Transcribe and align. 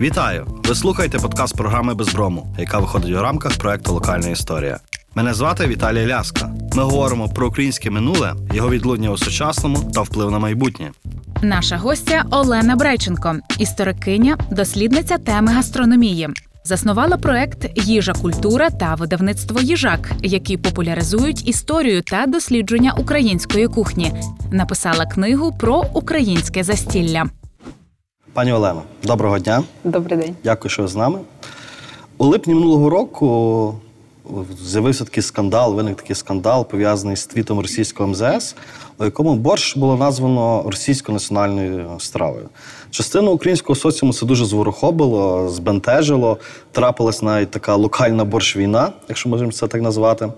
Вітаю! 0.00 0.46
Ви 0.64 0.74
слухаєте 0.74 1.18
подкаст 1.18 1.56
програми 1.56 1.94
Безброму, 1.94 2.54
яка 2.58 2.78
виходить 2.78 3.16
у 3.16 3.22
рамках 3.22 3.58
проекту 3.58 3.92
Локальна 3.92 4.28
історія. 4.28 4.80
Мене 5.14 5.34
звати 5.34 5.66
Віталій 5.66 6.06
Ляска. 6.06 6.50
Ми 6.76 6.82
говоримо 6.82 7.28
про 7.28 7.48
українське 7.48 7.90
минуле, 7.90 8.34
його 8.52 8.70
відлуння 8.70 9.10
у 9.10 9.16
сучасному 9.16 9.90
та 9.94 10.00
вплив 10.02 10.30
на 10.30 10.38
майбутнє. 10.38 10.92
Наша 11.42 11.76
гостя 11.76 12.24
Олена 12.30 12.76
Брайченко, 12.76 13.36
історикиня, 13.58 14.36
дослідниця 14.50 15.18
теми 15.18 15.52
гастрономії. 15.52 16.28
Заснувала 16.64 17.16
проект 17.16 17.78
Їжа 17.78 18.12
культура 18.12 18.70
та 18.70 18.94
видавництво 18.94 19.60
їжак, 19.60 20.12
які 20.22 20.56
популяризують 20.56 21.48
історію 21.48 22.02
та 22.02 22.26
дослідження 22.26 22.94
української 22.98 23.68
кухні. 23.68 24.12
Написала 24.52 25.06
книгу 25.06 25.52
про 25.58 25.84
українське 25.94 26.62
застілля. 26.62 27.24
Пані 28.34 28.52
Олено, 28.52 28.82
доброго 29.02 29.38
дня. 29.38 29.62
Добрий 29.84 30.18
день. 30.18 30.36
Дякую, 30.44 30.70
що 30.70 30.82
ви 30.82 30.88
з 30.88 30.96
нами. 30.96 31.18
У 32.18 32.24
липні 32.24 32.54
минулого 32.54 32.90
року 32.90 33.74
з'явився 34.62 35.04
такий 35.04 35.22
скандал, 35.22 35.74
виник 35.74 35.96
такий 35.96 36.16
скандал, 36.16 36.68
пов'язаний 36.68 37.16
з 37.16 37.26
твітом 37.26 37.60
російського 37.60 38.08
МЗС, 38.08 38.54
у 38.98 39.04
якому 39.04 39.34
борщ 39.34 39.76
було 39.76 39.96
названо 39.96 40.62
російською 40.66 41.14
національною 41.14 41.90
стравою. 41.98 42.48
Частину 42.90 43.30
українського 43.30 43.76
соціуму 43.76 44.12
це 44.12 44.26
дуже 44.26 44.44
зворохобило, 44.44 45.48
збентежило. 45.48 46.38
Трапилась 46.72 47.22
навіть 47.22 47.50
така 47.50 47.74
локальна 47.74 48.24
борщ-війна, 48.24 48.92
якщо 49.08 49.28
можемо 49.28 49.52
це 49.52 49.66
так 49.66 49.82
назвати, 49.82 50.28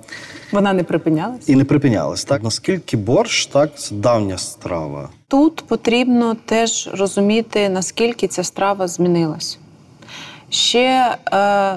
Вона 0.52 0.73
не 0.73 0.84
припинялась. 0.84 1.48
і 1.48 1.56
не 1.56 1.64
припинялась. 1.64 2.24
Так 2.24 2.42
наскільки 2.42 2.96
борщ, 2.96 3.46
так 3.46 3.78
це 3.78 3.95
давня 3.95 4.38
страва. 4.38 5.09
Тут 5.28 5.64
потрібно 5.68 6.37
теж 6.45 6.91
розуміти, 6.95 7.68
наскільки 7.68 8.28
ця 8.28 8.45
страва 8.45 8.88
змінилась. 8.88 9.59
Ще 10.51 11.16
е, 11.32 11.77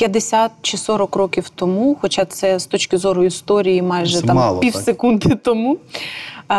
50 0.00 0.50
чи 0.62 0.76
40 0.76 1.16
років 1.16 1.48
тому, 1.48 1.96
хоча 2.00 2.24
це 2.24 2.58
з 2.58 2.66
точки 2.66 2.98
зору 2.98 3.24
історії 3.24 3.82
майже 3.82 4.20
Це 4.20 4.26
там 4.26 4.36
мало, 4.36 4.60
пів 4.60 4.72
так. 4.72 4.82
секунди 4.82 5.34
тому. 5.42 5.76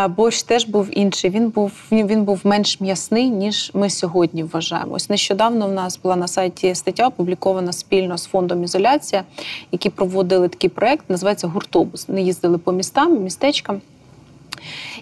Борщ 0.09 0.43
теж 0.43 0.65
був 0.65 0.87
інший. 0.91 1.29
Він 1.29 1.49
був 1.49 1.71
він 1.91 2.23
був 2.23 2.39
менш 2.43 2.81
м'ясний, 2.81 3.29
ніж 3.29 3.71
ми 3.73 3.89
сьогодні 3.89 4.43
вважаємо. 4.43 4.93
Ось 4.93 5.09
нещодавно 5.09 5.67
в 5.67 5.71
нас 5.71 5.99
була 6.03 6.15
на 6.15 6.27
сайті 6.27 6.75
стаття 6.75 7.07
опублікована 7.07 7.73
спільно 7.73 8.17
з 8.17 8.25
фондом 8.25 8.63
Ізоляція, 8.63 9.23
які 9.71 9.89
проводили 9.89 10.47
такий 10.47 10.69
проект, 10.69 11.09
називається 11.09 11.47
Гуртобус. 11.47 12.07
Вони 12.07 12.21
їздили 12.21 12.57
по 12.57 12.71
містам, 12.71 13.23
містечкам 13.23 13.81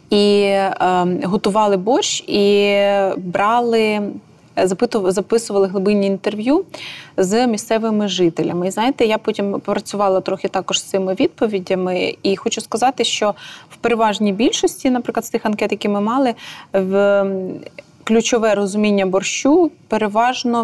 і 0.09 0.41
е, 0.41 0.73
готували 1.23 1.77
борщ 1.77 2.23
і 2.27 2.75
брали. 3.17 4.01
Записували 5.03 5.67
глибинні 5.67 6.07
інтерв'ю 6.07 6.65
з 7.17 7.47
місцевими 7.47 8.07
жителями. 8.07 8.67
І 8.67 8.71
знаєте, 8.71 9.05
я 9.05 9.17
потім 9.17 9.59
працювала 9.59 10.21
трохи 10.21 10.47
також 10.47 10.79
з 10.79 10.83
цими 10.83 11.13
відповідями, 11.13 12.15
і 12.23 12.35
хочу 12.35 12.61
сказати, 12.61 13.03
що 13.03 13.33
в 13.69 13.75
переважній 13.75 14.33
більшості, 14.33 14.89
наприклад, 14.89 15.25
з 15.25 15.29
тих 15.29 15.45
анкет, 15.45 15.71
які 15.71 15.89
ми 15.89 16.01
мали, 16.01 16.33
в 16.73 17.25
ключове 18.03 18.55
розуміння 18.55 19.05
борщу 19.05 19.71
переважно 19.87 20.63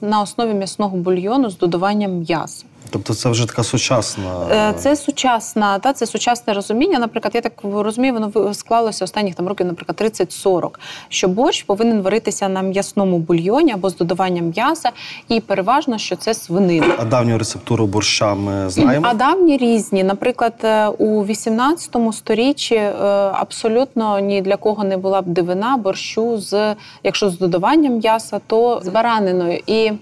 на 0.00 0.22
основі 0.22 0.54
м'ясного 0.54 0.96
бульйону 0.96 1.50
з 1.50 1.58
додаванням 1.58 2.18
м'яса. 2.18 2.64
Тобто 2.90 3.14
це 3.14 3.28
вже 3.30 3.46
така 3.46 3.62
сучасна. 3.62 4.46
Е, 4.52 4.74
Це 4.78 4.96
сучасна, 4.96 5.78
та 5.78 5.92
це 5.92 6.06
сучасне 6.06 6.52
розуміння. 6.52 6.98
Наприклад, 6.98 7.34
я 7.34 7.40
так 7.40 7.52
розумію, 7.62 8.14
воно 8.14 8.54
склалося 8.54 9.04
останніх 9.04 9.34
там 9.34 9.48
років, 9.48 9.66
наприклад, 9.66 10.00
30-40, 10.00 10.70
що 11.08 11.28
борщ 11.28 11.62
повинен 11.62 12.02
варитися 12.02 12.48
на 12.48 12.62
м'ясному 12.62 13.18
бульйоні 13.18 13.72
або 13.72 13.90
з 13.90 13.96
додаванням 13.96 14.52
м'яса, 14.56 14.90
і 15.28 15.40
переважно, 15.40 15.98
що 15.98 16.16
це 16.16 16.34
свинина. 16.34 16.94
А 16.98 17.04
давню 17.04 17.38
рецептуру 17.38 17.86
борща 17.86 18.34
ми 18.34 18.70
знаємо. 18.70 19.06
А 19.10 19.14
давні 19.14 19.56
різні. 19.56 20.04
Наприклад, 20.04 20.54
е, 20.64 20.86
у 20.86 21.24
18 21.24 21.96
сторіччі 22.12 22.74
е, 22.74 22.92
абсолютно 23.32 24.20
ні 24.20 24.42
для 24.42 24.56
кого 24.56 24.84
не 24.84 24.96
була 24.96 25.22
б 25.22 25.26
дивина 25.26 25.76
борщу 25.76 26.38
з, 26.38 26.74
якщо 27.04 27.30
з 27.30 27.38
додаванням 27.38 27.92
м'яса, 27.92 28.40
то 28.46 28.80
з 28.84 28.88
бараниною. 28.88 29.60
І 29.66 29.92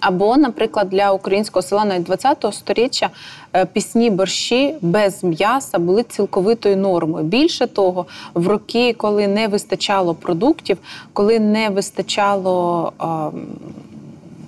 або, 0.00 0.36
наприклад, 0.36 0.88
для 0.88 1.12
українського 1.12 1.62
села 1.62 1.84
навіть 1.84 2.08
20-го 2.08 2.52
сторіччя 2.52 3.10
е, 3.52 3.66
пісні 3.66 4.10
борщі 4.10 4.74
без 4.80 5.24
м'яса 5.24 5.78
були 5.78 6.02
цілковитою 6.02 6.76
нормою. 6.76 7.24
Більше 7.24 7.66
того, 7.66 8.06
в 8.34 8.48
роки, 8.48 8.92
коли 8.92 9.28
не 9.28 9.48
вистачало 9.48 10.14
продуктів, 10.14 10.78
коли 11.12 11.38
не 11.38 11.68
вистачало 11.68 12.92
ем, 13.00 13.30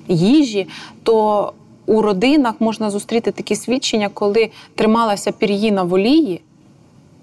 їжі, 0.09 0.69
то 1.03 1.53
у 1.87 2.03
родинах 2.03 2.55
можна 2.61 2.91
зустріти 2.91 3.31
такі 3.33 3.57
свідчення, 3.57 4.11
коли 4.15 4.51
трималася 4.75 5.33
пір'їна 5.33 5.83
в 5.83 5.95
олії. 5.95 6.41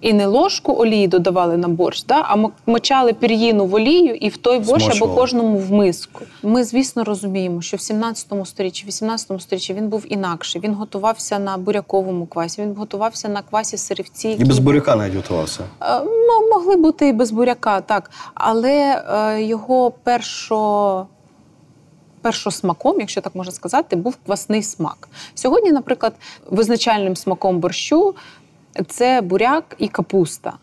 І 0.02 0.14
не 0.14 0.26
ложку 0.26 0.74
олії 0.74 1.08
додавали 1.08 1.58
на 1.58 1.68
борщ, 1.68 2.06
да? 2.06 2.22
а 2.28 2.48
мочали 2.66 3.14
пір'їну 3.14 3.66
в 3.66 3.74
олію 3.76 4.16
і 4.16 4.30
в 4.30 4.38
той 4.38 4.60
борщ 4.60 4.90
або 5.02 5.16
кожному 5.16 5.58
в 5.58 5.72
миску. 5.72 6.22
Ми, 6.44 6.64
звісно, 6.64 7.04
розуміємо, 7.04 7.62
що 7.62 7.78
в 7.78 7.82
17 7.82 8.28
сторіччі, 8.46 8.86
18 8.88 9.42
сторіччі 9.42 9.74
він 9.74 9.88
був 9.88 10.06
інакший. 10.10 10.62
Він 10.62 10.74
готувався 10.74 11.40
на 11.40 11.58
буряковому 11.58 12.26
квасі, 12.26 12.62
він 12.62 12.74
готувався 12.74 13.30
на 13.30 13.42
квасі 13.42 13.78
сирівці. 13.78 14.30
І 14.30 14.46
без 14.46 14.60
буряка 14.60 14.96
навіть 14.96 15.16
готувався. 15.16 15.64
Мо- 15.82 16.48
Могли 16.54 16.76
бути 16.76 17.08
і 17.08 17.14
без 17.14 17.32
буряка, 17.32 17.82
так. 17.82 18.12
Але 18.34 19.04
е, 19.10 19.42
його 19.44 19.92
першо. 20.04 21.06
Першосмаком, 22.22 23.00
якщо 23.00 23.22
так 23.22 23.36
можна 23.36 23.52
сказати, 23.52 23.96
був 23.96 24.18
квасний 24.26 24.64
смак. 24.64 25.10
Сьогодні, 25.36 25.72
наприклад, 25.72 26.14
визначальним 26.50 27.16
смаком 27.16 27.60
борщу 27.60 28.16
це 28.88 29.22
буряк 29.22 29.76
і 29.78 29.88
капуста. 29.88 30.54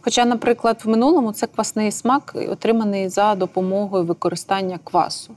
Хоча, 0.00 0.24
наприклад, 0.24 0.80
в 0.84 0.88
минулому 0.88 1.32
це 1.32 1.46
квасний 1.46 1.92
смак, 1.92 2.36
отриманий 2.50 3.08
за 3.08 3.34
допомогою 3.34 4.04
використання 4.04 4.78
квасу. 4.84 5.32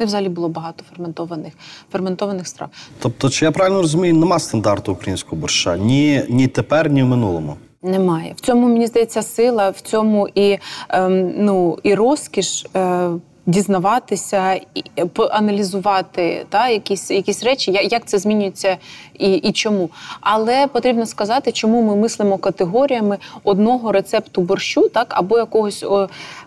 І 0.00 0.04
взагалі 0.04 0.28
було 0.28 0.48
багато 0.48 0.84
ферментованих, 0.90 1.52
ферментованих 1.92 2.48
страв. 2.48 2.68
Тобто, 2.98 3.30
чи 3.30 3.44
я 3.44 3.50
правильно 3.50 3.82
розумію, 3.82 4.14
нема 4.14 4.38
стандарту 4.38 4.92
українського 4.92 5.40
борща 5.40 5.76
ні, 5.76 6.24
ні 6.28 6.48
тепер, 6.48 6.90
ні 6.90 7.02
в 7.02 7.06
минулому. 7.06 7.56
Немає. 7.82 8.34
В 8.36 8.40
цьому, 8.40 8.68
мені 8.68 8.86
здається, 8.86 9.22
сила, 9.22 9.70
в 9.70 9.80
цьому 9.80 10.28
і, 10.34 10.58
ем, 10.88 11.32
ну, 11.36 11.78
і 11.82 11.94
розкіш. 11.94 12.66
Е, 12.76 13.10
Дізнаватися 13.46 14.52
і 14.54 14.84
е, 14.98 15.06
поаналізувати 15.06 16.46
та, 16.48 16.68
якісь, 16.68 17.10
якісь 17.10 17.44
речі, 17.44 17.80
як 17.90 18.04
це 18.04 18.18
змінюється 18.18 18.76
і, 19.18 19.32
і 19.32 19.52
чому. 19.52 19.90
Але 20.20 20.66
потрібно 20.66 21.06
сказати, 21.06 21.52
чому 21.52 21.82
ми 21.82 21.96
мислимо 21.96 22.38
категоріями 22.38 23.18
одного 23.44 23.92
рецепту 23.92 24.40
борщу, 24.40 24.88
так, 24.88 25.06
або 25.08 25.38
якогось 25.38 25.84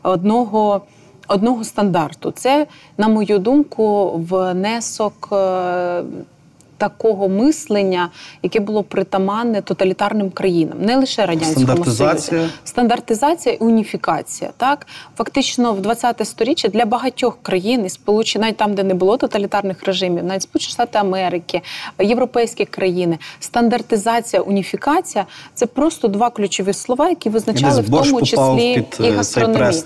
одного, 0.03 0.81
одного 1.28 1.63
стандарту. 1.63 2.31
Це, 2.31 2.68
на 2.97 3.07
мою 3.07 3.40
думку, 3.40 4.12
внесок. 4.30 5.30
Е, 6.77 6.88
Такого 6.88 7.29
мислення, 7.29 8.09
яке 8.43 8.59
було 8.59 8.83
притаманне 8.83 9.61
тоталітарним 9.61 10.29
країнам, 10.29 10.77
не 10.81 10.95
лише 10.95 11.25
радянському 11.25 11.65
Стандартизація. 11.65 12.39
Союзі. 12.39 12.53
Стандартизація 12.63 13.55
і 13.55 13.57
уніфікація. 13.57 14.51
Так 14.57 14.88
фактично 15.17 15.73
в 15.73 15.79
20-те 15.79 16.25
сторіччя 16.25 16.67
для 16.67 16.85
багатьох 16.85 17.38
країн, 17.41 17.85
і 17.85 17.89
сполучені 17.89 18.41
навіть 18.41 18.57
там, 18.57 18.73
де 18.73 18.83
не 18.83 18.93
було 18.93 19.17
тоталітарних 19.17 19.83
режимів, 19.83 20.23
навіть 20.23 20.41
Сполучені 20.41 20.71
Штати 20.71 20.99
Америки, 20.99 21.61
європейські 21.99 22.65
країни, 22.65 23.17
стандартизація, 23.39 24.41
уніфікація 24.41 25.25
це 25.53 25.65
просто 25.65 26.07
два 26.07 26.29
ключові 26.29 26.73
слова, 26.73 27.09
які 27.09 27.29
визначали 27.29 27.81
десь 27.81 27.89
в 27.89 27.91
тому 27.91 28.21
числі 28.21 28.75
під, 28.75 29.05
е, 29.05 29.07
і 29.07 29.07
цей 29.07 29.11
гастрономію. 29.11 29.83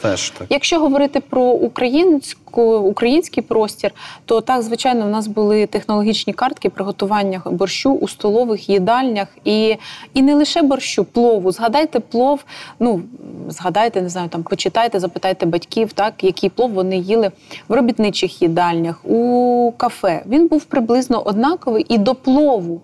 Якщо 0.49 0.79
говорити 0.79 1.19
про 1.19 1.41
українську 1.41 2.50
український 2.57 3.43
простір, 3.43 3.91
то 4.25 4.41
так 4.41 4.61
звичайно 4.61 5.05
в 5.05 5.09
нас 5.09 5.27
були 5.27 5.65
технологічні 5.65 6.33
картки 6.33 6.69
приготування 6.69 7.41
борщу 7.45 7.93
у 7.93 8.07
столових 8.07 8.69
їдальнях 8.69 9.27
і, 9.45 9.75
і 10.13 10.21
не 10.21 10.35
лише 10.35 10.61
борщу, 10.61 11.03
плову. 11.03 11.51
Згадайте 11.51 11.99
плов. 11.99 12.43
Ну 12.79 13.01
згадайте, 13.47 14.01
не 14.01 14.09
знаю, 14.09 14.29
там 14.29 14.43
почитайте, 14.43 14.99
запитайте 14.99 15.45
батьків, 15.45 15.93
так 15.93 16.23
який 16.23 16.49
плов 16.49 16.71
вони 16.71 16.97
їли 16.97 17.31
в 17.67 17.73
робітничих 17.73 18.41
їдальнях, 18.41 19.05
у 19.05 19.73
кафе. 19.77 20.23
Він 20.25 20.47
був 20.47 20.63
приблизно 20.63 21.21
однаковий 21.21 21.85
і 21.89 21.97
до 21.97 22.15
плову 22.15 22.81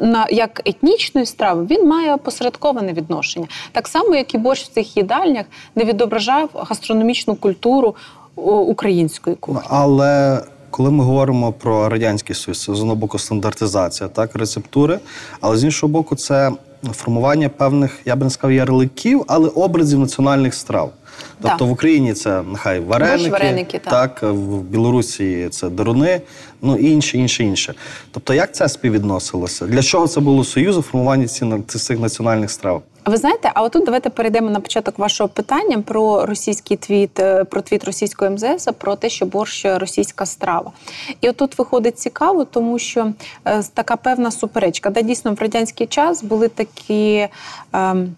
на 0.00 0.26
як 0.30 0.62
етнічної 0.64 1.26
страви 1.26 1.66
він 1.70 1.88
має 1.88 2.16
посередковане 2.16 2.92
відношення, 2.92 3.46
так 3.72 3.88
само 3.88 4.16
як 4.16 4.34
і 4.34 4.38
борщ 4.38 4.64
в 4.64 4.68
цих 4.68 4.96
їдальнях 4.96 5.46
не 5.74 5.84
відображав 5.84 6.50
гастрономічну 6.54 7.34
культуру 7.34 7.94
української 8.36 9.36
кухні. 9.36 9.62
Але 9.68 10.42
коли 10.70 10.90
ми 10.90 11.04
говоримо 11.04 11.52
про 11.52 11.88
радянський 11.88 12.36
союз, 12.36 12.64
це 12.64 12.74
з 12.74 12.80
одного 12.80 12.96
боку 12.96 13.18
стандартизація, 13.18 14.08
так, 14.08 14.36
рецептури, 14.36 14.98
але 15.40 15.56
з 15.56 15.64
іншого 15.64 15.92
боку, 15.92 16.16
це 16.16 16.52
формування 16.92 17.48
певних, 17.48 17.98
я 18.04 18.16
би 18.16 18.24
не 18.24 18.30
сказав, 18.30 18.52
ярликів, 18.52 19.24
але 19.28 19.48
образів 19.48 19.98
національних 19.98 20.54
страв. 20.54 20.92
Тобто 21.42 21.66
в 21.66 21.70
Україні 21.70 22.14
це 22.14 22.42
нехай 22.42 22.80
вареники, 22.80 23.30
вареники, 23.30 23.78
так. 23.78 24.20
так. 24.20 24.30
в 24.32 24.60
Білорусі 24.60 25.48
це 25.50 25.68
деруни, 25.68 26.20
ну 26.62 26.76
і 26.76 26.90
інше, 26.90 27.18
інше, 27.18 27.44
інше. 27.44 27.74
Тобто, 28.10 28.34
як 28.34 28.54
це 28.54 28.68
співвідносилося? 28.68 29.66
Для 29.66 29.82
чого 29.82 30.08
це 30.08 30.20
було 30.20 30.44
союзу 30.44 30.82
формування 30.82 31.26
цих 31.66 31.98
національних 31.98 32.50
страв? 32.50 32.82
Ви 33.04 33.16
знаєте, 33.16 33.50
а 33.54 33.62
отут 33.62 33.84
давайте 33.84 34.10
перейдемо 34.10 34.50
на 34.50 34.60
початок 34.60 34.98
вашого 34.98 35.28
питання 35.28 35.82
про 35.82 36.26
російський 36.26 36.76
твіт, 36.76 37.20
е, 37.20 37.44
про 37.44 37.62
твіт 37.62 37.84
російського 37.84 38.30
МЗС, 38.30 38.68
про 38.78 38.96
те, 38.96 39.08
що 39.08 39.26
борщ 39.26 39.64
російська 39.64 40.26
страва. 40.26 40.72
І 41.20 41.28
отут 41.28 41.58
виходить 41.58 41.98
цікаво, 41.98 42.44
тому 42.44 42.78
що 42.78 43.12
е, 43.44 43.62
така 43.74 43.96
певна 43.96 44.30
суперечка. 44.30 44.90
Да, 44.90 45.02
дійсно, 45.02 45.34
в 45.34 45.40
радянський 45.40 45.86
час 45.86 46.22
були 46.22 46.48
такі. 46.48 47.28
ем, 47.72 48.14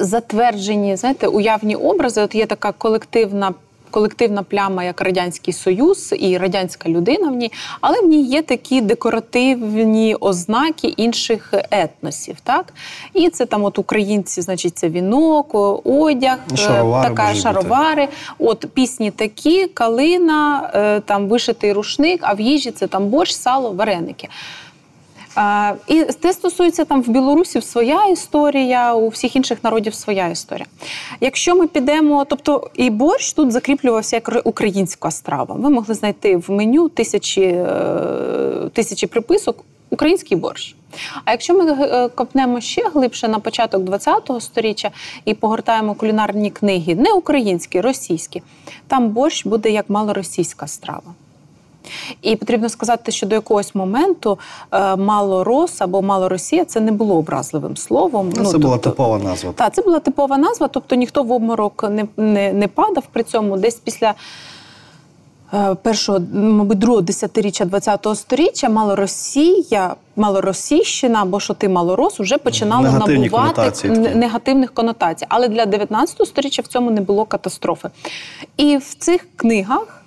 затверджені, 0.00 0.96
знаєте, 0.96 1.26
уявні 1.26 1.76
образи. 1.76 2.22
От 2.22 2.34
є 2.34 2.46
така 2.46 2.72
колективна. 2.72 3.54
Колективна 3.92 4.42
пляма, 4.42 4.84
як 4.84 5.00
радянський 5.00 5.54
союз 5.54 6.14
і 6.18 6.38
радянська 6.38 6.88
людина 6.88 7.28
в 7.30 7.36
ній, 7.36 7.52
але 7.80 8.00
в 8.00 8.06
ній 8.06 8.22
є 8.22 8.42
такі 8.42 8.80
декоративні 8.80 10.14
ознаки 10.14 10.88
інших 10.88 11.54
етносів. 11.70 12.36
Так 12.42 12.72
і 13.14 13.28
це 13.28 13.46
там, 13.46 13.64
от 13.64 13.78
українці, 13.78 14.42
значить, 14.42 14.78
це 14.78 14.88
вінок, 14.88 15.54
одяг, 15.84 16.38
е, 16.52 16.56
Шаровари 16.56 17.08
така 17.08 17.28
можуть 17.28 17.68
бути. 17.68 18.08
От 18.38 18.66
пісні 18.74 19.10
такі, 19.10 19.66
калина, 19.66 20.70
е, 20.74 21.00
там 21.00 21.28
вишитий 21.28 21.72
рушник, 21.72 22.20
а 22.22 22.34
в 22.34 22.40
їжі 22.40 22.70
це 22.70 22.86
там 22.86 23.06
борщ, 23.06 23.34
сало, 23.34 23.70
вареники. 23.72 24.28
І 25.86 26.04
це 26.04 26.32
стосується 26.32 26.84
там 26.84 27.02
в 27.02 27.08
Білорусі 27.08 27.60
своя 27.60 28.06
історія, 28.06 28.94
у 28.94 29.08
всіх 29.08 29.36
інших 29.36 29.64
народів 29.64 29.94
своя 29.94 30.28
історія. 30.28 30.66
Якщо 31.20 31.56
ми 31.56 31.66
підемо, 31.66 32.24
тобто 32.24 32.70
і 32.74 32.90
борщ 32.90 33.32
тут 33.32 33.52
закріплювався 33.52 34.16
як 34.16 34.42
українська 34.44 35.10
страва. 35.10 35.54
Ви 35.54 35.70
могли 35.70 35.94
знайти 35.94 36.36
в 36.36 36.50
меню 36.50 36.88
тисячі, 36.88 37.42
е, 37.42 38.70
тисячі 38.72 39.06
приписок 39.06 39.64
український 39.90 40.36
борщ. 40.36 40.76
А 41.24 41.30
якщо 41.30 41.54
ми 41.54 41.72
е, 41.72 42.08
копнемо 42.08 42.60
ще 42.60 42.88
глибше 42.88 43.28
на 43.28 43.38
початок 43.38 44.02
ХХ 44.02 44.40
століття 44.40 44.90
і 45.24 45.34
погортаємо 45.34 45.94
кулінарні 45.94 46.50
книги, 46.50 46.94
не 46.94 47.12
українські, 47.12 47.80
російські, 47.80 48.42
там 48.86 49.08
борщ 49.08 49.46
буде 49.46 49.70
як 49.70 49.90
малоросійська 49.90 50.66
страва. 50.66 51.14
І 52.22 52.36
потрібно 52.36 52.68
сказати, 52.68 53.12
що 53.12 53.26
до 53.26 53.34
якогось 53.34 53.74
моменту 53.74 54.38
е, 54.72 54.96
малорос 54.96 55.80
або 55.80 56.02
малоросія 56.02 56.64
це 56.64 56.80
не 56.80 56.92
було 56.92 57.16
образливим 57.16 57.76
словом. 57.76 58.32
Ну, 58.36 58.44
це 58.44 58.58
була 58.58 58.74
тобто- 58.74 58.90
типова 58.90 59.18
назва. 59.18 59.52
Так, 59.52 59.74
це 59.74 59.82
була 59.82 60.00
типова 60.00 60.38
назва, 60.38 60.68
тобто 60.68 60.96
ніхто 60.96 61.22
в 61.22 61.32
обморок 61.32 61.84
не, 61.90 62.06
не, 62.16 62.52
не 62.52 62.68
падав 62.68 63.04
при 63.12 63.22
цьому. 63.22 63.56
Десь 63.56 63.74
після 63.74 64.14
е, 65.54 65.74
першого, 65.82 66.20
мабуть, 66.32 66.78
другого 66.78 67.02
десятиріччя 67.02 67.66
ХХ 67.66 68.14
століття 68.14 68.68
малоросія, 68.68 69.94
малоросійщина 70.16 71.22
або 71.22 71.40
що 71.40 71.54
ти 71.54 71.68
малорос 71.68 72.20
вже 72.20 72.38
починало 72.38 72.82
Негативні 72.82 73.24
набувати 73.24 73.54
конотації 73.54 73.92
негативних 74.14 74.74
конотацій. 74.74 75.26
Але 75.28 75.48
для 75.48 75.66
19 75.66 76.26
століття 76.26 76.62
в 76.62 76.66
цьому 76.66 76.90
не 76.90 77.00
було 77.00 77.24
катастрофи. 77.24 77.88
І 78.56 78.76
в 78.76 78.94
цих 78.94 79.26
книгах. 79.36 79.99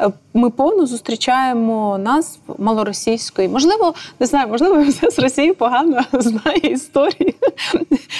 Е, 0.00 0.10
Ми 0.34 0.50
повно 0.50 0.86
зустрічаємо 0.86 1.98
назв 1.98 2.38
малоросійської. 2.58 3.48
Можливо, 3.48 3.94
не 4.20 4.26
знаю, 4.26 4.48
можливо, 4.48 4.76
МЗС 4.84 5.18
Росії 5.18 5.52
погано 5.52 6.00
знає 6.12 6.58
історії. 6.62 7.34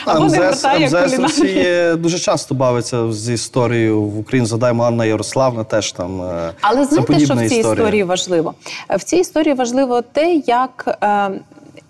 А 0.07 0.21
МЗС, 0.21 0.65
МЗС. 0.81 1.19
Росії 1.19 1.97
дуже 1.97 2.19
часто 2.19 2.55
бавиться 2.55 3.13
з 3.13 3.29
історією 3.33 4.03
в 4.03 4.19
Україні. 4.19 4.47
Згадаємо 4.49 4.85
Анна 4.85 5.05
Ярославна 5.05 5.65
теж 5.65 5.93
там. 5.93 6.23
е, 6.23 6.53
Але 6.61 6.85
знаєте, 6.85 7.19
що 7.21 7.35
в 7.35 7.39
цій 7.39 7.45
історія. 7.45 7.73
історії 7.73 8.03
важливо? 8.05 8.55
В 8.91 9.05
цій 9.05 9.17
історії 9.17 9.55
важливо 9.55 10.03
те, 10.03 10.35
як. 10.47 10.99
е, 11.03 11.31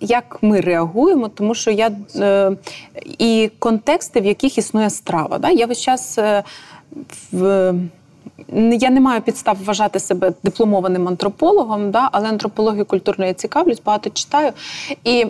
Як 0.01 0.39
ми 0.43 0.61
реагуємо, 0.61 1.29
тому 1.29 1.55
що 1.55 1.71
я 1.71 1.91
е, 2.17 2.53
і 3.19 3.51
контексти, 3.59 4.21
в 4.21 4.25
яких 4.25 4.59
існує 4.59 4.91
страва. 4.91 5.39
Да? 5.39 5.51
Я 5.51 5.67
весь 5.67 5.81
час 5.81 6.19
е, 6.19 6.43
в. 7.33 7.75
Я 8.79 8.91
не 8.91 9.01
маю 9.01 9.21
підстав 9.21 9.57
вважати 9.65 10.01
себе 10.01 10.33
дипломованим 10.43 11.09
антропологом, 11.09 11.91
да? 11.91 12.09
але 12.13 12.29
антропологію 12.29 12.85
культурної 12.85 13.35
цікавлюсь, 13.35 13.83
багато 13.85 14.11
читаю. 14.11 14.53
І 15.05 15.27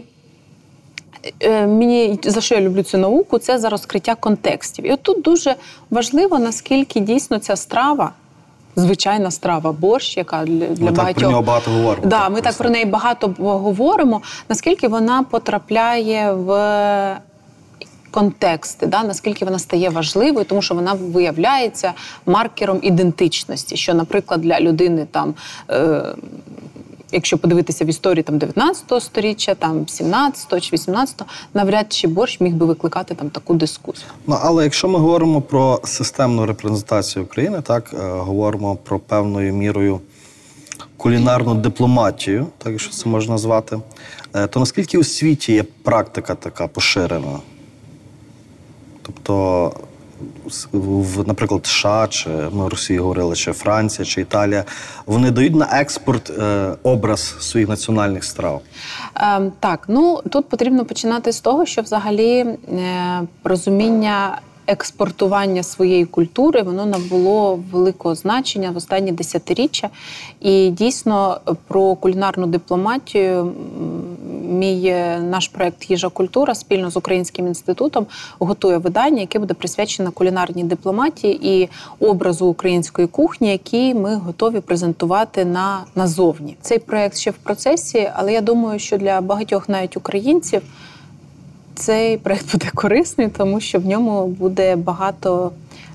е, 1.41 1.67
мені 1.67 2.19
за 2.25 2.41
що 2.41 2.55
я 2.55 2.61
люблю 2.61 2.83
цю 2.83 2.99
науку, 2.99 3.39
це 3.39 3.59
за 3.59 3.69
розкриття 3.69 4.15
контекстів. 4.15 4.87
І 4.87 4.93
от 4.93 5.03
тут 5.03 5.23
дуже 5.23 5.55
важливо, 5.91 6.39
наскільки 6.39 7.01
дійсно 7.01 7.39
ця 7.39 7.57
страва, 7.57 8.13
звичайна 8.77 9.31
страва, 9.31 9.73
борщ, 9.73 10.17
яка 10.17 10.45
для, 10.45 10.67
для 10.67 10.85
Ми 10.85 10.87
так 10.87 10.97
багатьох 10.97 11.23
про 11.23 11.31
нього 11.31 11.43
багато 11.43 11.71
говоримо. 11.71 12.07
Да, 12.07 12.21
так, 12.21 12.31
ми 12.33 12.41
так 12.41 12.57
про 12.57 12.71
неї 12.71 12.85
багато 12.85 13.35
говоримо. 13.39 14.23
Наскільки 14.49 14.89
вона 14.89 15.23
потрапляє 15.23 16.33
в 16.33 16.51
контексти, 18.11 18.87
да? 18.87 19.05
наскільки 19.05 19.45
вона 19.45 19.59
стає 19.59 19.91
важливою, 19.91 20.45
тому 20.45 20.63
що 20.63 20.75
вона 20.75 20.93
виявляється 20.93 21.93
маркером 22.27 22.79
ідентичності, 22.83 23.77
що, 23.77 23.95
наприклад, 23.95 24.41
для 24.41 24.61
людини 24.61 25.07
там. 25.11 25.35
Е- 25.71 26.15
Якщо 27.13 27.39
подивитися 27.39 27.85
в 27.85 27.89
історії 27.89 28.23
там 28.23 28.39
19 28.39 29.03
століття, 29.03 29.55
там 29.55 29.89
17 29.89 30.63
чи 30.63 30.71
18, 30.73 31.23
навряд 31.55 31.93
чи 31.93 32.09
борщ 32.09 32.41
міг 32.41 32.55
би 32.55 32.67
викликати 32.67 33.15
там 33.15 33.31
таку 33.31 33.55
дискусію. 33.55 34.09
Ну, 34.27 34.39
але 34.43 34.65
якщо 34.65 34.89
ми 34.89 34.99
говоримо 34.99 35.41
про 35.41 35.81
системну 35.85 36.47
репрезентацію 36.47 37.25
України, 37.25 37.63
так 37.63 37.95
е, 37.95 37.97
говоримо 37.99 38.77
про 38.77 38.99
певною 38.99 39.55
мірою 39.55 40.01
кулінарну 40.97 41.55
дипломатію, 41.55 42.47
так 42.59 42.73
якщо 42.73 42.91
це 42.91 43.09
можна 43.09 43.33
назвати, 43.33 43.79
е, 44.35 44.47
то 44.47 44.61
наскільки 44.61 44.99
у 44.99 45.05
світі 45.05 45.53
є 45.53 45.65
практика 45.83 46.35
така 46.35 46.67
поширена? 46.67 47.39
Тобто, 49.07 49.73
в, 50.73 51.27
наприклад, 51.27 51.67
США, 51.67 52.07
чи 52.11 52.29
ми 52.31 52.65
в 52.65 52.69
Росії 52.69 52.99
говорили, 52.99 53.37
чи 53.37 53.53
Франція, 53.53 54.07
чи 54.07 54.21
Італія, 54.21 54.65
вони 55.07 55.31
дають 55.31 55.55
на 55.55 55.69
експорт 55.73 56.31
е, 56.31 56.73
образ 56.83 57.35
своїх 57.41 57.69
національних 57.69 58.25
страв. 58.25 58.63
Е, 59.17 59.51
так, 59.61 59.85
ну 59.89 60.23
тут 60.31 60.49
потрібно 60.49 60.85
починати 60.85 61.33
з 61.33 61.41
того, 61.41 61.67
що 61.67 61.83
взагалі 61.83 62.39
е, 62.39 63.23
розуміння 63.45 64.39
експортування 64.67 65.63
своєї 65.63 66.05
культури 66.05 66.63
воно 66.63 66.87
набуло 66.87 67.61
великого 67.73 68.15
значення 68.15 68.71
в 68.71 68.77
останні 68.77 69.13
десятиріччя. 69.13 69.91
І 70.41 70.71
дійсно 70.71 71.41
про 71.69 71.95
кулінарну 71.95 72.47
дипломатію 72.47 73.53
мій 74.49 74.87
е, 74.87 75.19
наш 75.19 75.49
проект 75.49 75.91
Їжа 75.91 76.09
культура 76.09 76.55
спільно 76.55 76.91
з 76.91 76.97
Українським 76.97 77.47
інститутом 77.47 78.07
готує 78.39 78.79
видання, 78.79 79.21
яке 79.21 79.39
буде 79.39 79.55
присвячене 79.55 80.11
кулінарній 80.11 80.65
дипломатії 80.65 81.49
і 81.49 81.69
образу 82.01 82.47
української 82.47 83.09
кухні, 83.09 83.51
який 83.51 83.95
ми 83.95 84.17
готові 84.17 84.61
презентувати 84.61 85.45
на 85.45 85.85
назовні. 85.95 86.57
Цей 86.61 86.79
проект 86.79 87.17
ще 87.17 87.31
в 87.31 87.35
процесі, 87.35 88.11
але 88.15 88.33
я 88.33 88.41
думаю, 88.41 88.79
що 88.79 88.99
для 88.99 89.21
багатьох 89.21 89.69
навіть 89.69 89.97
українців 89.97 90.63
цей 91.77 92.19
проект 92.19 92.53
буде 92.53 92.71
корисний, 92.75 93.29
тому 93.29 93.61
що 93.61 93.79
в 93.79 93.87
ньому 93.87 94.27
буде 94.27 94.77
багато 94.77 95.53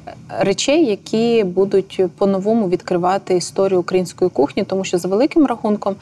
е, 0.07 0.13
речей, 0.39 0.85
які 0.85 1.43
будуть 1.43 2.01
по-новому 2.17 2.69
відкривати 2.69 3.35
історію 3.35 3.79
української 3.79 4.31
кухні, 4.31 4.63
тому 4.63 4.83
що 4.83 4.97
за 4.97 5.07
великим 5.07 5.45
рахунком 5.45 5.95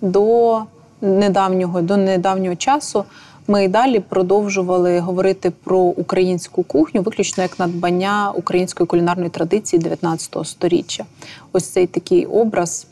до 0.00 0.60
недавнього, 1.00 1.82
до 1.82 1.96
недавнього 1.96 2.56
часу. 2.56 3.04
Ми 3.48 3.64
і 3.64 3.68
далі 3.68 4.00
продовжували 4.00 5.00
говорити 5.00 5.52
про 5.64 5.78
українську 5.78 6.62
кухню, 6.62 7.02
виключно 7.02 7.42
як 7.42 7.58
надбання 7.58 8.32
української 8.34 8.86
кулінарної 8.86 9.30
традиції 9.30 9.82
19 9.82 10.36
століття. 10.44 11.04
Ось 11.52 11.68
цей 11.68 11.86
такий 11.86 12.26
образ 12.26 12.86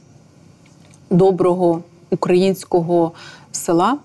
доброго 1.10 1.82
українського 2.10 3.12
села, 3.52 3.96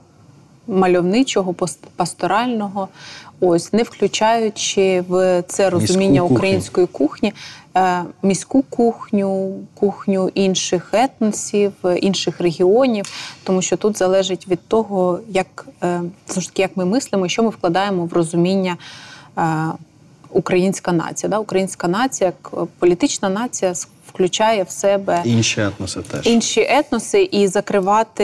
мальовничого, 0.69 1.55
пасторального, 1.95 2.87
ось 3.39 3.73
не 3.73 3.83
включаючи 3.83 5.03
в 5.07 5.43
це 5.47 5.69
розуміння 5.69 6.21
кухню. 6.21 6.35
української 6.35 6.87
кухні, 6.87 7.33
е, 7.77 8.03
міську 8.23 8.61
кухню, 8.61 9.55
кухню 9.73 10.29
інших 10.33 10.89
етносів, 10.93 11.71
е, 11.85 11.97
інших 11.97 12.41
регіонів, 12.41 13.05
тому 13.43 13.61
що 13.61 13.77
тут 13.77 13.97
залежить 13.97 14.47
від 14.47 14.67
того, 14.67 15.19
як 15.29 15.67
е, 15.83 16.01
знову 16.27 16.41
ж 16.41 16.47
таки, 16.47 16.61
як 16.61 16.77
ми 16.77 16.85
мислимо, 16.85 17.27
що 17.27 17.43
ми 17.43 17.49
вкладаємо 17.49 18.05
в 18.05 18.13
розуміння. 18.13 18.77
Українська 20.31 20.91
нація, 20.91 21.29
да? 21.29 21.39
українська 21.39 21.87
нація, 21.87 22.27
як 22.43 22.51
е, 22.63 22.65
політична 22.79 23.29
нація, 23.29 23.73
включає 24.07 24.63
в 24.63 24.69
себе 24.69 25.21
Інші 25.25 25.61
етноси 25.61 26.01
теж. 26.01 26.27
інші 26.27 26.61
етноси 26.69 27.29
і 27.31 27.47
закривати 27.47 28.23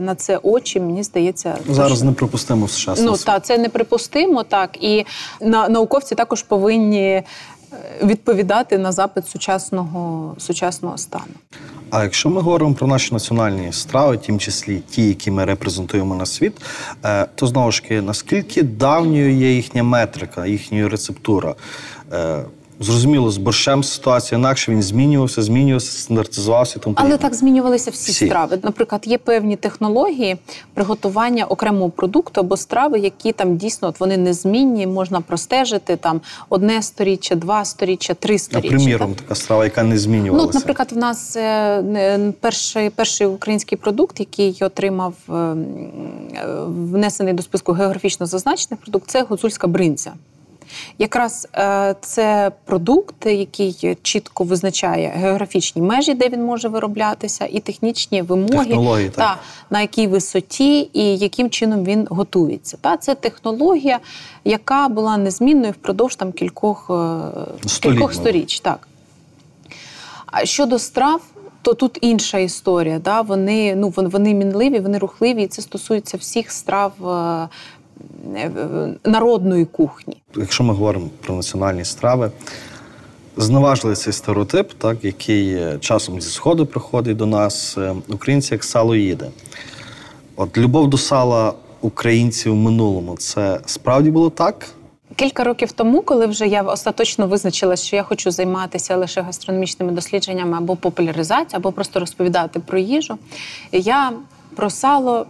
на 0.00 0.14
це 0.14 0.36
очі, 0.42 0.80
мені 0.80 1.02
здається, 1.02 1.58
Зараз 1.68 1.96
що... 1.98 2.06
неприпустимо 2.06 2.66
в 2.66 2.70
США. 2.70 2.94
Ну 2.98 3.12
так, 3.12 3.20
та 3.24 3.40
це 3.40 3.58
неприпустимо, 3.58 4.42
так 4.42 4.70
і 4.80 5.06
на 5.40 5.68
науковці 5.68 6.14
також 6.14 6.42
повинні 6.42 7.22
відповідати 8.02 8.78
на 8.78 8.92
запит 8.92 9.28
сучасного, 9.28 10.34
сучасного 10.38 10.98
стану. 10.98 11.34
А 11.90 12.02
якщо 12.02 12.30
ми 12.30 12.40
говоримо 12.40 12.74
про 12.74 12.86
наші 12.86 13.14
національні 13.14 13.72
страви, 13.72 14.18
тім 14.18 14.38
числі 14.38 14.82
ті, 14.90 15.08
які 15.08 15.30
ми 15.30 15.44
репрезентуємо 15.44 16.14
на 16.14 16.26
світ, 16.26 16.52
е, 17.04 17.26
то 17.34 17.46
знову 17.46 17.72
ж 17.72 17.82
таки, 17.82 18.00
наскільки 18.00 18.62
давньою 18.62 19.34
є 19.34 19.52
їхня 19.54 19.82
метрика, 19.82 20.46
їхня 20.46 20.88
рецептура? 20.88 21.54
Зрозуміло, 22.84 23.30
з 23.30 23.36
борщем 23.36 23.84
ситуація 23.84 24.38
інакше, 24.38 24.72
він 24.72 24.82
змінювався, 24.82 25.42
змінювався, 25.42 25.98
стандартизувався 26.02 26.78
тому 26.78 26.96
Але 26.98 27.16
так 27.18 27.34
змінювалися 27.34 27.90
всі, 27.90 28.12
Всі. 28.12 28.26
страви. 28.26 28.58
Наприклад, 28.62 29.02
є 29.06 29.18
певні 29.18 29.56
технології 29.56 30.36
приготування 30.74 31.44
окремого 31.44 31.90
продукту 31.90 32.40
або 32.40 32.56
страви, 32.56 32.98
які 32.98 33.32
там 33.32 33.56
дійсно 33.56 33.88
от 33.88 34.00
вони 34.00 34.16
незмінні, 34.16 34.86
можна 34.86 35.20
простежити 35.20 35.96
там 35.96 36.20
одне 36.48 36.82
сторіччя, 36.82 37.34
два 37.34 37.64
сторіччя, 37.64 38.14
три 38.14 38.34
А, 38.34 38.38
сторіччя. 38.38 38.68
приміром, 38.76 39.14
так. 39.14 39.20
така 39.22 39.34
страва, 39.34 39.64
яка 39.64 39.82
не 39.82 39.94
Ну, 39.94 39.98
змінювалася. 40.00 40.48
от, 40.48 40.54
наприклад, 40.54 40.92
в 40.92 40.96
нас 40.96 41.36
е, 41.36 42.32
перший, 42.40 42.90
перший 42.90 43.26
український 43.26 43.78
продукт, 43.78 44.20
який 44.20 44.58
отримав 44.60 45.14
е, 45.28 45.32
м, 45.32 45.64
е, 46.36 46.46
внесений 46.66 47.32
до 47.34 47.42
списку 47.42 47.72
географічно 47.72 48.26
зазначених 48.26 48.80
продуктів, 48.80 49.12
це 49.12 49.22
гуцульська 49.22 49.66
бринзя. 49.66 50.12
Якраз 50.98 51.48
е, 51.54 51.94
це 52.00 52.52
продукт, 52.64 53.26
який 53.26 53.96
чітко 54.02 54.44
визначає 54.44 55.12
географічні 55.16 55.82
межі, 55.82 56.14
де 56.14 56.28
він 56.28 56.44
може 56.44 56.68
вироблятися, 56.68 57.46
і 57.46 57.60
технічні 57.60 58.22
вимоги, 58.22 58.64
Технології, 58.64 59.08
так. 59.08 59.38
на 59.70 59.80
якій 59.80 60.06
висоті 60.06 60.90
і 60.92 61.16
яким 61.16 61.50
чином 61.50 61.84
він 61.84 62.06
готується. 62.10 62.76
Та, 62.80 62.96
це 62.96 63.14
технологія, 63.14 63.98
яка 64.44 64.88
була 64.88 65.16
незмінною 65.16 65.72
впродовж 65.72 66.16
там, 66.16 66.32
кількох, 66.32 66.90
е, 66.90 67.80
кількох 67.80 68.14
сторіч. 68.14 68.60
Так. 68.60 68.88
А 70.26 70.44
щодо 70.44 70.78
страв, 70.78 71.20
то 71.62 71.74
тут 71.74 71.98
інша 72.00 72.38
історія. 72.38 72.98
Да? 72.98 73.20
Вони, 73.20 73.74
ну, 73.74 73.88
вони 73.96 74.34
мінливі, 74.34 74.80
вони 74.80 74.98
рухливі, 74.98 75.42
і 75.42 75.46
це 75.46 75.62
стосується 75.62 76.16
всіх 76.16 76.50
страв 76.50 77.08
е, 77.08 77.48
народної 79.04 79.64
кухні. 79.64 80.16
якщо 80.36 80.64
ми 80.64 80.74
говоримо 80.74 81.08
про 81.20 81.34
національні 81.34 81.84
страви, 81.84 82.30
зневажили 83.36 83.94
цей 83.94 84.12
стереотип, 84.12 84.72
так, 84.72 85.04
який 85.04 85.54
е, 85.54 85.78
часом 85.80 86.20
зі 86.20 86.30
сходу 86.30 86.66
приходить 86.66 87.16
до 87.16 87.26
нас, 87.26 87.78
е, 87.78 87.94
українці 88.08 88.54
як 88.54 88.64
сало 88.64 88.96
їде. 88.96 89.30
От 90.36 90.58
любов 90.58 90.90
до 90.90 90.98
сала 90.98 91.52
українців 91.80 92.52
в 92.52 92.56
минулому 92.56 93.16
це 93.16 93.60
справді 93.66 94.10
було 94.10 94.30
так? 94.30 94.66
Кілька 95.16 95.44
років 95.44 95.72
тому, 95.72 96.02
коли 96.02 96.26
вже 96.26 96.46
я 96.46 96.62
остаточно 96.62 97.26
визначила, 97.26 97.76
що 97.76 97.96
я 97.96 98.02
хочу 98.02 98.30
займатися 98.30 98.96
лише 98.96 99.20
гастрономічними 99.20 99.92
дослідженнями 99.92 100.58
або 100.58 100.76
популяризацією, 100.76 101.56
або 101.56 101.72
просто 101.72 102.00
розповідати 102.00 102.60
про 102.60 102.78
їжу, 102.78 103.18
я 103.72 104.12
про 104.56 104.70
сало 104.70 105.20
е, 105.20 105.26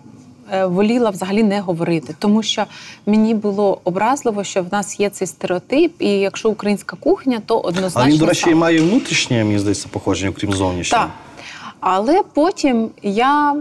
воліла 0.65 1.11
взагалі 1.11 1.43
не 1.43 1.61
говорити, 1.61 2.15
тому 2.19 2.43
що 2.43 2.65
мені 3.07 3.35
було 3.35 3.81
образливо, 3.85 4.45
що 4.45 4.63
в 4.63 4.67
нас 4.73 5.01
є 5.01 5.11
цей 5.11 5.27
стереотип, 5.29 5.93
і 5.99 6.09
якщо 6.09 6.51
українська 6.51 6.97
кухня, 6.97 7.43
то 7.47 7.59
однозначно. 7.59 8.01
Але 8.01 8.11
він, 8.11 8.19
до 8.19 8.27
речі, 8.27 8.51
і 8.51 8.55
має 8.55 8.81
внутрішнє, 8.81 9.45
мені 9.45 9.59
здається, 9.59 9.89
походження, 9.91 10.31
окрім 10.31 10.53
зовнішнього. 10.53 11.05
Так. 11.05 11.13
Але 11.81 12.23
потім 12.35 12.91
я. 13.03 13.57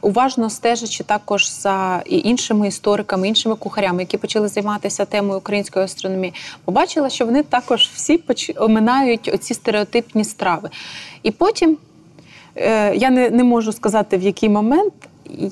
Уважно 0.00 0.50
стежачи 0.50 1.04
також 1.04 1.50
за 1.50 2.02
і 2.06 2.18
іншими 2.18 2.68
істориками, 2.68 3.28
іншими 3.28 3.54
кухарями, 3.56 4.02
які 4.02 4.16
почали 4.16 4.48
займатися 4.48 5.04
темою 5.04 5.38
української 5.38 5.82
гастрономії, 5.82 6.34
побачила, 6.64 7.10
що 7.10 7.26
вони 7.26 7.42
також 7.42 7.90
всі 7.94 8.20
оминають 8.56 9.30
оці 9.34 9.54
стереотипні 9.54 10.24
страви. 10.24 10.70
І 11.22 11.30
потім 11.30 11.76
е, 12.56 12.94
я 12.96 13.10
не, 13.10 13.30
не 13.30 13.44
можу 13.44 13.72
сказати 13.72 14.16
в 14.16 14.22
який 14.22 14.48
момент. 14.48 14.94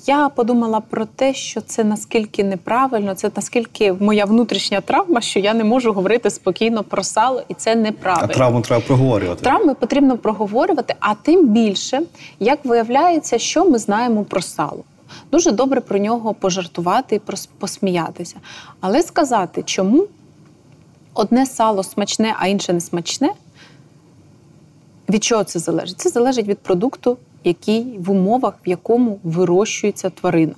Я 0.06 0.28
подумала 0.28 0.80
про 0.80 1.04
те, 1.06 1.34
що 1.34 1.60
це 1.60 1.84
наскільки 1.84 2.44
неправильно, 2.44 3.14
це 3.14 3.30
наскільки 3.36 3.92
моя 3.92 4.24
внутрішня 4.24 4.80
травма, 4.80 5.20
що 5.20 5.40
я 5.40 5.54
не 5.54 5.64
можу 5.64 5.92
говорити 5.92 6.30
спокійно 6.30 6.84
про 6.84 7.02
сало, 7.02 7.42
і 7.48 7.54
це 7.54 7.72
А 7.72 7.74
неправильно. 7.74 8.34
травму 8.34 8.60
треба 8.60 8.82
проговорювати. 8.86 9.42
Травми 9.42 9.74
потрібно 9.74 10.18
проговорювати, 10.18 10.94
а 11.00 11.14
тим 11.14 11.48
більше, 11.48 12.02
як 12.40 12.64
виявляється, 12.64 13.38
що 13.38 13.70
ми 13.70 13.78
знаємо 13.78 14.24
про 14.24 14.42
сало. 14.42 14.84
Дуже 15.32 15.50
добре 15.50 15.80
про 15.80 15.98
нього 15.98 16.34
пожартувати 16.34 17.16
і 17.16 17.20
посміятися. 17.58 18.36
Але 18.80 19.02
сказати, 19.02 19.62
чому 19.66 20.06
одне 21.14 21.46
сало 21.46 21.82
смачне, 21.82 22.34
а 22.38 22.46
інше 22.46 22.72
не 22.72 22.80
смачне, 22.80 23.30
від 25.08 25.24
чого 25.24 25.44
це 25.44 25.58
залежить? 25.58 26.00
Це 26.00 26.08
залежить 26.10 26.46
від 26.46 26.58
продукту, 26.58 27.16
який 27.44 27.98
в 27.98 28.10
умовах, 28.10 28.54
в 28.66 28.68
якому 28.68 29.18
вирощується 29.22 30.10
тварина. 30.10 30.54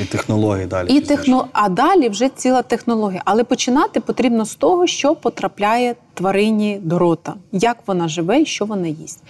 І 0.00 0.04
технології 0.04 0.66
далі. 0.66 0.88
І 0.96 1.00
техно... 1.00 1.48
А 1.52 1.68
далі 1.68 2.08
вже 2.08 2.28
ціла 2.28 2.62
технологія. 2.62 3.22
Але 3.24 3.44
починати 3.44 4.00
потрібно 4.00 4.44
з 4.44 4.54
того, 4.54 4.86
що 4.86 5.14
потрапляє 5.14 5.94
тварині 6.14 6.80
до 6.82 6.98
рота, 6.98 7.34
як 7.52 7.76
вона 7.86 8.08
живе 8.08 8.40
і 8.40 8.46
що 8.46 8.64
вона 8.64 8.88
їсть. 8.88 9.22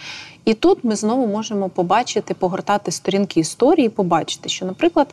І 0.45 0.55
тут 0.55 0.85
ми 0.85 0.97
знову 0.97 1.27
можемо 1.27 1.69
побачити, 1.69 2.35
погортати 2.35 2.91
сторінки 2.91 3.41
історії, 3.41 3.89
побачити, 3.89 4.49
що, 4.49 4.67
наприклад, 4.67 5.09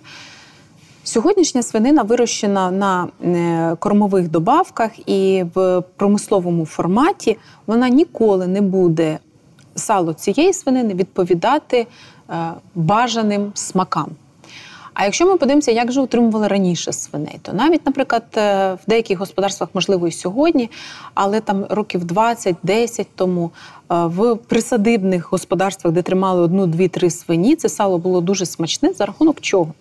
Сьогоднішня 1.04 1.64
свинина 1.64 2.04
вирощена 2.04 2.72
на 2.72 3.08
е, 3.24 3.76
кормових 3.80 4.30
добавках 4.30 4.92
і 5.10 5.46
в 5.56 5.84
промисловому 5.96 6.66
форматі 6.66 7.38
вона 7.68 7.90
ніколи 7.90 8.48
не 8.48 8.62
буде 8.62 9.20
сало 9.80 10.14
цієї 10.14 10.54
свинини 10.54 10.94
відповідати 10.94 11.88
е, 12.30 12.54
бажаним 12.76 13.52
смакам. 13.54 14.10
А 14.94 15.04
якщо 15.04 15.26
ми 15.26 15.38
подивимося, 15.38 15.72
як 15.72 15.92
же 15.92 16.02
утримували 16.02 16.48
раніше 16.48 16.94
свиней, 16.94 17.40
то 17.42 17.54
навіть, 17.54 17.86
наприклад, 17.86 18.24
е, 18.38 18.74
в 18.74 18.80
деяких 18.88 19.20
господарствах, 19.20 19.70
можливо, 19.74 20.08
і 20.08 20.12
сьогодні, 20.12 20.70
але 21.14 21.42
там 21.42 21.66
років 21.70 22.04
20-10 22.04 23.06
тому 23.16 23.52
е, 23.92 24.06
в 24.06 24.36
присадибних 24.36 25.32
господарствах, 25.32 25.94
де 25.94 26.02
тримали 26.02 26.42
одну, 26.42 26.68
дві, 26.68 26.88
три 26.88 27.10
свині, 27.10 27.56
це 27.56 27.70
сало 27.70 27.98
було 27.98 28.22
дуже 28.22 28.46
смачне 28.46 28.94
за 28.94 29.06
рахунок 29.06 29.42
чого? 29.42 29.74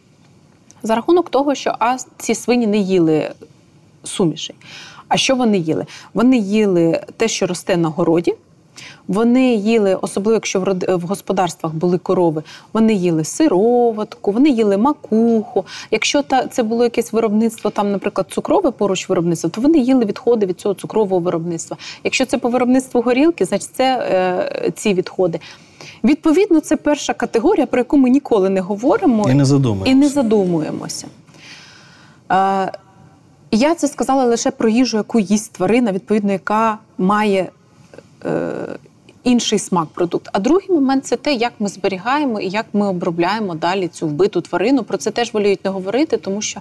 За 0.83 0.95
рахунок 0.95 1.31
того, 1.31 1.55
що 1.55 1.75
а 1.79 1.97
ці 2.17 2.35
свині 2.35 2.67
не 2.67 2.79
їли 2.79 3.31
суміші. 4.05 4.55
А 5.09 5.17
що 5.17 5.37
вони 5.37 5.59
їли? 5.59 5.87
Вони 6.15 6.37
їли 6.39 7.01
те, 7.17 7.29
що 7.29 7.47
росте 7.47 7.77
на 7.77 7.89
городі. 7.89 8.35
Вони 9.09 9.55
їли, 9.55 9.95
особливо 9.95 10.35
якщо 10.35 10.61
в 10.89 11.01
господарствах 11.01 11.75
були 11.75 11.99
корови, 11.99 12.43
вони 12.73 12.95
їли 12.95 13.25
сироватку, 13.25 14.33
вони 14.33 14.51
їли 14.51 14.77
макуху. 14.77 15.65
Якщо 15.91 16.23
та 16.23 16.47
це 16.47 16.63
було 16.63 16.85
якесь 16.85 17.13
виробництво, 17.13 17.71
там, 17.71 17.93
наприклад, 17.93 18.27
цукрове 18.31 18.71
поруч 18.71 19.09
виробництва, 19.09 19.51
то 19.51 19.61
вони 19.61 19.79
їли 19.79 20.05
відходи 20.05 20.47
від 20.47 20.61
цього 20.61 20.75
цукрового 20.75 21.21
виробництва. 21.21 21.77
Якщо 22.05 22.27
це 22.27 22.39
по 22.39 22.49
виробництву 22.49 23.01
горілки, 23.01 23.45
значить 23.45 23.71
це 23.75 24.09
е, 24.65 24.71
ці 24.71 24.95
відходи. 24.95 25.41
Відповідно, 26.05 26.61
це 26.61 26.77
перша 26.77 27.15
категорія, 27.15 27.67
про 27.67 27.79
яку 27.79 27.97
ми 27.97 28.11
ніколи 28.11 28.49
не 28.49 28.61
говоримо 28.61 29.31
І 29.31 29.35
не 29.35 29.45
задумуємося. 29.45 29.93
і 29.93 29.95
не 29.95 30.09
задумуємося. 30.09 31.07
Е, 32.33 32.73
я 33.51 33.75
це 33.75 33.89
сказала 33.89 34.25
лише 34.25 34.51
про 34.51 34.69
їжу, 34.69 34.97
яку 34.97 35.21
їсть 35.21 35.53
тварина, 35.53 35.93
відповідно, 35.93 36.33
яка 36.33 36.79
має 36.99 37.49
інший 39.25 39.59
смак 39.59 39.89
продукт. 39.89 40.29
А 40.33 40.39
другий 40.39 40.71
момент 40.71 41.07
це 41.07 41.17
те, 41.17 41.33
як 41.33 41.53
ми 41.59 41.69
зберігаємо 41.69 42.41
і 42.41 42.49
як 42.49 42.67
ми 42.73 42.89
обробляємо 42.89 43.55
далі 43.55 43.89
цю 43.89 44.09
вбиту 44.09 44.41
тварину. 44.41 44.83
Про 44.85 44.99
це 44.99 45.11
теж 45.11 45.33
воліють 45.33 45.65
не 45.65 45.71
говорити, 45.71 46.17
тому 46.17 46.43
що 46.43 46.61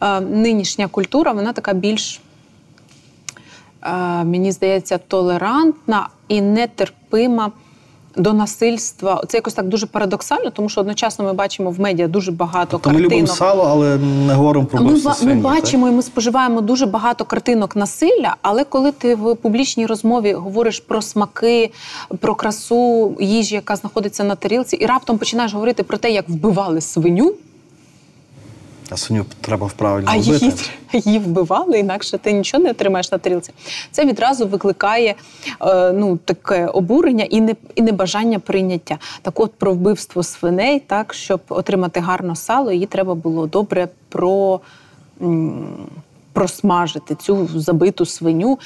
е, 0.00 0.20
нинішня 0.20 0.88
культура 0.88 1.32
вона 1.32 1.52
така 1.52 1.72
більш, 1.72 2.20
е, 3.82 3.90
мені 4.24 4.52
здається, 4.52 4.98
толерантна 4.98 6.08
і 6.28 6.40
нетерпима. 6.40 7.52
До 8.16 8.32
насильства 8.32 9.22
це 9.28 9.36
якось 9.38 9.54
так 9.54 9.68
дуже 9.68 9.86
парадоксально, 9.86 10.50
тому 10.50 10.68
що 10.68 10.80
одночасно 10.80 11.24
ми 11.24 11.32
бачимо 11.32 11.70
в 11.70 11.80
медіа 11.80 12.08
дуже 12.08 12.32
багато 12.32 12.68
Тобто 12.70 12.90
ми 12.90 13.00
любимо 13.00 13.26
сало, 13.26 13.62
але 13.70 13.98
не 13.98 14.34
говоримо 14.34 14.66
про 14.66 14.82
Ми, 14.82 14.92
ми 14.92 15.14
свині, 15.14 15.42
так? 15.42 15.52
бачимо 15.52 15.88
і 15.88 15.90
ми 15.90 16.02
споживаємо 16.02 16.60
дуже 16.60 16.86
багато 16.86 17.24
картинок 17.24 17.76
насилля, 17.76 18.36
але 18.42 18.64
коли 18.64 18.92
ти 18.92 19.14
в 19.14 19.34
публічній 19.34 19.86
розмові 19.86 20.32
говориш 20.32 20.80
про 20.80 21.02
смаки, 21.02 21.70
про 22.20 22.34
красу 22.34 23.14
їжі, 23.20 23.54
яка 23.54 23.76
знаходиться 23.76 24.24
на 24.24 24.34
тарілці, 24.34 24.76
і 24.76 24.86
раптом 24.86 25.18
починаєш 25.18 25.54
говорити 25.54 25.82
про 25.82 25.98
те, 25.98 26.10
як 26.10 26.28
вбивали 26.28 26.80
свиню, 26.80 27.34
А 28.92 28.96
свиню 28.96 29.24
треба 29.40 29.70
правильно 29.76 30.10
а 30.14 30.18
вбити. 30.18 30.46
її, 30.46 30.54
її 30.92 31.18
вбивали, 31.18 31.78
інакше 31.78 32.18
ти 32.18 32.32
нічого 32.32 32.64
не 32.64 32.70
отримаєш 32.70 33.12
на 33.12 33.18
тарілці. 33.18 33.52
Це 33.90 34.04
відразу 34.04 34.46
викликає 34.46 35.14
е, 35.60 35.92
ну, 35.92 36.16
таке 36.16 36.66
обурення 36.66 37.24
і, 37.24 37.40
не, 37.40 37.54
і 37.74 37.82
небажання 37.82 38.38
прийняття. 38.38 38.98
Так 39.22 39.40
от 39.40 39.52
про 39.52 39.72
вбивство 39.72 40.22
свиней, 40.22 40.80
так, 40.80 41.14
щоб 41.14 41.40
отримати 41.48 42.00
гарне 42.00 42.36
сало, 42.36 42.72
її 42.72 42.86
треба 42.86 43.14
було 43.14 43.46
добре 43.46 43.88
про, 44.08 44.60
м, 45.22 45.66
просмажити 46.32 47.14
цю 47.14 47.48
забиту 47.54 48.06
свиню. 48.06 48.58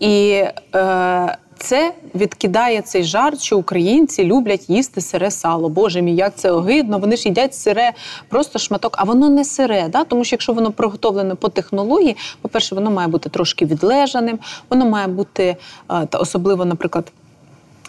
І 0.00 0.42
е, 0.74 1.38
це 1.64 1.94
відкидає 2.14 2.82
цей 2.82 3.04
жарт, 3.04 3.40
що 3.40 3.58
українці 3.58 4.24
люблять 4.24 4.70
їсти 4.70 5.00
сире 5.00 5.30
сало. 5.30 5.68
Боже 5.68 6.02
мій, 6.02 6.16
як 6.16 6.34
це 6.36 6.50
огидно. 6.50 6.98
Вони 6.98 7.16
ж 7.16 7.28
їдять 7.28 7.54
сире, 7.54 7.92
просто 8.28 8.58
шматок, 8.58 8.94
а 8.98 9.04
воно 9.04 9.28
не 9.28 9.44
сире. 9.44 9.88
Да? 9.88 10.04
Тому 10.04 10.24
що 10.24 10.34
якщо 10.34 10.52
воно 10.52 10.72
приготовлене 10.72 11.34
по 11.34 11.48
технології, 11.48 12.16
по-перше, 12.40 12.74
воно 12.74 12.90
має 12.90 13.08
бути 13.08 13.28
трошки 13.28 13.66
відлежаним, 13.66 14.38
воно 14.70 14.86
має 14.86 15.06
бути 15.06 15.56
е, 15.90 16.06
та 16.06 16.18
особливо, 16.18 16.64
наприклад. 16.64 17.12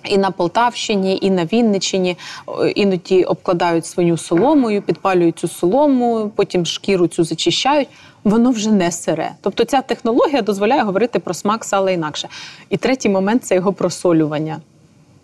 І 0.10 0.18
на 0.18 0.32
Полтавщині, 0.32 1.20
і 1.22 1.30
на 1.30 1.46
Вінниччині 1.46 2.18
е, 2.48 2.70
іноді 2.70 3.24
обкладають 3.24 3.86
свиню 3.86 4.18
соломою, 4.18 4.82
підпалюють 4.82 5.40
цю 5.40 5.48
солому, 5.48 6.32
потім 6.36 6.66
шкіру 6.66 7.08
цю 7.08 7.24
зачищають. 7.24 7.88
Воно 8.24 8.52
вже 8.52 8.72
не 8.72 8.92
сире. 8.92 9.32
Тобто 9.42 9.64
ця 9.64 9.82
технологія 9.82 10.42
дозволяє 10.42 10.82
говорити 10.82 11.20
про 11.20 11.34
смак 11.34 11.66
сала 11.66 11.92
інакше. 11.92 12.28
І 12.70 12.78
третій 12.78 13.10
момент 13.10 13.46
це 13.46 13.56
його 13.56 13.74
просолювання. 13.74 14.60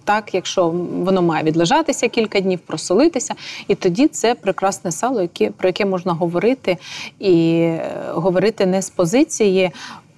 Так, 0.03 0.33
якщо 0.33 0.69
воно 1.03 1.21
має 1.21 1.43
відлежатися 1.43 2.07
кілька 2.07 2.39
днів, 2.39 2.59
просолитися, 2.59 3.33
і 3.67 3.75
тоді 3.75 4.07
це 4.07 4.35
прекрасне 4.35 4.91
сало, 4.91 5.21
яке, 5.21 5.51
про 5.51 5.69
яке 5.69 5.85
можна 5.85 6.13
говорити, 6.13 6.77
і 7.19 7.51
е, 7.61 7.91
говорити 8.13 8.65
не 8.65 8.81
з 8.81 8.89
позиції. 8.89 9.71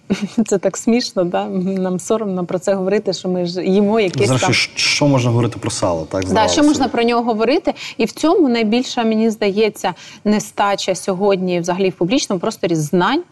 Це 0.48 0.58
так 0.58 0.78
смішно, 0.78 1.24
да? 1.24 1.46
нам 1.46 2.00
соромно 2.00 2.46
про 2.46 2.60
це 2.60 2.74
говорити, 2.74 3.14
що 3.14 3.30
ми 3.30 3.46
ж 3.46 3.64
їмо 3.64 4.00
якесь 4.00 4.28
Зрештою, 4.28 4.40
там. 4.40 4.54
що- 4.54 4.78
що 4.78 5.08
можна 5.08 5.30
говорити 5.30 5.60
про 5.60 5.72
сало? 5.72 6.08
Так, 6.12 6.26
Да, 6.34 6.48
що 6.48 6.64
можна 6.64 6.88
про 6.88 7.04
нього 7.04 7.24
говорити? 7.24 7.74
І 7.98 8.06
в 8.06 8.12
цьому 8.12 8.50
найбільша, 8.50 9.04
мені 9.04 9.30
здається, 9.30 9.94
нестача 10.24 10.96
сьогодні, 10.96 11.60
взагалі 11.60 11.90
в 11.90 11.94
публічному 11.94 12.40
просторі 12.40 12.76
знань. 12.76 13.24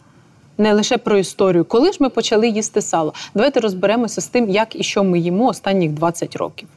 Не 0.58 0.72
лише 0.72 0.98
про 0.98 1.18
історію. 1.18 1.64
Коли 1.64 1.92
ж 1.92 1.96
ми 2.00 2.08
почали 2.08 2.48
їсти 2.48 2.82
сало? 2.82 3.14
Давайте 3.34 3.60
розберемося 3.60 4.20
з 4.20 4.26
тим, 4.26 4.50
як 4.50 4.76
і 4.80 4.82
що 4.82 5.04
ми 5.04 5.18
їмо 5.18 5.46
останніх 5.46 5.90
20 5.90 6.36
років. 6.36 6.68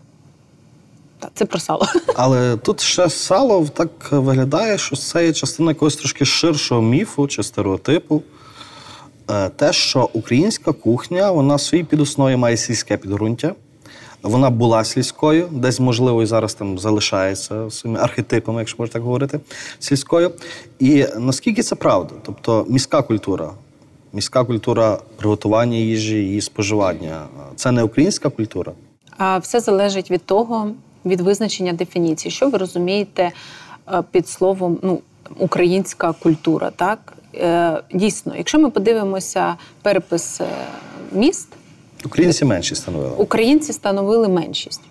Так, 1.19 1.31
це 1.33 1.45
про 1.45 1.59
сало. 1.59 1.87
Але 2.15 2.57
тут 2.57 2.81
ще 2.81 3.09
сало 3.09 3.67
так 3.73 3.89
виглядає, 4.11 4.77
що 4.77 4.95
це 4.95 5.25
є 5.25 5.33
частина 5.33 5.71
якогось 5.71 5.95
трошки 5.95 6.25
ширшого 6.25 6.81
міфу 6.81 7.27
чи 7.27 7.43
стереотипу. 7.43 8.23
Е, 9.31 9.49
Те, 9.49 9.73
що 9.73 10.09
українська 10.13 10.71
кухня, 10.71 11.31
вона 11.31 11.55
в 11.55 11.61
своїй 11.61 11.83
підоснові 11.83 12.35
має 12.35 12.57
сільське 12.57 12.97
підґрунтя. 12.97 13.55
Вона 14.21 14.49
була 14.49 14.83
сільською, 14.83 15.47
десь, 15.51 15.79
можливо, 15.79 16.23
і 16.23 16.25
зараз 16.25 16.53
там 16.53 16.79
залишається 16.79 17.69
своїми 17.69 18.01
архетипами, 18.01 18.59
якщо 18.61 18.75
можна 18.79 18.93
так 18.93 19.01
говорити, 19.01 19.39
сільською. 19.79 20.31
І 20.79 21.05
наскільки 21.17 21.63
це 21.63 21.75
правда? 21.75 22.13
Тобто 22.23 22.65
міська 22.69 23.01
культура, 23.01 23.51
міська 24.13 24.43
культура 24.43 24.99
приготування 25.15 25.77
їжі, 25.77 26.15
її 26.15 26.41
споживання 26.41 27.25
це 27.55 27.71
не 27.71 27.83
українська 27.83 28.29
культура. 28.29 28.71
А 29.17 29.37
все 29.37 29.59
залежить 29.59 30.11
від 30.11 30.25
того, 30.25 30.71
від 31.05 31.21
визначення 31.21 31.73
дефініції. 31.73 32.31
Що 32.31 32.49
ви 32.49 32.57
розумієте 32.57 33.31
е, 33.93 34.03
під 34.11 34.27
словом 34.27 34.79
ну, 34.81 34.99
українська 35.37 36.13
культура? 36.13 36.71
Так? 36.75 37.13
Е, 37.37 37.81
Дійсно, 37.93 38.33
якщо 38.37 38.59
ми 38.59 38.69
подивимося 38.69 39.55
перепис 39.81 40.41
е, 40.41 40.45
міст, 41.11 41.47
Українці 42.05 42.45
менші 42.45 42.75
становили. 42.75 43.13
українці 43.17 43.73
становили 43.73 44.27
меншість. 44.27 44.81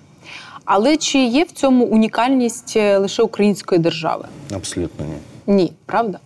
Але 0.64 0.96
чи 0.96 1.18
є 1.18 1.44
в 1.44 1.50
цьому 1.50 1.84
унікальність 1.84 2.72
е, 2.76 2.98
лише 2.98 3.22
української 3.22 3.80
держави? 3.80 4.24
Абсолютно 4.54 5.06
ні. 5.06 5.54
Ні, 5.54 5.72
правда? 5.86 6.18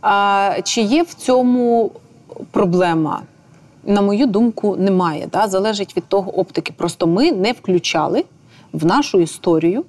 А, 0.00 0.52
чи 0.64 0.80
є 0.80 1.02
в 1.02 1.14
цьому 1.14 1.90
проблема? 2.50 3.22
На 3.84 4.02
мою 4.02 4.26
думку, 4.26 4.76
немає. 4.76 5.28
Да? 5.32 5.48
Залежить 5.48 5.96
від 5.96 6.04
того 6.08 6.38
оптики. 6.38 6.72
Просто 6.76 7.06
ми 7.06 7.32
не 7.32 7.52
включали 7.52 8.24
в 8.72 8.86
нашу 8.86 9.20
історію 9.20 9.84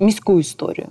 міську 0.00 0.40
історію. 0.40 0.86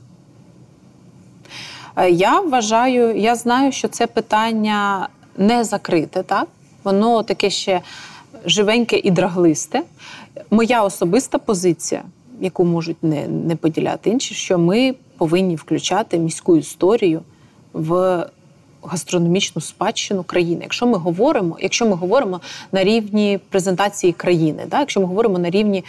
Е, 1.97 2.09
Я 2.09 2.39
вважаю, 2.39 3.17
я 3.17 3.35
знаю, 3.35 3.71
що 3.71 3.87
це 3.87 4.07
питання 4.07 5.07
не 5.37 5.63
закрите, 5.63 6.23
так? 6.23 6.47
Воно 6.83 7.23
таке 7.23 7.49
ще 7.49 7.81
живеньке 8.45 8.97
і 8.97 9.11
драглисте. 9.11 9.81
Моя 10.51 10.83
особиста 10.83 11.37
позиція, 11.37 12.03
яку 12.39 12.65
можуть 12.65 13.03
не, 13.03 13.27
не 13.27 13.55
поділяти 13.55 14.09
інші, 14.09 14.33
що 14.35 14.57
ми 14.57 14.95
повинні 15.17 15.55
включати 15.55 16.17
міську 16.17 16.57
історію 16.57 17.21
в 17.73 18.25
гастрономічну 18.83 19.61
спадщину 19.61 20.23
країни. 20.23 20.59
Якщо 20.61 20.87
ми 20.87 20.97
говоримо, 20.97 21.57
якщо 21.61 21.85
ми 21.85 21.95
говоримо 21.95 22.41
на 22.71 22.83
рівні 22.83 23.39
презентації 23.49 24.13
країни, 24.13 24.63
да? 24.67 24.79
якщо 24.79 24.99
ми 24.99 25.05
говоримо 25.05 25.39
на 25.39 25.49
рівні 25.49 25.77
е, 25.77 25.83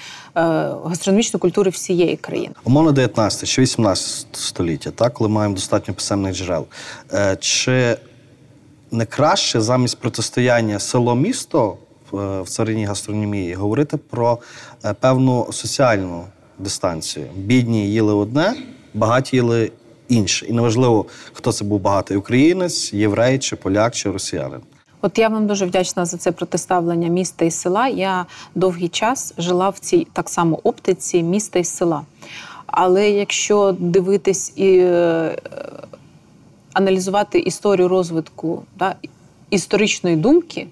гастрономічної 0.85 1.41
культури 1.41 1.71
всієї 1.71 2.17
країни. 2.17 2.55
Умовно 2.65 2.93
19 2.93 3.49
чи 3.49 3.63
18 3.63 4.27
століття, 4.33 4.91
так, 4.91 5.13
коли 5.15 5.31
маємо 5.31 5.55
достатньо 5.55 5.95
писемних 5.95 6.35
джерел. 6.35 6.67
Е, 7.13 7.37
Чи 7.41 7.97
не 8.91 9.07
краще 9.07 9.61
замість 9.61 9.99
протистояння 9.99 10.79
село-місто 10.79 11.77
в, 12.11 12.19
е, 12.19 12.43
в 12.43 12.49
царині 12.49 12.85
гастрономії 12.85 13.55
говорити 13.55 13.97
про 13.97 14.39
е, 14.85 14.95
певну 15.01 15.53
соціальну 15.53 16.25
дистанцію? 16.59 17.27
Бідні 17.37 17.91
їли 17.91 18.15
одне, 18.15 18.55
багаті 18.95 19.29
їли 19.33 19.73
інше. 20.09 20.47
І 20.47 20.53
неважливо, 20.53 21.07
хто 21.33 21.53
це 21.53 21.65
був 21.65 21.81
багатий 21.81 22.17
українець, 22.17 22.93
єврей, 22.93 23.39
чи 23.39 23.57
поляк, 23.57 23.95
чи 23.95 24.11
росіянин. 24.11 24.61
От 25.03 25.19
я 25.19 25.29
вам 25.29 25.47
дуже 25.47 25.67
вдячна 25.67 26.07
за 26.07 26.17
це 26.17 26.33
протиставлення 26.33 27.09
міста 27.09 27.45
і 27.45 27.51
села. 27.51 27.89
Я 27.89 28.27
довгий 28.55 28.89
час 28.89 29.35
жила 29.39 29.69
в 29.69 29.79
цій 29.79 30.07
так 30.13 30.29
само 30.29 30.61
оптиці 30.63 31.23
міста 31.23 31.59
і 31.59 31.65
села. 31.65 32.03
Але 32.67 33.11
якщо 33.11 33.77
дивитись 33.79 34.53
і 34.57 34.79
е, 34.79 35.39
аналізувати 36.73 37.39
історію 37.39 37.89
розвитку 37.89 38.63
да, 38.79 38.95
історичної 39.51 40.17
думки, 40.17 40.67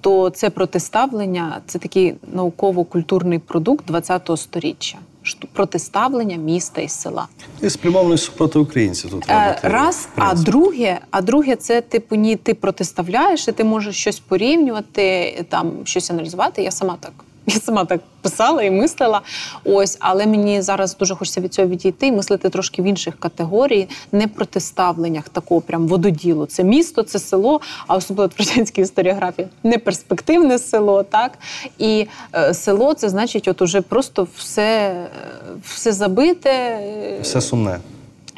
то 0.00 0.30
це 0.30 0.50
протиставлення 0.50 1.60
це 1.66 1.78
такий 1.78 2.14
науково-культурний 2.32 3.38
продукт 3.38 3.90
ХХ 3.90 4.36
століття. 4.36 4.98
Шту- 5.22 5.48
Протиставлення 5.52 6.36
міста 6.36 6.80
і 6.80 6.88
села. 6.88 7.26
І 7.62 7.70
спрямований 7.70 8.18
супроти 8.18 8.58
українців 8.58 9.10
тут 9.10 9.24
Е. 9.30 9.58
Раз, 9.62 10.08
а 10.16 10.34
друге, 10.34 10.98
а 11.10 11.22
друге, 11.22 11.56
це 11.56 11.80
типу 11.80 12.14
ні, 12.16 12.36
ти 12.36 12.54
протиставляєш, 12.54 13.48
і 13.48 13.52
ти 13.52 13.64
можеш 13.64 13.96
щось 13.96 14.20
порівнювати, 14.20 15.44
там 15.48 15.72
щось 15.84 16.10
аналізувати. 16.10 16.62
Я 16.62 16.70
сама 16.70 16.96
так. 17.00 17.12
Я 17.48 17.60
сама 17.60 17.84
так 17.84 18.00
писала 18.22 18.62
і 18.62 18.70
мислила. 18.70 19.20
Ось, 19.64 19.96
але 20.00 20.26
мені 20.26 20.62
зараз 20.62 20.96
дуже 20.96 21.14
хочеться 21.14 21.40
від 21.40 21.54
цього 21.54 21.68
відійти 21.68 22.06
і 22.06 22.12
мислити 22.12 22.48
трошки 22.50 22.82
в 22.82 22.84
інших 22.84 23.18
категорій, 23.18 23.88
не 24.12 24.26
протиставленнях 24.28 25.28
такого 25.28 25.60
прям 25.60 25.86
вододілу. 25.88 26.46
Це 26.46 26.64
місто, 26.64 27.02
це 27.02 27.18
село, 27.18 27.60
а 27.86 27.96
особливо 27.96 28.30
в 28.38 28.40
радянській 28.48 28.82
історіографії 28.82 29.48
не 29.62 29.78
перспективне 29.78 30.58
село, 30.58 31.02
так 31.02 31.38
і 31.78 32.06
е, 32.34 32.54
село 32.54 32.94
це 32.94 33.08
значить, 33.08 33.48
от 33.48 33.62
уже 33.62 33.80
просто 33.80 34.26
все, 34.36 34.62
е, 34.62 35.08
все 35.64 35.92
забите. 35.92 36.50
е, 36.50 37.18
Все 37.22 37.40
сумне. 37.40 37.80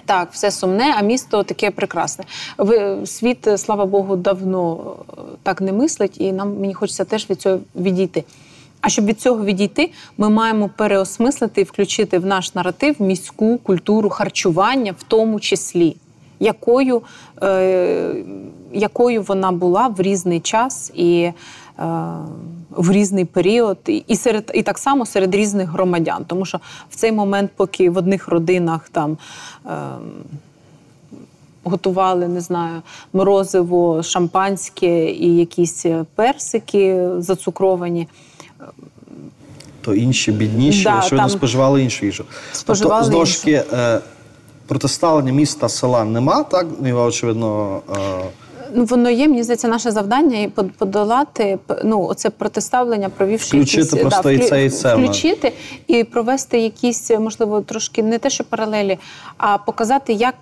так, 0.05 0.29
все 0.33 0.51
сумне, 0.51 0.95
а 0.99 1.03
місто 1.03 1.43
таке 1.43 1.71
прекрасне. 1.71 2.25
Ви 2.59 3.07
світ, 3.07 3.49
слава 3.57 3.87
Богу, 3.87 4.17
давно 4.17 4.95
е, 5.09 5.21
так 5.43 5.61
не 5.61 5.73
мислить, 5.73 6.21
і 6.21 6.33
нам 6.33 6.57
мені 6.61 6.75
хочеться 6.75 7.05
теж 7.05 7.31
від 7.31 7.41
цього 7.41 7.59
відійти. 7.77 8.25
А 8.81 8.89
щоб 8.89 9.05
від 9.05 9.21
цього 9.21 9.45
відійти, 9.45 9.91
ми 10.19 10.31
маємо 10.31 10.71
переосмислити 10.77 11.61
і 11.61 11.65
включити 11.65 12.19
в 12.19 12.27
наш 12.27 12.55
наратив 12.55 13.03
міську 13.03 13.59
культуру 13.59 14.11
харчування, 14.11 14.95
в 14.99 15.03
тому 15.03 15.41
числі, 15.41 15.97
якою, 16.41 17.03
е, 17.43 18.15
якою 18.73 19.23
вона 19.23 19.53
була 19.53 19.89
в 19.89 20.01
різний 20.01 20.41
час 20.41 20.93
і 20.95 21.21
е, 21.23 21.33
в 22.71 22.93
різний 22.93 23.25
період, 23.25 23.79
і, 24.07 24.17
серед 24.17 24.51
і 24.55 24.63
так 24.63 24.79
само 24.79 25.07
серед 25.07 25.35
різних 25.35 25.71
громадян. 25.71 26.25
Тому 26.27 26.45
що 26.45 26.61
в 26.91 26.97
цей 26.97 27.13
момент, 27.13 27.51
поки 27.57 27.91
в 27.91 27.97
одних 27.97 28.29
родинах 28.29 28.89
там. 28.89 29.19
Е, 29.67 29.71
Готували, 31.65 32.29
не 32.29 32.41
знаю, 32.41 32.83
морозиво, 33.13 34.03
шампанське 34.03 35.11
і 35.11 35.37
якісь 35.37 35.87
персики 36.15 37.09
зацукровані. 37.19 38.09
То 39.81 39.95
інші 39.95 40.33
бідніші, 40.33 40.85
Да, 40.85 40.99
очевидно, 40.99 41.19
там 41.19 41.31
споживали 41.31 41.83
іншу 41.83 42.07
їжу. 42.07 42.25
споживали 42.53 43.01
тобто, 43.01 43.11
знову 43.11 43.27
ж 43.27 43.39
таки, 43.39 43.65
е, 43.73 44.01
протиставлення 44.67 45.33
міста 45.33 45.69
села 45.69 46.05
нема, 46.05 46.43
так? 46.43 46.67
Ну, 46.81 46.89
Його, 46.89 47.05
очевидно, 47.05 47.81
е, 47.97 48.25
Ну, 48.75 48.85
воно 48.85 49.11
є, 49.11 49.29
мені 49.29 49.43
здається, 49.43 49.69
наше 49.69 49.91
завдання 49.91 50.39
і 50.39 50.49
подолати 50.79 51.59
ну, 51.85 52.03
оце 52.03 52.31
протиставлення, 52.31 53.09
провівши 53.09 53.47
Включити 53.47 53.97
якісь, 53.97 54.01
просто 54.01 54.31
і 54.31 54.39
це, 54.39 54.65
і 54.65 54.71
це 54.71 54.97
включити 54.97 55.53
і 55.87 56.05
провести 56.05 56.61
якісь, 56.61 57.11
можливо, 57.11 57.61
трошки 57.61 58.03
не 58.03 58.19
те, 58.19 58.31
що 58.31 58.45
паралелі, 58.45 58.99
а 59.37 59.59
показати, 59.59 60.13
як 60.13 60.35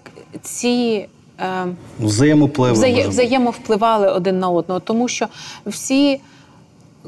ці. 0.43 1.07
Е, 1.41 1.67
взаємопливи. 2.01 2.73
взає, 2.73 3.09
взаємовпливали 3.09 4.09
один 4.09 4.39
на 4.39 4.49
одного, 4.49 4.81
тому 4.81 5.09
що 5.09 5.27
всі 5.67 6.21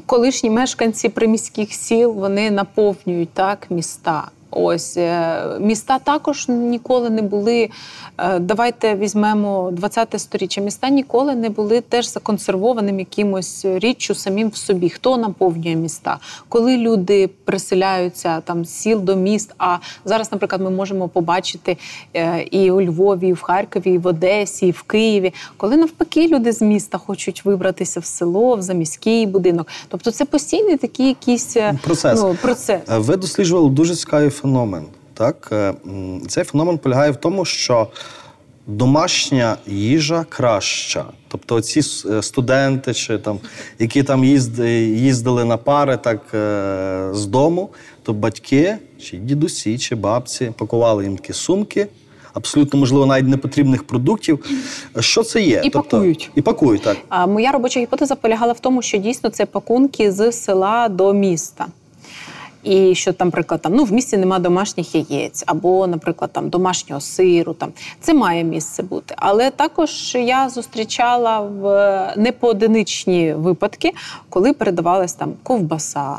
колишні 0.05 0.49
мешканці 0.49 1.09
приміських 1.09 1.73
сіл 1.73 2.11
вони 2.11 2.51
наповнюють 2.51 3.29
так 3.29 3.71
міста. 3.71 4.31
Ось 4.51 4.97
е, 4.97 5.41
міста 5.59 5.99
також 5.99 6.45
ніколи 6.47 7.09
не 7.09 7.21
були. 7.21 7.69
е, 8.17 8.39
Давайте 8.39 8.95
візьмемо 8.95 9.71
20-те 9.71 10.19
сторіччя. 10.19 10.61
Міста 10.61 10.89
ніколи 10.89 11.35
не 11.35 11.49
були 11.49 11.81
теж 11.81 12.11
законсервованим 12.11 12.99
якимось 12.99 13.65
річчю 13.65 14.15
самим 14.15 14.49
в 14.49 14.55
собі. 14.57 14.89
Хто 14.89 15.17
наповнює 15.17 15.75
міста? 15.75 16.19
Коли 16.49 16.77
люди 16.77 17.27
приселяються 17.45 18.41
там 18.41 18.65
з 18.65 18.69
сіл 18.69 18.99
до 19.01 19.15
міст. 19.15 19.53
А 19.57 19.77
зараз, 20.05 20.31
наприклад, 20.31 20.61
ми 20.61 20.69
можемо 20.69 21.07
побачити 21.07 21.77
е, 22.15 22.41
і 22.43 22.71
у 22.71 22.81
Львові, 22.81 23.27
і 23.27 23.33
в 23.33 23.41
Харкові, 23.41 23.91
і 23.93 23.97
в 23.97 24.07
Одесі, 24.07 24.67
і 24.67 24.71
в 24.71 24.81
Києві, 24.81 25.33
коли 25.57 25.77
навпаки 25.77 26.27
люди 26.27 26.51
з 26.51 26.61
міста 26.61 26.97
хочуть 26.97 27.45
вибратися 27.45 27.99
в 27.99 28.05
село, 28.05 28.55
в 28.55 28.61
заміський 28.61 29.25
будинок. 29.25 29.67
Тобто 29.87 30.11
це 30.11 30.25
постійний 30.25 30.77
такий 30.77 31.07
якийсь 31.07 31.57
Процес. 31.83 32.19
Ну, 32.21 32.37
процес. 32.41 32.81
Ви 32.87 33.15
досліджували 33.17 33.69
дуже 33.69 33.95
цікавий 33.95 34.29
феномен. 34.41 34.83
Так? 35.13 35.49
Е, 35.51 35.73
Цей 36.27 36.43
феномен 36.43 36.77
полягає 36.77 37.11
в 37.11 37.15
тому, 37.15 37.45
що 37.45 37.87
домашня 38.67 39.57
їжа 39.67 40.25
краща. 40.29 41.05
Тобто 41.27 41.61
ці 41.61 41.81
студенти, 42.21 42.93
чи 42.93 43.17
там, 43.17 43.39
які 43.79 44.03
там 44.03 44.23
їзд- 44.23 44.63
їздили 44.95 45.45
на 45.45 45.57
пари 45.57 45.97
так, 45.97 46.21
е, 46.33 47.09
з 47.13 47.25
дому, 47.25 47.69
то 48.03 48.13
батьки, 48.13 48.77
чи 49.01 49.17
дідусі, 49.17 49.77
чи 49.77 49.95
бабці 49.95 50.51
пакували 50.57 51.03
їм 51.03 51.17
такі 51.17 51.33
сумки. 51.33 51.87
Абсолютно, 52.33 52.79
можливо, 52.79 53.05
навіть 53.05 53.27
непотрібних 53.27 53.83
продуктів. 53.83 54.45
Що 54.99 55.23
це 55.23 55.41
є? 55.41 55.61
І 55.65 55.69
пакують. 55.69 56.31
І 56.35 56.41
пакують, 56.41 56.81
так. 56.81 56.97
А 57.09 57.27
моя 57.27 57.51
робоча 57.51 57.79
гіпотеза 57.79 58.15
полягала 58.15 58.53
в 58.53 58.59
тому, 58.59 58.81
що 58.81 58.97
дійсно 58.97 59.29
це 59.29 59.45
пакунки 59.45 60.11
з 60.11 60.31
села 60.31 60.89
до 60.89 61.13
міста. 61.13 61.65
І 62.63 62.95
що 62.95 63.13
там, 63.13 63.27
наприклад, 63.27 63.61
там 63.61 63.75
ну 63.75 63.83
в 63.83 63.91
місті 63.91 64.17
нема 64.17 64.39
домашніх 64.39 64.95
яєць, 64.95 65.43
або, 65.47 65.87
наприклад, 65.87 66.31
там 66.33 66.49
домашнього 66.49 67.01
сиру. 67.01 67.53
Там 67.53 67.69
це 68.01 68.13
має 68.13 68.43
місце 68.43 68.83
бути. 68.83 69.15
Але 69.17 69.51
також 69.51 70.15
я 70.15 70.49
зустрічала 70.49 71.39
в 71.39 71.63
непоодиничні 72.17 73.33
випадки, 73.33 73.91
коли 74.29 74.53
передавалась 74.53 75.13
там 75.13 75.33
ковбаса. 75.43 76.17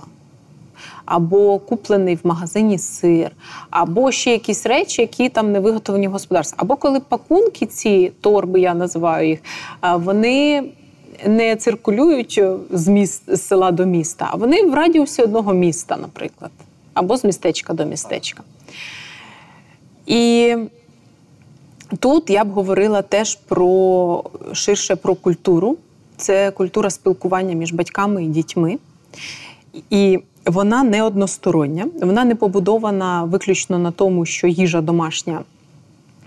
Або 1.04 1.58
куплений 1.58 2.14
в 2.14 2.20
магазині 2.24 2.78
сир, 2.78 3.30
або 3.70 4.12
ще 4.12 4.30
якісь 4.30 4.66
речі, 4.66 5.02
які 5.02 5.28
там 5.28 5.52
не 5.52 5.60
виготовлені 5.60 6.08
в 6.08 6.10
господарстві. 6.12 6.56
Або 6.60 6.76
коли 6.76 7.00
пакунки, 7.00 7.66
ці 7.66 8.12
торби, 8.20 8.60
я 8.60 8.74
називаю 8.74 9.28
їх, 9.28 9.40
вони 9.82 10.64
не 11.26 11.56
циркулюють 11.56 12.42
з 12.70 12.88
міст 12.88 13.36
з 13.36 13.42
села 13.42 13.70
до 13.70 13.86
міста, 13.86 14.28
а 14.32 14.36
вони 14.36 14.62
в 14.62 14.74
радіусі 14.74 15.22
одного 15.22 15.54
міста, 15.54 15.96
наприклад, 15.96 16.50
або 16.94 17.16
з 17.16 17.24
містечка 17.24 17.74
до 17.74 17.84
містечка. 17.84 18.42
І 20.06 20.54
тут 21.98 22.30
я 22.30 22.44
б 22.44 22.50
говорила 22.50 23.02
теж 23.02 23.34
про 23.34 24.24
ширше 24.52 24.96
про 24.96 25.14
культуру. 25.14 25.76
Це 26.16 26.50
культура 26.50 26.90
спілкування 26.90 27.54
між 27.54 27.72
батьками 27.72 28.24
і 28.24 28.28
дітьми. 28.28 28.78
І 29.90 30.18
вона 30.46 30.82
не 30.82 31.02
одностороння, 31.02 31.86
вона 32.02 32.24
не 32.24 32.34
побудована 32.34 33.24
виключно 33.24 33.78
на 33.78 33.90
тому, 33.90 34.26
що 34.26 34.46
їжа 34.46 34.80
домашня 34.80 35.40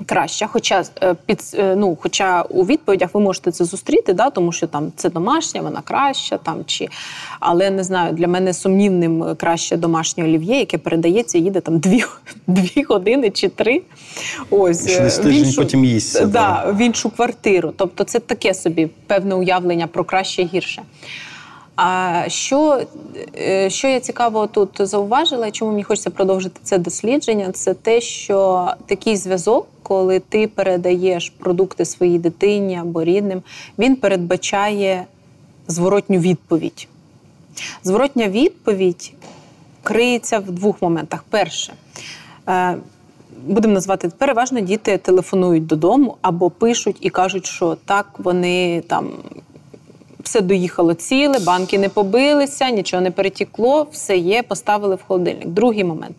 краща. 0.06 0.48
Хоча 0.48 0.84
е, 1.04 1.16
під 1.26 1.42
е, 1.60 1.76
ну, 1.76 1.98
хоча 2.02 2.42
у 2.42 2.66
відповідях 2.66 3.10
ви 3.14 3.22
можете 3.22 3.52
це 3.52 3.66
зустріти, 3.66 4.14
да, 4.14 4.30
тому 4.30 4.52
що 4.52 4.68
там 4.68 4.92
це 4.96 5.10
домашня, 5.10 5.62
вона 5.62 5.82
краща, 5.82 6.38
там 6.38 6.66
чи 6.66 6.88
але 7.40 7.70
не 7.70 7.84
знаю, 7.84 8.14
для 8.14 8.28
мене 8.28 8.54
сумнівним 8.54 9.24
е, 9.24 9.36
краще 9.36 9.78
домашнє 9.78 10.24
олів'є, 10.24 10.60
яке 10.60 10.78
передається, 10.78 11.38
їде 11.38 11.62
там 11.62 11.80
дві, 11.80 12.04
дві 12.48 12.84
години 12.84 13.30
чи 13.30 13.50
три. 13.50 13.82
Ось 14.50 14.80
тиждень 14.80 15.34
іншу- 15.34 15.56
потім 15.56 15.86
їсться, 15.86 16.26
Да, 16.26 16.72
в 16.72 16.82
іншу 16.82 17.10
квартиру. 17.10 17.74
Тобто, 17.78 18.04
це 18.04 18.20
таке 18.20 18.54
собі 18.54 18.90
певне 19.08 19.36
уявлення 19.36 19.88
про 19.88 20.04
краще 20.04 20.44
гірше. 20.44 20.82
А 21.76 22.24
що, 22.28 22.82
е, 23.38 23.70
що 23.70 23.88
я 23.88 24.00
цікаво 24.00 24.48
тут 24.48 24.70
зауважила, 24.80 25.52
чому 25.52 25.72
мені 25.72 25.84
хочеться 25.84 26.10
продовжити 26.10 26.60
це 26.64 26.78
дослідження, 26.78 27.52
це 27.52 27.74
те, 27.74 28.02
що 28.02 28.68
такий 28.86 29.18
зв'язок, 29.18 29.68
коли 29.84 30.20
ти 30.20 30.48
передаєш 30.48 31.30
продукти 31.30 31.86
своїй 31.86 32.20
дитині 32.20 32.78
або 32.78 33.04
рідним, 33.04 33.44
він 33.80 33.96
передбачає 33.96 35.06
зворотню 35.68 36.20
відповідь. 36.20 36.88
Зворотня 37.84 38.28
відповідь 38.28 39.14
криється 39.84 40.40
в 40.40 40.52
двох 40.52 40.82
моментах. 40.82 41.24
Перше, 41.30 41.74
е, 42.50 42.78
будемо 43.48 43.74
назвати 43.74 44.10
переважно 44.10 44.60
діти 44.60 44.98
телефонують 44.98 45.66
додому 45.66 46.18
або 46.22 46.50
пишуть 46.50 46.98
і 47.02 47.10
кажуть, 47.10 47.46
що 47.46 47.78
так 47.86 48.08
вони 48.18 48.82
там. 48.82 49.12
Все 50.26 50.42
доїхало 50.42 50.94
ціле, 50.94 51.40
банки 51.40 51.78
не 51.78 51.90
побилися, 51.90 52.70
нічого 52.70 53.02
не 53.02 53.12
перетікло, 53.12 53.88
все 53.92 54.18
є, 54.18 54.44
поставили 54.44 54.96
в 54.96 55.02
холодильник. 55.02 55.48
Другий 55.48 55.84
момент. 55.84 56.16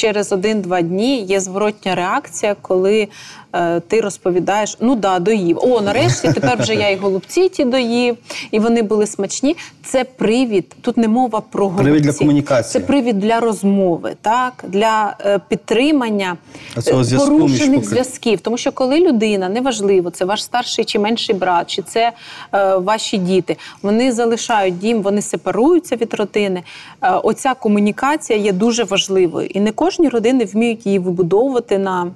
Через 0.00 0.32
один-два 0.32 0.82
дні 0.82 1.22
є 1.22 1.40
зворотня 1.40 1.94
реакція, 1.94 2.56
коли 2.62 3.08
е, 3.52 3.80
ти 3.80 4.00
розповідаєш: 4.00 4.76
ну 4.80 4.94
да, 4.94 5.18
доїв. 5.18 5.58
О, 5.62 5.80
нарешті 5.80 6.32
тепер 6.32 6.58
вже 6.58 6.74
я 6.74 6.90
і 6.90 6.96
голубці 6.96 7.48
ті 7.48 7.64
доїв, 7.64 8.16
і 8.50 8.58
вони 8.58 8.82
були 8.82 9.06
смачні. 9.06 9.56
Це 9.84 10.04
привід. 10.04 10.76
Тут 10.80 10.96
не 10.96 11.08
мова 11.08 11.42
про 11.50 11.64
голубці. 11.64 11.84
Привід 11.84 12.02
для 12.02 12.12
комунікації. 12.12 12.72
Це 12.72 12.86
привід 12.86 13.18
для 13.18 13.40
розмови, 13.40 14.16
так 14.22 14.64
для 14.68 15.16
е, 15.20 15.40
підтримання 15.48 16.36
цього 16.82 17.00
е, 17.00 17.04
зв'язку 17.04 17.38
порушених 17.38 17.84
зв'язків. 17.84 18.40
Тому 18.40 18.56
що 18.56 18.72
коли 18.72 19.00
людина, 19.00 19.48
неважливо, 19.48 20.10
це 20.10 20.24
ваш 20.24 20.44
старший 20.44 20.84
чи 20.84 20.98
менший 20.98 21.34
брат, 21.34 21.70
чи 21.70 21.82
це 21.82 22.12
е, 22.52 22.76
ваші 22.76 23.18
діти, 23.18 23.56
вони 23.82 24.12
залишають 24.12 24.78
дім, 24.78 25.02
вони 25.02 25.22
сепаруються 25.22 25.96
від 25.96 26.14
родини. 26.14 26.62
Е, 27.02 27.10
оця 27.10 27.54
комунікація 27.54 28.38
є 28.38 28.52
дуже 28.52 28.84
важливою, 28.84 29.46
і 29.46 29.60
не 29.60 29.72
кожні 29.90 30.08
родини 30.08 30.44
вміють 30.44 30.86
її 30.86 30.98
вибудовувати 30.98 31.78
на. 31.78 32.10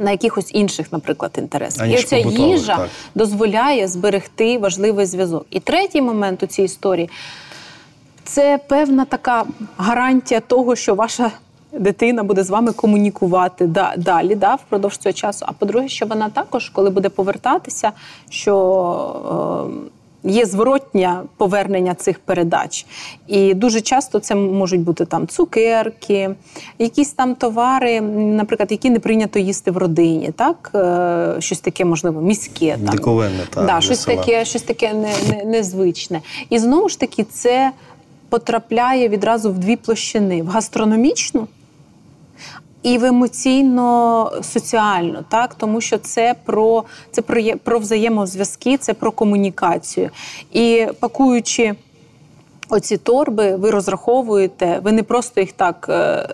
На 0.00 0.10
якихось 0.10 0.50
інших, 0.54 0.92
наприклад, 0.92 1.32
інтересах. 1.38 1.82
Аніж 1.82 2.06
і 2.12 2.22
побутових, 2.22 2.38
їжа 2.38 2.76
так. 2.76 2.88
дозволяє 3.14 3.88
зберегти 3.88 4.58
важливий 4.58 5.06
зв'язок. 5.06 5.46
І 5.50 5.60
третій 5.60 6.02
момент 6.02 6.42
у 6.42 6.46
цій 6.46 6.62
історії 6.62 7.10
це 8.24 8.58
певна 8.68 9.04
така 9.04 9.44
гарантія 9.76 10.40
того, 10.40 10.76
що 10.76 10.94
ваша 10.94 11.30
дитина 11.72 12.22
буде 12.22 12.44
з 12.44 12.50
вами 12.50 12.72
комунікувати 12.72 13.66
да- 13.66 13.94
далі, 13.96 14.34
да, 14.34 14.54
впродовж 14.54 14.96
цього 14.96 15.12
часу. 15.12 15.44
А 15.48 15.52
по-друге, 15.52 15.88
що 15.88 16.06
вона 16.06 16.28
також, 16.28 16.68
коли 16.68 16.90
буде 16.90 17.08
повертатися, 17.08 17.92
що 18.30 18.54
е, 19.74 19.97
є 20.24 20.46
зворотнє 20.46 21.20
повернення 21.36 21.94
цих 21.94 22.18
передач. 22.18 22.86
І 23.26 23.54
дуже 23.54 23.80
часто 23.80 24.18
це 24.18 24.34
можуть 24.34 24.80
бути 24.80 25.04
там 25.04 25.26
цукерки, 25.26 26.30
якісь 26.78 27.12
там 27.12 27.34
товари, 27.34 28.00
наприклад, 28.00 28.70
які 28.70 28.90
не 28.90 28.98
прийнято 28.98 29.38
їсти 29.38 29.70
в 29.70 29.76
родині, 29.76 30.30
так? 30.36 30.70
Е, 30.74 31.40
щось 31.40 31.60
таке, 31.60 31.84
можливо, 31.84 32.20
міське. 32.20 32.76
Там. 32.86 32.96
Диковинне, 32.96 33.42
так, 33.50 33.66
да, 33.66 33.80
щось 33.80 34.00
села. 34.00 34.16
таке, 34.16 34.44
щось 34.44 34.62
таке 34.62 34.92
не, 34.92 35.12
не, 35.30 35.44
незвичне. 35.44 36.20
І 36.50 36.58
знову 36.58 36.88
ж 36.88 37.00
таки, 37.00 37.24
це 37.24 37.72
потрапляє 38.28 39.08
відразу 39.08 39.52
в 39.52 39.58
дві 39.58 39.76
площини: 39.76 40.42
в 40.42 40.46
гастрономічну 40.46 41.48
і 42.82 42.98
в 42.98 43.04
емоційно-соціальну, 43.04 45.24
так 45.28 45.54
тому 45.54 45.80
що 45.80 45.98
це 45.98 46.34
про 46.44 46.84
це 47.10 47.22
про, 47.22 47.42
про 47.64 47.78
взаємозв'язки, 47.78 48.76
це 48.76 48.94
про 48.94 49.12
комунікацію. 49.12 50.10
І 50.52 50.86
пакуючи 51.00 51.74
оці 52.68 52.96
торби, 52.96 53.56
ви 53.56 53.70
розраховуєте, 53.70 54.80
ви 54.82 54.92
не 54.92 55.02
просто 55.02 55.40
їх 55.40 55.52
так. 55.52 55.86
е, 55.90 56.28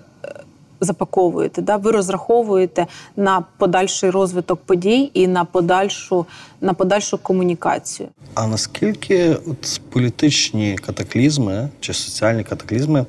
Запаковуєте, 0.81 1.63
да? 1.63 1.77
ви 1.77 1.91
розраховуєте 1.91 2.87
на 3.17 3.45
подальший 3.59 4.11
розвиток 4.11 4.61
подій 4.67 5.11
і 5.15 5.27
на 5.27 5.45
подальшу, 5.45 6.27
на 6.61 6.75
подальшу 6.75 7.19
комунікацію. 7.19 8.09
А 8.35 8.47
наскільки 8.47 9.35
от 9.35 9.81
політичні 9.91 10.77
катаклізми 10.87 11.69
чи 11.81 11.95
соціальні 11.95 12.45
катаклізми 12.45 13.07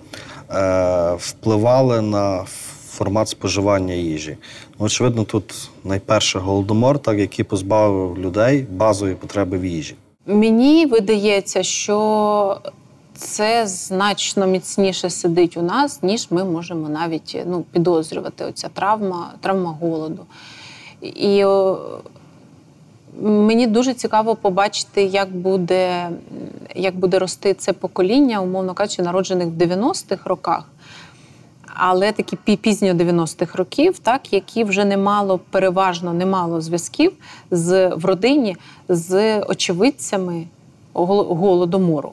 е, 0.52 1.14
впливали 1.20 2.02
на 2.02 2.46
формат 2.96 3.30
споживання 3.30 3.94
їжі? 3.94 4.38
Очевидно, 4.80 5.24
тут 5.24 5.70
найперше 5.84 6.40
голодомор, 6.40 7.00
так, 7.00 7.20
який 7.20 7.46
позбавив 7.46 8.18
людей 8.20 8.68
базової 8.72 9.16
потреби 9.16 9.58
в 9.58 9.66
їжі. 9.66 9.96
Мені 10.26 10.86
видається, 10.86 11.64
що 11.64 12.58
це 13.16 13.68
значно 13.68 14.48
міцніше 14.48 15.10
сидить 15.10 15.58
у 15.58 15.62
нас, 15.62 16.04
ніж 16.04 16.28
ми 16.32 16.44
можемо 16.44 16.90
навіть 16.90 17.44
ну, 17.46 17.66
підозрювати. 17.72 18.46
Оця 18.46 18.68
травма, 18.68 19.34
травма 19.42 19.78
голоду. 19.82 20.26
І 21.02 21.46
Мені 23.22 23.68
дуже 23.68 23.94
цікаво 23.94 24.36
побачити, 24.36 25.04
як 25.04 25.36
буде, 25.36 26.10
як 26.76 26.96
буде 26.96 27.20
рости 27.20 27.54
це 27.54 27.74
покоління, 27.74 28.42
умовно 28.42 28.74
кажучи, 28.74 29.02
народжених 29.02 29.48
в 29.48 29.52
90-х 29.52 30.30
роках. 30.30 30.70
Але 31.78 32.12
такі 32.12 32.56
пізньо 32.56 32.94
90-х 32.94 33.58
років, 33.58 34.00
так, 34.00 34.34
які 34.34 34.64
вже 34.64 34.86
не 34.86 34.98
мало, 34.98 35.40
переважно 35.50 36.14
не 36.14 36.26
мало 36.26 36.62
зв'язків 36.62 37.12
з, 37.52 37.88
в 37.90 38.06
родині 38.06 38.58
з 38.90 39.40
очевидцями 39.40 40.46
голодомору. 40.94 42.12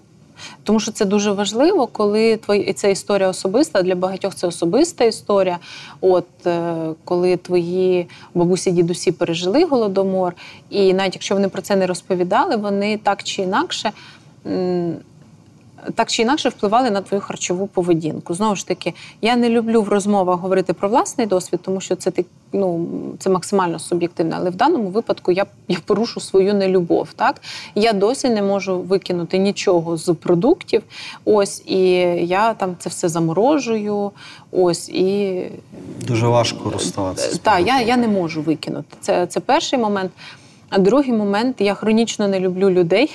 Тому 0.62 0.81
що 0.81 0.92
це 0.92 1.05
дуже 1.05 1.33
важливо, 1.33 1.87
коли 1.87 2.37
твої 2.37 2.72
це 2.72 2.90
історія 2.90 3.29
особиста. 3.29 3.83
Для 3.83 3.94
багатьох 3.94 4.35
це 4.35 4.46
особиста 4.46 5.05
історія. 5.05 5.59
От 6.01 6.46
е, 6.46 6.75
коли 7.05 7.37
твої 7.37 8.07
бабусі, 8.35 8.70
дідусі 8.70 9.12
пережили 9.12 9.64
голодомор, 9.64 10.35
і 10.70 10.94
навіть 10.94 11.14
якщо 11.14 11.35
вони 11.35 11.48
про 11.48 11.62
це 11.62 11.77
не 11.77 11.87
розповідали, 11.87 12.57
вони 12.57 12.96
так 12.96 13.22
чи 13.22 13.42
інакше. 13.42 13.92
Так 15.95 16.11
чи 16.11 16.23
інакше 16.23 16.49
впливали 16.49 16.90
на 16.90 17.01
твою 17.01 17.21
харчову 17.21 17.66
поведінку. 17.66 18.35
Знову 18.35 18.57
ж 18.57 18.68
таки, 18.68 18.95
я 19.23 19.37
не 19.37 19.49
люблю 19.49 19.83
в 19.83 19.88
розмовах 19.88 20.40
говорити 20.40 20.73
про 20.73 20.88
власний 20.88 21.27
досвід, 21.27 21.61
тому 21.62 21.81
що 21.81 21.97
це 21.97 22.12
ну, 22.53 22.87
це 23.18 23.31
максимально 23.31 23.79
суб'єктивно. 23.79 24.37
Але 24.38 24.51
в 24.51 24.55
даному 24.55 24.88
випадку 24.88 25.33
я, 25.33 25.47
я 25.68 25.79
порушу 25.87 26.21
свою 26.21 26.55
нелюбов. 26.55 27.12
Так? 27.12 27.40
Я 27.75 27.92
досі 27.92 28.29
не 28.29 28.42
можу 28.42 28.79
викинути 28.79 29.38
нічого 29.38 29.97
з 29.97 30.14
продуктів. 30.14 30.83
Ось, 31.25 31.62
і 31.66 31.81
я 32.27 32.55
там 32.55 32.77
це 32.79 32.88
все 32.88 33.09
заморожую. 33.09 34.11
Ось, 34.53 34.88
і 34.88 35.42
Дуже 36.07 36.27
важко 36.27 36.71
розставатися. 36.71 37.38
так, 37.42 37.66
я, 37.66 37.81
я 37.81 37.97
не 37.97 38.09
можу 38.09 38.42
викинути. 38.42 38.97
Це, 39.01 39.27
це 39.27 39.40
перший 39.40 39.79
момент. 39.79 40.12
А 40.75 40.79
другий 40.79 41.12
момент 41.12 41.57
я 41.61 41.75
хронічно 41.75 42.29
не 42.29 42.40
люблю 42.40 42.71
людей, 42.71 43.11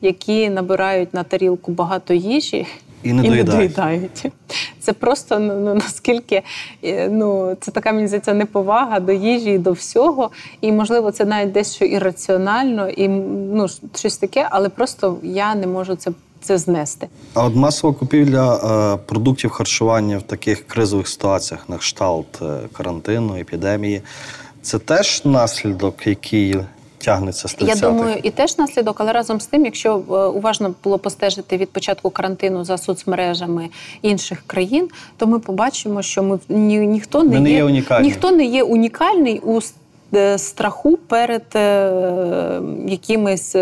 які 0.00 0.50
набирають 0.50 1.14
на 1.14 1.22
тарілку 1.22 1.72
багато 1.72 2.14
їжі. 2.14 2.66
І 3.02 3.12
не 3.12 3.22
доїдають. 3.22 3.50
доїдають. 3.56 4.26
Це 4.80 4.92
просто 4.92 5.38
ну, 5.38 5.60
ну, 5.60 5.74
наскільки 5.74 6.42
е, 6.84 7.08
ну, 7.08 7.56
це 7.60 7.70
така 7.70 7.92
мені 7.92 8.06
здається, 8.06 8.34
неповага 8.34 9.00
до 9.00 9.12
їжі 9.12 9.50
і 9.50 9.58
до 9.58 9.72
всього. 9.72 10.30
І, 10.60 10.72
можливо, 10.72 11.10
це 11.10 11.24
навіть 11.24 11.52
дещо 11.52 11.84
ірраціонально, 11.84 12.88
і 12.88 13.08
ну, 13.08 13.66
щось 13.94 14.16
таке, 14.16 14.48
але 14.50 14.68
просто 14.68 15.16
я 15.22 15.54
не 15.54 15.66
можу 15.66 15.96
це, 15.96 16.10
це 16.40 16.58
знести. 16.58 17.08
А 17.34 17.44
от 17.44 17.54
масова 17.54 17.94
купівля 17.94 18.56
е, 18.56 18.98
продуктів 19.06 19.50
харчування 19.50 20.18
в 20.18 20.22
таких 20.22 20.66
кризових 20.66 21.08
ситуаціях, 21.08 21.68
на 21.68 21.76
кшталт 21.76 22.42
е, 22.42 22.58
карантину, 22.72 23.36
епідемії, 23.36 24.02
це 24.62 24.78
теж 24.78 25.24
наслідок, 25.24 26.06
який 26.06 26.56
тягнеться 26.98 27.48
з 27.48 27.54
30-х? 27.56 27.68
Я 27.68 27.74
думаю, 27.74 28.16
і 28.22 28.30
теж 28.30 28.58
наслідок, 28.58 29.00
але 29.00 29.12
разом 29.12 29.40
з 29.40 29.46
тим, 29.46 29.64
якщо 29.64 29.90
е, 29.90 30.14
уважно 30.14 30.74
було 30.84 30.98
постежити 30.98 31.56
від 31.56 31.70
початку 31.70 32.10
карантину 32.10 32.64
за 32.64 32.78
соцмережами 32.78 33.68
інших 34.02 34.42
країн, 34.46 34.88
то 35.16 35.26
ми 35.26 35.38
побачимо, 35.38 36.02
що 36.02 36.22
ми 36.22 36.38
ні, 36.48 36.78
ніхто 36.78 37.22
не, 37.22 37.34
Ми 37.34 37.40
не 37.40 37.50
є 37.50 37.64
унікальні. 37.64 38.08
ніхто 38.08 38.30
не 38.30 38.44
є 38.44 38.62
унікальний 38.62 39.40
у 39.44 39.60
е, 40.14 40.38
страху 40.38 40.96
перед 40.96 41.44
е, 41.54 42.60
якимись. 42.86 43.56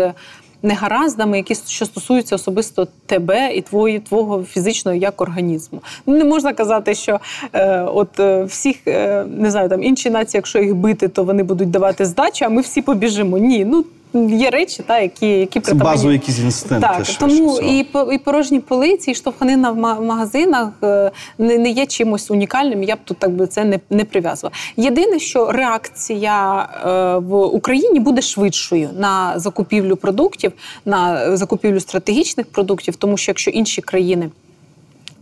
Негараздами, 0.65 1.37
які 1.37 1.55
що 1.55 1.85
стосуються 1.85 2.35
особисто 2.35 2.87
тебе 3.05 3.53
і 3.55 3.61
твої, 3.61 3.99
твого 3.99 4.43
фізичного 4.43 4.97
як 4.97 5.21
організму. 5.21 5.81
Ну, 6.05 6.17
не 6.17 6.23
можна 6.23 6.53
казати, 6.53 6.95
що 6.95 7.19
е, 7.53 7.81
от 7.81 8.19
е, 8.19 8.43
всіх 8.43 8.87
е, 8.87 9.25
не 9.37 9.51
знаю, 9.51 9.69
там 9.69 9.83
інші 9.83 10.09
нації, 10.09 10.39
якщо 10.39 10.59
їх 10.59 10.75
бити, 10.75 11.07
то 11.07 11.23
вони 11.23 11.43
будуть 11.43 11.71
давати 11.71 12.05
здачу, 12.05 12.45
а 12.45 12.49
ми 12.49 12.61
всі 12.61 12.81
побіжимо. 12.81 13.37
Ні, 13.37 13.65
ну 13.65 13.85
є 14.15 14.49
речі, 14.49 14.83
та, 14.87 14.99
які, 14.99 15.27
які 15.27 15.59
Це 15.59 15.73
базові 15.73 16.13
якісь 16.13 16.39
інстинкти. 16.39 16.87
так, 16.87 16.95
швидше 17.05 17.19
тому 17.19 17.53
всього. 17.53 17.71
і, 18.11 18.15
і 18.15 18.17
порожні 18.17 18.59
полиці, 18.59 19.11
і 19.11 19.15
штовханина 19.15 19.71
в 19.71 19.77
магазинах 20.01 20.69
е, 20.83 21.11
не, 21.37 21.57
не 21.57 21.69
є 21.69 21.85
чимось 21.85 22.31
унікальним. 22.31 22.83
Я 22.83 22.95
б 22.95 22.99
тут 23.05 23.17
так 23.17 23.31
би 23.31 23.47
це 23.47 23.63
не, 23.63 23.79
не 23.89 24.05
прив'язувала. 24.05 24.55
Єдине, 24.77 25.19
що 25.19 25.51
реакція 25.51 26.69
е, 26.85 27.17
в 27.17 27.35
Україні 27.35 27.99
буде 27.99 28.21
швидшою 28.21 28.89
на 28.97 29.39
закупівлю 29.39 29.95
продуктів, 29.95 30.51
на 30.85 31.37
закупівлю 31.37 31.79
стратегічних 31.79 32.45
продуктів, 32.45 32.95
тому 32.95 33.17
що 33.17 33.31
якщо 33.31 33.51
інші 33.51 33.81
країни. 33.81 34.29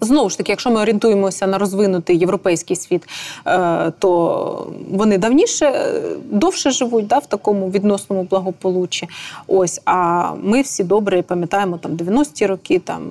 Знову 0.03 0.29
ж 0.29 0.37
таки, 0.37 0.51
якщо 0.51 0.71
ми 0.71 0.81
орієнтуємося 0.81 1.47
на 1.47 1.57
розвинутий 1.57 2.17
європейський 2.17 2.75
світ, 2.75 3.03
е, 3.47 3.91
то 3.99 4.67
вони 4.91 5.17
давніше, 5.17 5.65
е, 5.65 6.01
довше 6.31 6.71
живуть 6.71 7.07
да, 7.07 7.17
в 7.17 7.25
такому 7.25 7.69
відносному 7.69 8.23
благополуччі. 8.23 9.09
Ось, 9.47 9.81
а 9.85 10.29
ми 10.43 10.61
всі 10.61 10.83
добре 10.83 11.21
пам'ятаємо 11.21 11.77
там 11.77 11.91
90-ті 11.91 12.45
роки, 12.45 12.79
там 12.79 13.01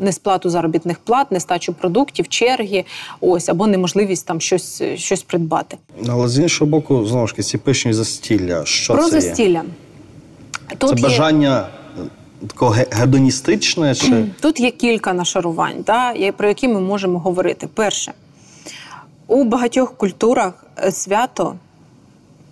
несплату 0.00 0.50
заробітних 0.50 0.98
плат, 0.98 1.32
нестачу 1.32 1.72
продуктів, 1.72 2.28
черги, 2.28 2.84
ось, 3.20 3.48
або 3.48 3.66
неможливість 3.66 4.26
там 4.26 4.40
щось, 4.40 4.82
щось 4.94 5.22
придбати. 5.22 5.76
Але 6.08 6.28
з 6.28 6.38
іншого 6.38 6.70
боку, 6.70 7.06
знову 7.06 7.26
ж 7.26 7.32
таки, 7.32 7.42
ці 7.42 7.58
пишні 7.58 7.92
застілля. 7.92 8.64
Що 8.64 8.94
Про 8.94 9.08
це 9.08 9.44
є? 9.44 9.62
Тут 10.78 10.90
Це 10.90 10.96
є- 10.96 11.02
бажання 11.02 11.68
такого 12.46 12.76
гедоністичне 12.90 13.94
чи 13.94 14.26
Тут 14.40 14.60
є 14.60 14.70
кілька 14.70 15.12
нашарувань, 15.12 15.84
да, 15.86 16.32
про 16.32 16.48
які 16.48 16.68
ми 16.68 16.80
можемо 16.80 17.18
говорити. 17.18 17.68
Перше, 17.74 18.12
у 19.26 19.44
багатьох 19.44 19.94
культурах 19.96 20.64
е, 20.84 20.92
свято. 20.92 21.54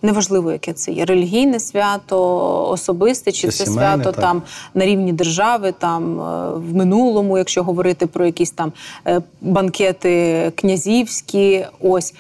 Неважливо, 0.03 0.53
яке 0.53 0.73
це 0.73 0.93
є 0.93 1.05
релігійне 1.05 1.61
свято, 1.61 2.69
особисте, 2.69 3.33
чи 3.33 3.41
Чи 3.41 3.49
це 3.49 3.65
сімейне, 3.65 3.95
свято 3.95 4.13
так. 4.13 4.21
там 4.21 4.43
на 4.75 4.87
рівні 4.87 5.13
держави, 5.13 5.75
там 5.79 6.21
е, 6.21 6.51
в 6.51 6.75
минулому, 6.75 7.39
якщо 7.39 7.63
говорити 7.63 8.07
про 8.07 8.27
якісь 8.27 8.51
там 8.51 8.73
е, 9.07 9.23
банкети 9.41 10.53
князівські, 10.57 11.67
ось 11.81 12.15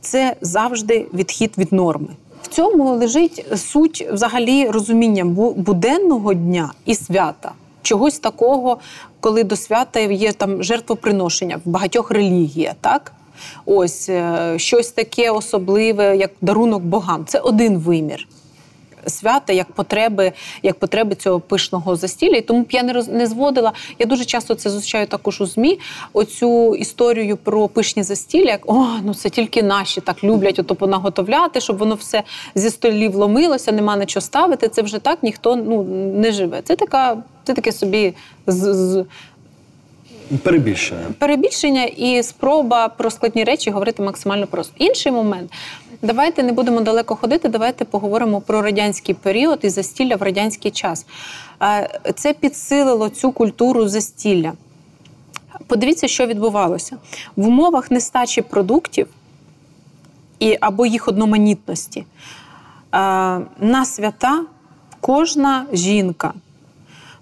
це 0.00 0.36
завжди 0.40 1.06
відхід 1.14 1.52
від 1.58 1.72
норми. 1.72 2.08
В 2.42 2.48
цьому 2.48 2.90
лежить 2.90 3.46
суть 3.56 4.08
взагалі 4.12 4.68
розуміння 4.68 5.24
буденного 5.56 6.34
дня 6.34 6.72
і 6.84 6.94
свята. 6.94 7.52
Чогось 7.82 8.18
такого, 8.18 8.78
коли 9.20 9.44
до 9.44 9.56
свята 9.56 10.00
є 10.00 10.32
там 10.32 10.62
жертвоприношення 10.62 11.60
в 11.64 11.68
багатьох 11.68 12.10
релігіях, 12.10 12.74
так? 12.80 13.12
Ось 13.66 14.08
е, 14.08 14.54
щось 14.56 14.90
таке 14.90 15.30
особливе, 15.30 16.16
як 16.16 16.30
дарунок 16.40 16.82
богам. 16.82 17.24
Це 17.26 17.38
один 17.38 17.78
вимір 17.78 18.26
свята 19.06 19.52
як 19.52 19.72
потреби, 19.72 20.32
як 20.62 20.78
потреби 20.78 21.14
цього 21.14 21.40
пишного 21.40 21.96
застілля. 21.96 22.36
І 22.36 22.40
тому 22.40 22.62
б 22.62 22.66
я 22.70 22.82
не 22.82 22.92
роз 22.92 23.08
не 23.08 23.26
зводила. 23.26 23.72
Я 23.98 24.06
дуже 24.06 24.24
часто 24.24 24.54
це 24.54 24.70
зустрічаю 24.70 25.06
також 25.06 25.40
у 25.40 25.46
змі. 25.46 25.78
Оцю 26.12 26.76
історію 26.76 27.36
про 27.36 27.68
пишні 27.68 28.02
застілля, 28.02 28.50
як 28.50 28.70
о, 28.72 28.86
ну 29.04 29.14
це 29.14 29.30
тільки 29.30 29.62
наші 29.62 30.00
так 30.00 30.24
люблять 30.24 30.58
ото 30.58 30.74
понаготовляти, 30.74 31.60
щоб 31.60 31.78
воно 31.78 31.94
все 31.94 32.22
зі 32.54 32.70
столів 32.70 33.14
ломилося, 33.14 33.72
нема 33.72 33.96
на 33.96 34.06
що 34.06 34.20
ставити. 34.20 34.68
Це 34.68 34.82
вже 34.82 34.98
так 34.98 35.22
ніхто 35.22 35.56
ну 35.56 35.82
не 36.14 36.32
живе. 36.32 36.62
Це 36.64 36.76
така, 36.76 37.16
це 37.44 37.54
таке 37.54 37.72
собі 37.72 38.14
з. 38.46 38.74
з 38.74 39.04
перебільшення? 40.38 41.06
перебільшення 41.18 41.84
і 41.84 42.22
спроба 42.22 42.88
про 42.88 43.10
складні 43.10 43.44
речі 43.44 43.70
говорити 43.70 44.02
максимально 44.02 44.46
просто. 44.46 44.74
Інший 44.78 45.12
момент. 45.12 45.52
Давайте 46.02 46.42
не 46.42 46.52
будемо 46.52 46.80
далеко 46.80 47.16
ходити. 47.16 47.48
Давайте 47.48 47.84
поговоримо 47.84 48.40
про 48.40 48.62
радянський 48.62 49.14
період 49.14 49.58
і 49.62 49.68
застілля 49.68 50.16
в 50.16 50.22
радянський 50.22 50.70
час. 50.70 51.06
Це 52.14 52.32
підсилило 52.32 53.08
цю 53.08 53.32
культуру 53.32 53.88
застілля. 53.88 54.52
Подивіться, 55.66 56.08
що 56.08 56.26
відбувалося 56.26 56.96
в 57.36 57.46
умовах 57.46 57.90
нестачі 57.90 58.42
продуктів 58.42 59.06
і 60.38 60.56
або 60.60 60.86
їх 60.86 61.08
одноманітності. 61.08 62.04
На 63.60 63.84
свята 63.84 64.44
кожна 65.00 65.66
жінка 65.72 66.32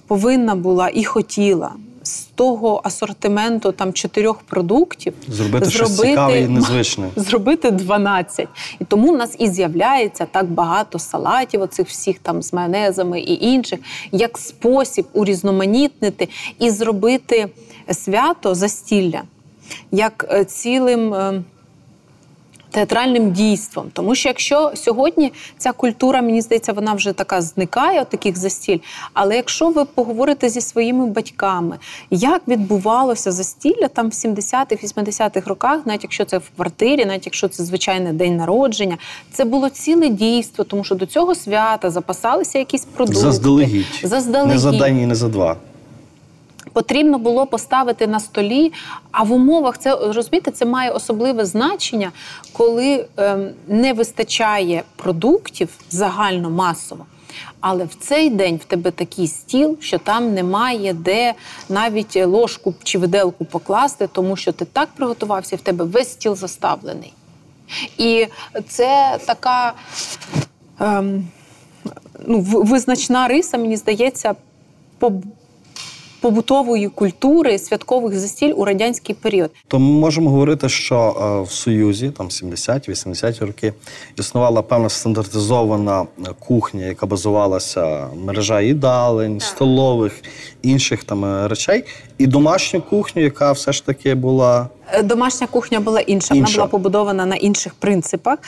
повинна 0.07 0.55
була 0.55 0.91
і 0.95 1.05
хотіла 1.05 1.73
з 2.09 2.21
того 2.35 2.81
асортименту 2.85 3.73
там 3.73 3.93
чотирьох 3.93 4.43
продуктів 4.43 5.13
Зробити 5.29 5.71
щось 5.71 5.97
цікаве 6.01 6.41
і 6.41 6.49
незвичне. 6.49 7.09
Зробити 7.17 7.71
12. 7.71 8.49
І 8.81 8.85
тому 8.85 9.13
в 9.13 9.17
нас 9.17 9.37
і 9.39 9.49
з'являється 9.49 10.27
так 10.27 10.51
багато 10.51 10.99
салатів, 10.99 11.63
оцих 11.63 11.89
всіх 11.89 12.19
там 12.19 12.43
з 12.43 12.53
майонезами 12.53 13.21
і 13.21 13.47
інших, 13.47 13.81
як 14.13 14.39
спосіб 14.39 15.07
урізноманітнити 15.13 16.29
і 16.59 16.71
зробити 16.71 17.49
свято 17.93 18.55
застілля, 18.55 19.23
як 19.93 20.27
е, 20.31 20.45
цілим. 20.45 21.15
Театральним 22.71 23.33
дійством. 23.33 23.91
Тому 23.93 24.15
що 24.15 24.29
якщо 24.29 24.73
сьогодні 24.75 25.33
ця 25.59 25.73
культура, 25.73 26.23
мені 26.23 26.41
здається, 26.41 26.73
вона 26.73 26.95
вже 26.95 27.13
така 27.13 27.43
зникає, 27.43 28.01
от 28.01 28.09
таких 28.09 28.39
застіль. 28.39 28.79
Але 29.13 29.37
якщо 29.37 29.69
ви 29.69 29.85
поговорите 29.85 30.49
зі 30.49 30.61
своїми 30.61 31.07
батьками, 31.07 31.79
як 32.11 32.43
відбувалося 32.49 33.33
застілля 33.33 33.89
там 33.89 34.07
в 34.09 34.13
70-х, 34.13 34.85
80-х 34.85 35.47
роках, 35.47 35.81
навіть 35.85 36.03
якщо 36.03 36.25
це 36.25 36.39
в 36.39 36.51
квартирі, 36.57 37.05
навіть 37.05 37.27
якщо 37.27 37.49
це 37.49 37.65
звичайний 37.65 38.13
день 38.13 38.37
народження, 38.37 38.99
це 39.33 39.45
було 39.45 39.69
ціле 39.69 40.09
дійство, 40.09 40.65
тому 40.65 40.85
що 40.85 40.95
до 40.95 41.07
цього 41.07 41.35
свята 41.35 41.91
запасалися 41.91 42.59
якісь 42.59 42.85
продукти. 42.85 43.21
Заздалегідь. 43.21 44.01
Заздалегідь. 44.03 44.53
Не 44.53 44.59
за 44.59 44.73
день 44.73 45.01
і 45.01 45.07
не 45.07 45.15
за 45.15 45.29
два. 45.29 45.57
Потрібно 46.73 47.19
було 47.19 47.47
поставити 47.47 48.07
на 48.07 48.21
столі, 48.21 48.73
а 49.11 49.23
в 49.23 49.33
умовах 49.33 49.79
це 49.79 49.97
розумієте, 49.97 50.51
це 50.51 50.65
має 50.65 50.91
особливе 50.91 51.45
значення, 51.45 52.13
коли 52.53 53.07
ем, 53.17 53.51
не 53.69 53.93
вистачає 53.93 54.83
продуктів 54.97 55.69
загально 55.91 56.51
масово. 56.51 57.07
Але 57.61 57.85
в 57.85 57.95
цей 57.95 58.31
день 58.31 58.57
в 58.57 58.65
тебе 58.65 58.91
такий 58.91 59.27
стіл, 59.27 59.77
що 59.81 59.99
там 59.99 60.35
немає 60.35 60.93
де 60.93 61.35
навіть 61.69 62.17
ложку 62.27 62.75
чи 62.83 62.99
виделку 62.99 63.45
покласти, 63.45 64.09
тому 64.13 64.37
що 64.37 64.53
ти 64.53 64.65
так 64.65 64.89
приготувався, 64.97 65.57
і 65.57 65.59
в 65.59 65.63
тебе 65.63 65.85
весь 65.85 66.13
стіл 66.13 66.37
заставлений. 66.37 67.13
І 67.99 68.27
це 68.69 69.19
така 69.27 69.73
ем, 70.81 71.29
ну, 72.27 72.41
визначна 72.41 73.29
риса, 73.29 73.59
мені 73.59 73.77
здається, 73.77 74.35
побутової 76.21 76.89
культури 76.89 77.59
святкових 77.59 78.19
застіль 78.19 78.53
у 78.57 78.65
радянський 78.65 79.15
період. 79.15 79.51
То 79.69 79.79
ми 79.79 80.01
можемо 80.01 80.31
говорити, 80.31 80.69
що 80.69 80.97
е, 80.97 81.49
в 81.49 81.51
Союзі, 81.51 82.11
там 82.11 82.29
70-80 82.29 83.47
роки, 83.47 83.73
існувала 84.17 84.63
певна 84.63 84.89
стандартизована 84.89 86.03
е, 86.03 86.23
кухня, 86.39 86.85
яка 86.85 87.07
базувалася 87.07 88.09
мережа 88.25 88.61
їдалень, 88.61 89.41
столових, 89.41 90.23
інших 90.63 91.05
там 91.05 91.25
е, 91.25 91.49
речей, 91.49 91.85
і 92.19 92.27
домашню 92.27 92.83
кухню, 92.83 93.23
яка 93.23 93.53
все 93.53 93.73
ж 93.73 93.87
таки 93.87 94.15
була 94.15 94.69
Домашня 95.05 95.47
кухня 95.47 95.81
була 95.81 96.01
інша, 96.01 96.35
Інша. 96.35 96.53
вона 96.53 96.57
була 96.57 96.67
побудована 96.67 97.27
на 97.27 97.37
інших 97.37 97.75
принципах. 97.75 98.39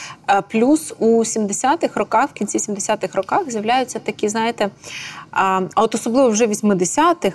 Плюс 0.50 0.94
у 0.98 1.06
70-х 1.06 1.88
роках, 1.94 2.30
в 2.30 2.32
кінці 2.32 2.58
70-х 2.58 3.14
роках, 3.14 3.50
з'являються 3.50 3.98
такі, 3.98 4.28
знаєте, 4.28 4.70
а 5.30 5.60
а 5.74 5.82
от 5.82 5.94
особливо 5.94 6.28
вже 6.28 6.46
в 6.46 6.50
80-х 6.50 7.26
е, 7.26 7.32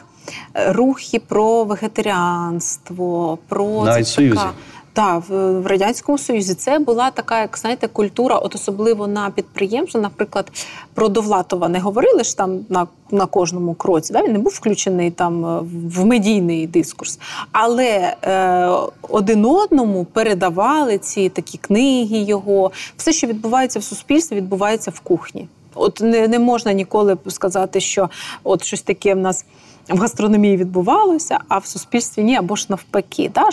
рухи 0.54 1.20
про 1.20 1.64
вегетаріанство, 1.64 3.38
про 3.48 3.84
Навіть 3.86 4.08
це 4.08 4.30
така- 4.30 4.54
Так, 4.96 5.24
в, 5.30 5.62
в 5.62 5.68
радянському 5.68 6.18
союзі 6.18 6.54
це 6.54 6.80
була 6.80 7.12
така, 7.12 7.42
як 7.42 7.58
знаєте, 7.58 7.88
культура, 7.88 8.38
от 8.38 8.56
особливо 8.56 9.08
на 9.08 9.30
підприємстві. 9.30 10.00
Наприклад, 10.00 10.52
про 10.94 11.10
Довлатова 11.10 11.70
не 11.70 11.80
говорили 11.80 12.24
ж 12.24 12.38
там 12.38 12.60
на, 12.70 12.88
на 13.12 13.26
кожному 13.26 13.74
кроці. 13.74 14.14
Да? 14.14 14.24
Він 14.24 14.34
не 14.34 14.40
був 14.40 14.54
включений 14.54 15.12
там 15.12 15.46
е, 15.46 15.60
в 15.96 16.06
медійний 16.06 16.68
дискурс. 16.68 17.20
Але 17.52 18.16
е, 18.24 18.70
один 19.02 19.46
одному 19.46 20.06
передавали 20.06 20.98
ці 20.98 21.30
такі 21.30 21.58
книги 21.58 22.18
його. 22.18 22.72
Все, 22.98 23.14
що 23.14 23.28
відбувається 23.28 23.80
в 23.80 23.84
суспільстві, 23.84 24.36
відбувається 24.36 24.92
в 24.92 25.00
кухні. 25.00 25.48
От 25.76 26.02
не, 26.02 26.28
не 26.28 26.40
можна 26.40 26.74
ніколи 26.74 27.18
сказати, 27.28 27.80
що 27.80 28.10
от 28.44 28.64
щось 28.64 28.82
таке 28.82 29.16
в 29.16 29.18
нас 29.18 29.46
в 29.90 29.98
гастрономії 29.98 30.58
відбувалося, 30.58 31.40
а 31.48 31.58
в 31.58 31.66
суспільстві 31.66 32.24
ні, 32.24 32.36
або 32.36 32.56
ж 32.56 32.66
навпаки. 32.70 33.32
Да? 33.36 33.52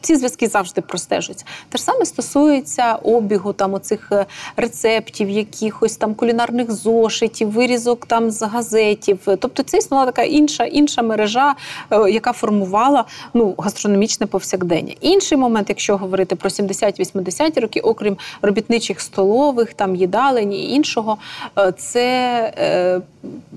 Ці 0.00 0.16
зв'язки 0.16 0.48
завжди 0.48 0.80
простежуються. 0.80 1.44
Те 1.68 1.78
ж 1.78 1.84
саме 1.84 2.04
стосується 2.04 2.94
обігу 2.94 3.52
там 3.52 3.74
оцих 3.74 4.08
е, 4.12 4.26
рецептів, 4.56 5.30
якихось 5.30 5.96
там 5.96 6.14
кулінарних 6.14 6.70
зошитів, 6.72 7.50
вирізок 7.50 8.06
там 8.06 8.30
з 8.30 8.42
газетів. 8.42 9.18
Тобто 9.24 9.62
це 9.62 9.78
існувала 9.78 10.06
така 10.06 10.22
інша, 10.22 10.64
інша 10.64 11.02
мережа, 11.02 11.54
е, 11.90 12.10
яка 12.10 12.32
формувала 12.32 13.04
ну, 13.34 13.54
гастрономічне 13.58 14.26
повсякдення. 14.26 14.94
Інший 15.00 15.38
момент, 15.38 15.68
якщо 15.68 15.96
говорити 15.96 16.36
про 16.36 16.50
70-80 16.50 17.60
роки, 17.60 17.80
окрім 17.80 18.16
робітничих 18.42 19.00
столових, 19.00 19.74
там 19.74 19.96
їдалень 19.96 20.52
і 20.52 20.74
іншого, 20.74 21.18
е, 21.58 21.72
це 21.72 22.08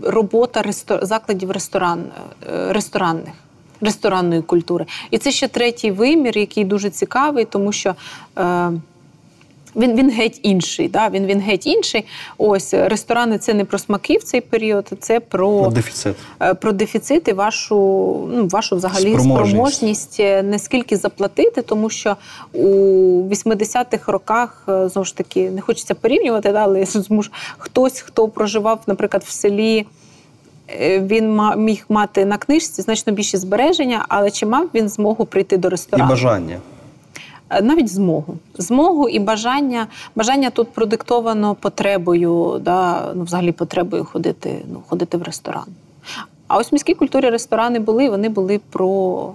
робота 0.03 0.63
закладів 1.01 1.51
ресторан... 1.51 2.03
ресторанних 2.69 3.33
ресторанної 3.81 4.41
культури. 4.41 4.85
І 5.11 5.17
це 5.17 5.31
ще 5.31 5.47
третій 5.47 5.91
вимір, 5.91 6.37
який 6.37 6.65
дуже 6.65 6.89
цікавий, 6.89 7.45
тому 7.45 7.71
що. 7.71 7.95
Е, 8.37 8.71
він, 9.75 9.95
він 9.95 10.09
геть 10.09 10.39
інший. 10.43 10.87
Да? 10.89 11.09
Він, 11.09 11.25
він 11.25 11.39
геть 11.39 11.67
інший. 11.67 12.05
Ось 12.37 12.73
ресторани 12.73 13.37
це 13.37 13.53
не 13.53 13.65
про 13.65 13.79
смаки 13.79 14.17
в 14.17 14.23
цей 14.23 14.41
період, 14.41 14.91
це 14.99 15.19
про, 15.19 15.69
дефіцит. 15.69 16.15
е, 16.41 16.53
про 16.53 16.71
дефіцит 16.71 17.27
і 17.27 17.33
вашу, 17.33 17.75
ну, 18.33 18.47
вашу 18.47 18.75
взагалі 18.75 19.13
Спроможність. 19.13 19.49
спроможність 19.49 20.19
е, 20.19 20.43
не 20.43 20.59
скільки 20.59 20.97
заплатити, 20.97 21.61
тому 21.61 21.89
що 21.89 22.15
у 22.53 22.67
80-х 23.29 24.11
роках 24.11 24.63
е, 24.69 24.89
знову 24.89 25.05
ж 25.05 25.17
таки 25.17 25.51
не 25.51 25.61
хочеться 25.61 25.95
порівнювати, 25.95 26.51
да, 26.51 26.63
але 26.63 26.79
я 26.79 26.85
змушу, 26.85 27.31
хтось, 27.57 27.99
хто 27.99 28.27
проживав, 28.27 28.79
наприклад, 28.87 29.23
в 29.27 29.31
селі. 29.31 29.85
Е, 30.81 30.99
Він 30.99 31.41
міг 31.57 31.85
мати 31.89 32.25
на 32.25 32.37
книжці 32.37 32.81
значно 32.81 33.13
більше 33.13 33.37
збереження, 33.37 34.05
але 34.09 34.31
чи 34.31 34.45
мав 34.45 34.69
він 34.73 34.89
змогу 34.89 35.25
прийти 35.25 35.57
до 35.57 35.69
І 35.97 36.09
бажання. 36.09 36.59
Е, 37.49 37.61
навіть 37.61 37.89
змогу. 37.89 38.37
Змогу 38.57 39.09
і 39.09 39.19
бажання. 39.19 39.87
Бажання 40.15 40.49
тут 40.49 40.71
продиктовано 40.71 41.55
потребою, 41.55 42.61
да, 42.61 43.11
ну, 43.15 43.23
взагалі 43.23 43.51
потребою 43.51 44.05
ходити, 44.05 44.61
ну, 44.73 44.83
ходити 44.87 45.17
в 45.17 45.23
ресторан. 45.23 45.65
А 46.47 46.57
ось 46.57 46.71
в 46.71 46.75
міській 46.75 46.93
культурі 46.93 47.29
ресторани 47.29 47.79
були, 47.79 48.09
вони 48.09 48.29
були 48.29 48.59
про 48.69 49.33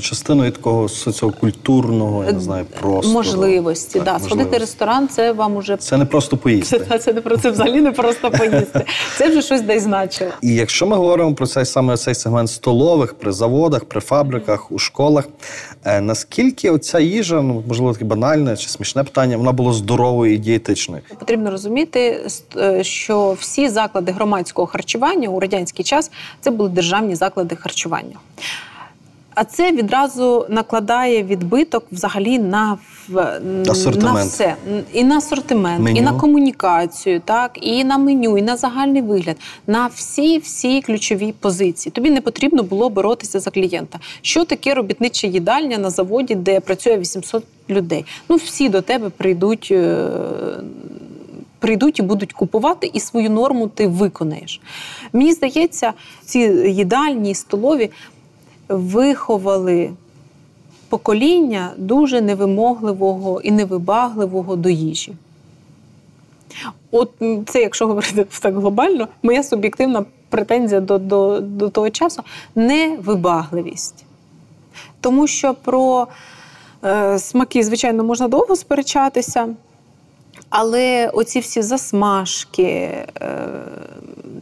Частиною 0.00 0.52
такого 0.52 0.88
соціокультурного, 0.88 2.24
я 2.24 2.32
не 2.32 2.40
знаю, 2.40 2.64
простору. 2.80 3.14
можливості. 3.14 4.00
Так, 4.00 4.04
да. 4.04 4.18
Сходити 4.18 4.56
в 4.56 4.60
ресторан 4.60 5.08
це 5.08 5.32
вам 5.32 5.56
уже 5.56 5.76
Це 5.76 5.96
не 5.96 6.04
просто 6.04 6.36
поїсти. 6.36 6.78
це, 6.88 6.98
це 6.98 7.12
не 7.12 7.20
про 7.20 7.36
це 7.36 7.50
взагалі 7.50 7.80
не 7.80 7.92
просто 7.92 8.30
поїсти. 8.30 8.84
Це 9.16 9.28
вже 9.28 9.42
щось 9.42 9.62
десь 9.62 9.82
значило. 9.82 10.30
І 10.42 10.54
якщо 10.54 10.86
ми 10.86 10.96
говоримо 10.96 11.34
про 11.34 11.46
цей 11.46 11.64
саме 11.64 11.96
цей 11.96 12.14
сегмент 12.14 12.50
столових 12.50 13.14
при 13.14 13.32
заводах, 13.32 13.84
при 13.84 14.00
фабриках, 14.00 14.72
у 14.72 14.78
школах, 14.78 15.28
е, 15.84 16.00
наскільки 16.00 16.70
оця 16.70 17.00
їжа, 17.00 17.42
ну 17.42 17.64
можливо, 17.68 17.92
таке 17.92 18.04
банальне 18.04 18.56
чи 18.56 18.68
смішне 18.68 19.04
питання, 19.04 19.36
вона 19.36 19.52
була 19.52 19.72
здоровою 19.72 20.34
і 20.34 20.38
дієтичною? 20.38 21.02
Потрібно 21.18 21.50
розуміти, 21.50 22.20
е, 22.56 22.84
що 22.84 23.36
всі 23.40 23.68
заклади 23.68 24.12
громадського 24.12 24.66
харчування 24.66 25.28
у 25.28 25.40
радянський 25.40 25.84
час 25.84 26.10
це 26.40 26.50
були 26.50 26.68
державні 26.68 27.14
заклади 27.14 27.56
харчування. 27.56 28.16
А 29.34 29.44
це 29.44 29.72
відразу 29.72 30.46
накладає 30.48 31.22
відбиток 31.22 31.84
взагалі 31.92 32.38
на, 32.38 32.78
на 33.08 34.12
все. 34.26 34.54
І 34.92 35.04
на 35.04 35.16
асортимент, 35.16 35.80
Меню. 35.84 35.96
і 35.98 36.00
на 36.00 36.12
комунікацію, 36.12 37.20
так, 37.24 37.58
і 37.60 37.84
на 37.84 37.98
меню, 37.98 38.38
і 38.38 38.42
на 38.42 38.56
загальний 38.56 39.02
вигляд, 39.02 39.36
на 39.66 39.86
всі 39.86 40.38
всі 40.38 40.82
ключові 40.82 41.34
позиції. 41.40 41.92
Тобі 41.92 42.10
не 42.10 42.20
потрібно 42.20 42.62
було 42.62 42.88
боротися 42.90 43.40
за 43.40 43.50
клієнта. 43.50 43.98
Що 44.22 44.44
таке 44.44 44.74
робітнича 44.74 45.26
їдальня 45.26 45.78
на 45.78 45.90
заводі, 45.90 46.34
де 46.34 46.60
працює 46.60 46.98
800 46.98 47.44
людей? 47.70 48.04
Ну, 48.28 48.36
всі 48.36 48.68
до 48.68 48.80
тебе 48.82 49.08
прийдуть. 49.10 49.68
е, 49.70 50.08
Прийдуть 51.58 51.98
і 51.98 52.02
будуть 52.02 52.32
купувати, 52.32 52.90
і 52.92 53.00
свою 53.00 53.30
норму 53.30 53.68
ти 53.68 53.86
виконаєш. 53.86 54.60
Мені 55.12 55.32
здається, 55.32 55.92
ці 56.24 56.38
їдальні 56.66 57.34
столові 57.34 57.90
виховали 58.68 59.92
покоління 60.88 61.72
дуже 61.76 62.20
невимогливого 62.20 63.40
і 63.40 63.50
невибагливого 63.50 64.56
до 64.56 64.68
їжі. 64.68 65.12
От 66.90 67.10
це, 67.46 67.60
якщо 67.60 67.86
говорити 67.86 68.26
так 68.40 68.54
глобально, 68.54 69.08
моя 69.22 69.42
суб'єктивна 69.42 70.04
претензія 70.28 70.80
до, 70.80 70.98
до, 70.98 71.40
до 71.40 71.68
того 71.68 71.90
часу 71.90 72.22
невибагливість. 72.54 74.04
Тому 75.00 75.26
що 75.26 75.54
про 75.54 76.06
е, 76.84 77.18
смаки, 77.18 77.62
звичайно, 77.64 78.04
можна 78.04 78.28
довго 78.28 78.56
сперечатися. 78.56 79.48
Але 80.50 81.10
оці 81.14 81.40
всі 81.40 81.62
засмажки, 81.62 82.62
е, 82.62 83.06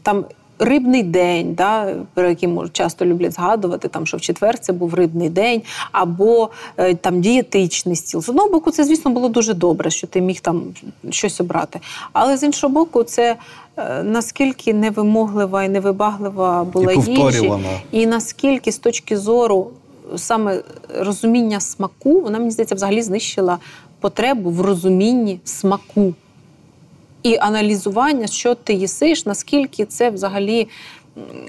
там 0.03 0.25
рибний 0.63 1.03
день, 1.03 1.55
да, 1.55 1.95
про 2.15 2.29
який 2.29 2.49
часто 2.73 3.05
люблять 3.05 3.33
згадувати, 3.33 3.89
там, 3.89 4.07
що 4.07 4.17
в 4.17 4.21
четвер 4.21 4.59
це 4.59 4.73
був 4.73 4.95
рибний 4.95 5.29
день, 5.29 5.63
або 5.93 6.51
е, 6.77 6.95
там 6.95 7.21
дієтичний 7.21 7.97
стіл. 7.97 8.23
З 8.23 8.29
одного 8.29 8.49
боку, 8.49 8.71
це, 8.71 8.85
звісно, 8.85 9.11
було 9.11 9.29
дуже 9.29 9.55
добре, 9.55 9.91
що 9.91 10.07
ти 10.07 10.21
міг 10.21 10.41
там 10.41 10.63
щось 11.11 11.41
обрати. 11.41 11.81
Але 12.13 12.37
з 12.37 12.43
іншого 12.43 12.75
боку, 12.75 13.03
це 13.03 13.37
е, 13.77 14.03
наскільки 14.03 14.75
невимоглива 14.75 15.65
і 15.65 15.69
невибаглива 15.69 16.65
була 16.65 16.93
І 16.93 16.99
їжа, 17.11 17.59
і 17.93 18.07
наскільки 18.07 18.73
з 18.73 18.79
точки 18.79 19.17
зору 19.17 19.71
саме 20.17 20.63
розуміння 20.99 21.61
смаку, 21.61 22.21
вона 22.21 22.39
мені 22.39 22.51
здається, 22.51 22.75
взагалі 22.75 23.03
знищила 23.03 23.59
потребу 24.01 24.51
в 24.51 24.61
розумінні 24.61 25.41
смаку 25.45 26.15
і 27.23 27.37
аналізування, 27.41 28.27
що 28.27 28.55
ти 28.55 28.73
їсиш, 28.73 29.27
наскільки 29.27 29.85
це 29.85 30.11
взагалі 30.11 30.69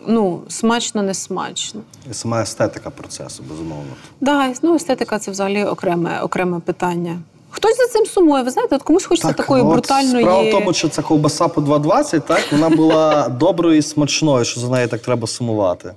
ну, 0.07 0.41
смачно, 0.47 1.03
не 1.03 1.13
смачно. 1.13 1.81
І 2.11 2.13
сама 2.13 2.41
естетика 2.41 2.89
процесу, 2.89 3.43
безумовно. 3.49 3.91
Да, 4.21 4.53
ну 4.61 4.75
естетика 4.75 5.19
це 5.19 5.31
взагалі 5.31 5.63
окреме, 5.63 6.21
окреме 6.21 6.59
питання. 6.59 7.19
Хтось 7.55 7.77
за 7.77 7.87
цим 7.87 8.05
сумує. 8.05 8.43
Ви 8.43 8.49
знаєте, 8.51 8.75
от 8.75 8.83
комусь 8.83 9.05
хочеться 9.05 9.33
такої 9.33 9.63
от 9.63 9.69
брутальної. 9.69 10.23
Справа 10.23 10.43
в 10.43 10.51
тому, 10.51 10.73
що 10.73 10.89
ця 10.89 11.01
ковбаса 11.01 11.47
по 11.47 11.61
2,20, 11.61 12.21
так, 12.21 12.41
вона 12.51 12.69
була 12.69 13.29
доброю 13.39 13.77
і 13.77 13.81
смачною, 13.81 14.45
що 14.45 14.59
за 14.59 14.69
нею 14.69 14.87
так 14.87 15.01
треба 15.01 15.27
сумувати. 15.27 15.93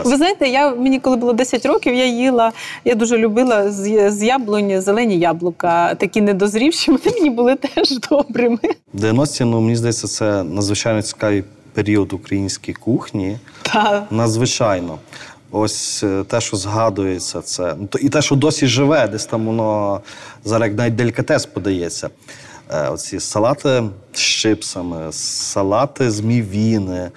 Ось. 0.00 0.10
Ви 0.10 0.16
знаєте, 0.16 0.48
я 0.48 0.74
мені 0.74 1.00
коли 1.00 1.16
було 1.16 1.32
10 1.32 1.66
років, 1.66 1.94
я 1.94 2.06
їла, 2.06 2.52
я 2.84 2.94
дуже 2.94 3.18
любила 3.18 3.70
з, 3.70 4.10
з 4.10 4.22
яблуні 4.22 4.80
зелені 4.80 5.18
яблука, 5.18 5.94
такі 5.94 6.20
недозрівші. 6.20 6.90
Вони 6.90 7.16
мені 7.18 7.30
були 7.30 7.54
теж 7.74 7.98
добрими. 8.10 8.58
90-ті, 8.94 9.44
ну 9.44 9.60
мені 9.60 9.76
здається, 9.76 10.08
це 10.08 10.42
надзвичайно 10.42 11.02
цікавий 11.02 11.44
період 11.72 12.12
української 12.12 12.74
кухні. 12.74 13.38
Та 13.62 14.06
Надзвичайно. 14.10 14.98
Ось 15.56 16.02
е, 16.02 16.24
те, 16.24 16.40
що 16.40 16.56
згадується, 16.56 17.40
це 17.40 17.74
ну, 17.78 17.88
і 18.00 18.08
те, 18.08 18.22
що 18.22 18.34
досі 18.34 18.66
живе, 18.66 19.08
десь 19.08 19.26
там 19.26 19.46
воно 19.46 20.00
зараз 20.44 20.68
як 20.68 20.78
навіть 20.78 20.96
делікатес 20.96 21.46
подається. 21.46 22.10
Е, 22.70 22.88
Оці 22.88 23.20
салати 23.20 23.82
з 24.12 24.18
чипсами, 24.20 25.12
салати 25.12 26.10
з 26.10 26.20
мівіни, 26.20 27.10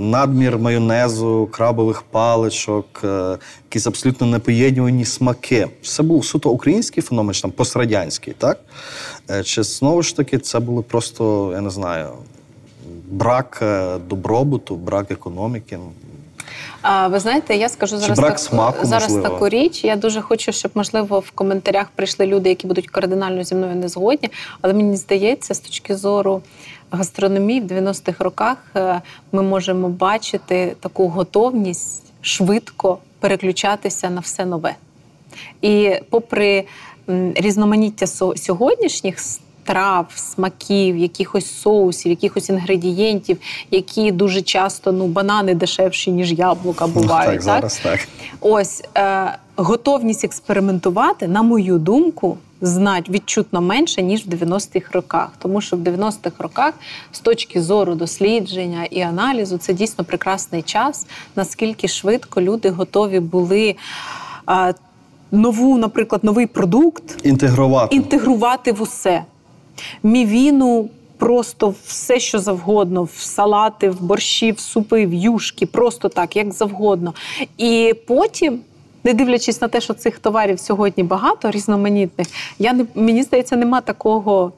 надмір 0.00 0.58
майонезу, 0.58 1.48
крабових 1.52 2.02
паличок, 2.02 3.00
е, 3.04 3.38
якісь 3.64 3.86
абсолютно 3.86 4.26
непоєднувані 4.26 5.04
смаки. 5.04 5.68
Це 5.82 6.02
був 6.02 6.24
суто 6.24 6.50
український 6.50 7.02
феномен, 7.02 7.34
чи 7.34 7.42
там 7.42 7.50
пострадянський, 7.50 8.34
так? 8.38 8.60
Чи 9.44 9.62
знову 9.62 10.02
ж 10.02 10.16
таки 10.16 10.38
це 10.38 10.60
було 10.60 10.82
просто, 10.82 11.50
я 11.54 11.60
не 11.60 11.70
знаю, 11.70 12.08
брак 13.10 13.62
добробуту, 14.08 14.76
брак 14.76 15.10
економіки. 15.10 15.78
А 16.86 17.08
ви 17.08 17.20
знаєте, 17.20 17.56
я 17.56 17.68
скажу 17.68 17.98
зараз, 17.98 18.18
брак 18.18 18.30
так, 18.30 18.38
смаку, 18.38 18.86
зараз 18.86 19.08
можливо? 19.08 19.28
таку 19.28 19.48
річ. 19.48 19.84
Я 19.84 19.96
дуже 19.96 20.20
хочу, 20.20 20.52
щоб 20.52 20.70
можливо 20.74 21.20
в 21.20 21.30
коментарях 21.30 21.86
прийшли 21.94 22.26
люди, 22.26 22.48
які 22.48 22.66
будуть 22.66 22.88
кардинально 22.88 23.44
зі 23.44 23.54
мною 23.54 23.74
не 23.74 23.88
згодні. 23.88 24.30
Але 24.60 24.74
мені 24.74 24.96
здається, 24.96 25.54
з 25.54 25.60
точки 25.60 25.96
зору 25.96 26.42
гастрономії 26.90 27.60
в 27.60 27.64
90-х 27.64 28.24
роках 28.24 28.56
е, 28.76 29.00
ми 29.32 29.42
можемо 29.42 29.88
бачити 29.88 30.76
таку 30.80 31.08
готовність 31.08 32.02
швидко 32.20 32.98
переключатися 33.20 34.10
на 34.10 34.20
все 34.20 34.44
нове. 34.44 34.74
І 35.62 35.92
попри 36.10 36.64
різноманіття 37.34 38.06
сьогоднішніх 38.36 39.18
страв, 39.68 40.06
смаків, 40.14 40.96
якихось 40.96 41.60
соусів, 41.60 42.10
якихось 42.10 42.48
інгредієнтів, 42.48 43.36
які 43.70 44.12
дуже 44.12 44.42
часто 44.42 44.92
ну 44.92 45.06
банани 45.06 45.54
дешевші 45.54 46.10
ніж 46.10 46.32
яблука 46.32 46.86
Ну, 46.86 46.92
бувають. 46.92 47.30
так, 47.32 47.42
зараз 47.42 47.78
так. 47.82 48.00
Ось 48.40 48.82
е, 48.96 49.38
готовність 49.56 50.24
експериментувати, 50.24 51.28
на 51.28 51.42
мою 51.42 51.78
думку, 51.78 52.38
знать 52.60 53.08
відчутно 53.10 53.60
менше 53.60 54.02
ніж 54.02 54.26
в 54.26 54.28
90-х 54.28 54.88
роках. 54.92 55.28
Тому 55.38 55.60
що 55.60 55.76
в 55.76 55.80
90-х 55.80 56.32
роках, 56.38 56.74
з 57.12 57.20
точки 57.20 57.62
зору 57.62 57.94
дослідження 57.94 58.84
і 58.90 59.00
аналізу, 59.00 59.58
це 59.58 59.72
дійсно 59.74 60.04
прекрасний 60.04 60.62
час, 60.62 61.06
наскільки 61.36 61.88
швидко 61.88 62.40
люди 62.40 62.70
готові 62.70 63.20
були. 63.20 63.76
е, 64.50 64.74
Нову, 65.32 65.78
наприклад, 65.78 66.24
новий 66.24 66.46
продукт 66.46 67.18
Інтегрувати. 67.26 67.96
інтегрувати 67.96 68.72
в 68.72 68.82
усе. 68.82 69.24
Мівіну 70.02 70.88
просто 71.18 71.74
все, 71.86 72.20
що 72.20 72.38
завгодно, 72.38 73.02
в 73.02 73.12
салати, 73.18 73.90
в 73.90 74.02
борщі, 74.02 74.52
в 74.52 74.60
супи, 74.60 75.06
в 75.06 75.14
юшки, 75.14 75.66
просто 75.66 76.08
так, 76.08 76.36
як 76.36 76.52
завгодно. 76.52 77.14
І 77.58 77.94
потім. 78.06 78.60
Не 79.06 79.14
дивлячись 79.14 79.60
на 79.60 79.68
те, 79.68 79.80
що 79.80 79.94
цих 79.94 80.18
товарів 80.18 80.60
сьогодні 80.60 81.04
багато 81.04 81.50
різноманітних, 81.50 82.26
я 82.58 82.72
не 82.72 82.86
мені 82.94 83.22
здається, 83.22 83.56
нема 83.56 83.80
такого 83.80 84.52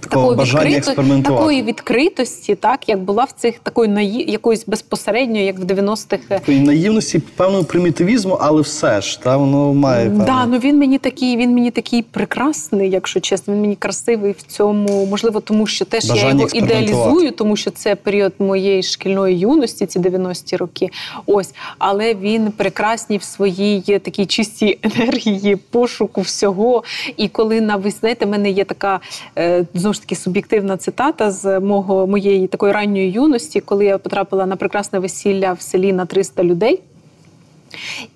Такого 0.00 0.34
бажання 0.34 0.76
експериментувати. 0.76 1.42
такої 1.42 1.62
відкритості, 1.62 2.54
так 2.54 2.88
як 2.88 2.98
була 2.98 3.24
в 3.24 3.32
цих 3.32 3.58
такої 3.58 3.88
наї... 3.88 4.30
якоїсь 4.30 4.66
безпосередньо, 4.66 5.38
як 5.38 5.58
в 5.58 5.62
90-х 5.62 6.22
е, 6.30 6.38
Такої 6.38 6.60
наївності, 6.60 7.18
певного 7.36 7.64
примітивізму, 7.64 8.38
але 8.40 8.62
все 8.62 9.00
ж 9.00 9.22
та 9.22 9.36
воно 9.36 9.74
має 9.74 10.06
певне. 10.08 10.24
Да, 10.24 10.46
ну 10.46 10.58
він 10.58 10.78
мені 10.78 10.98
такий, 10.98 11.36
він 11.36 11.54
мені 11.54 11.70
такий 11.70 12.02
прекрасний, 12.02 12.90
якщо 12.90 13.20
чесно. 13.20 13.54
Він 13.54 13.60
мені 13.60 13.76
красивий 13.76 14.32
в 14.32 14.42
цьому. 14.42 15.06
Можливо, 15.06 15.40
тому 15.40 15.66
що 15.66 15.84
теж 15.84 16.04
я 16.04 16.28
його 16.28 16.48
ідеалізую, 16.52 17.30
тому 17.30 17.56
що 17.56 17.70
це 17.70 17.94
період 17.94 18.32
моєї 18.38 18.82
шкільної 18.82 19.38
юності, 19.38 19.86
ці 19.86 19.98
90-ті 19.98 20.56
роки. 20.56 20.90
Ось, 21.26 21.54
але 21.78 22.14
він 22.14 22.50
прекрасний 22.50 23.18
в 23.18 23.22
своїй 23.22 23.98
такій 23.98 24.26
чистій 24.26 24.78
енергії, 24.82 25.56
пошуку 25.56 26.20
всього. 26.20 26.84
І 27.16 27.28
коли 27.28 27.60
на 27.60 27.76
ви 27.76 27.90
знаєте, 27.90 28.26
в 28.26 28.28
мене 28.28 28.50
є 28.50 28.64
така 28.64 29.00
е, 29.38 29.66
знову 29.74 29.94
ж 29.94 30.00
таки 30.00 30.14
суб'єктивна 30.14 30.76
цитата 30.76 31.30
з 31.30 31.60
мого 31.60 32.06
моєї 32.06 32.46
такої 32.46 32.72
ранньої 32.72 33.10
юності, 33.10 33.60
коли 33.60 33.84
я 33.84 33.98
потрапила 33.98 34.46
на 34.46 34.56
прекрасне 34.56 34.98
весілля 34.98 35.52
в 35.52 35.60
селі 35.60 35.92
на 35.92 36.06
300 36.06 36.44
людей. 36.44 36.82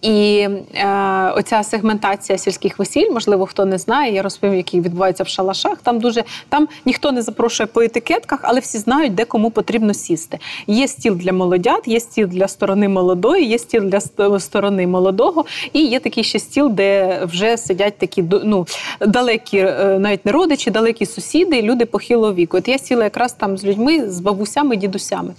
І 0.03 0.49
е, 0.75 1.33
оця 1.37 1.63
сегментація 1.63 2.39
сільських 2.39 2.79
весіль, 2.79 3.11
можливо, 3.11 3.47
хто 3.47 3.65
не 3.65 3.79
знає, 3.79 4.15
я 4.15 4.23
розповім, 4.23 4.57
які 4.57 4.81
відбуваються 4.81 5.25
в 5.25 5.29
шалашах. 5.29 5.79
Там 5.83 5.99
дуже 5.99 6.25
там 6.49 6.69
ніхто 6.85 7.13
не 7.13 7.23
запрошує 7.23 7.67
по 7.67 7.81
етикетках, 7.83 8.41
але 8.43 8.61
всі 8.61 8.79
знають, 8.79 9.15
де 9.15 9.25
кому 9.25 9.51
потрібно 9.51 9.95
сісти. 9.95 10.39
Є 10.67 10.89
стіл 10.89 11.15
для 11.15 11.33
молодят, 11.33 11.89
є 11.89 12.01
стіл 12.01 12.29
для 12.29 12.49
сторони 12.49 12.89
молодої, 12.89 13.47
є 13.47 13.59
стіл 13.59 13.83
для 13.85 14.01
сторони 14.41 14.87
молодого, 14.87 15.45
і 15.73 15.87
є 15.87 16.01
такий 16.01 16.25
ще 16.25 16.39
стіл, 16.39 16.71
де 16.71 17.21
вже 17.25 17.57
сидять 17.57 17.99
такі 17.99 18.25
ну, 18.45 18.67
далекі, 19.01 19.59
е, 19.59 19.99
навіть 19.99 20.27
не 20.27 20.33
родичі, 20.33 20.71
далекі 20.71 21.07
сусіди, 21.07 21.63
люди 21.63 21.87
похилого 21.87 22.35
віку. 22.35 22.57
От 22.57 22.69
я 22.69 22.79
сіла 22.79 23.05
якраз 23.05 23.33
там 23.33 23.59
з 23.59 23.65
людьми, 23.65 24.11
з 24.11 24.21
бабусями, 24.21 24.77
дідусями. 24.77 25.35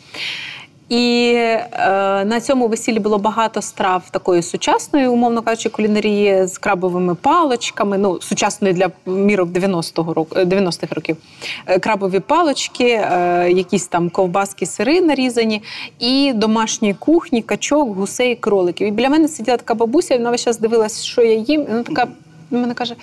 І 0.89 1.33
е, 1.35 2.25
на 2.25 2.41
цьому 2.41 2.67
весіллі 2.67 2.99
було 2.99 3.17
багато 3.17 3.61
страв 3.61 4.09
такої 4.11 4.43
сучасної, 4.43 5.07
умовно 5.07 5.41
кажучи, 5.41 5.69
кулінарії 5.69 6.47
з 6.47 6.57
крабовими 6.57 7.15
палочками, 7.15 7.97
ну 7.97 8.21
сучасної 8.21 8.73
для 8.73 8.89
мірок 9.05 9.49
90-го 9.49 10.13
року, 10.13 10.35
е, 10.39 10.45
90-х 10.45 10.95
років. 10.95 11.17
Е, 11.65 11.79
Крабові 11.79 12.19
палочки, 12.19 12.83
е, 12.83 13.51
якісь 13.51 13.88
там 13.88 14.09
ковбаски, 14.09 14.65
сири 14.65 15.01
нарізані, 15.01 15.61
і 15.99 16.33
домашньої 16.35 16.93
кухні, 16.93 17.41
качок, 17.41 17.95
гусей, 17.95 18.35
кроликів. 18.35 18.88
І 18.88 18.91
біля 18.91 19.09
мене 19.09 19.27
сиділа 19.27 19.57
така 19.57 19.73
бабуся, 19.73 20.17
вона 20.17 20.31
весь 20.31 20.43
час 20.43 20.59
дивилась, 20.59 21.03
що 21.03 21.21
я 21.21 21.33
їм. 21.33 21.65
Вона 21.65 21.83
така 21.83 22.07
мене 22.51 22.73
каже: 22.73 22.95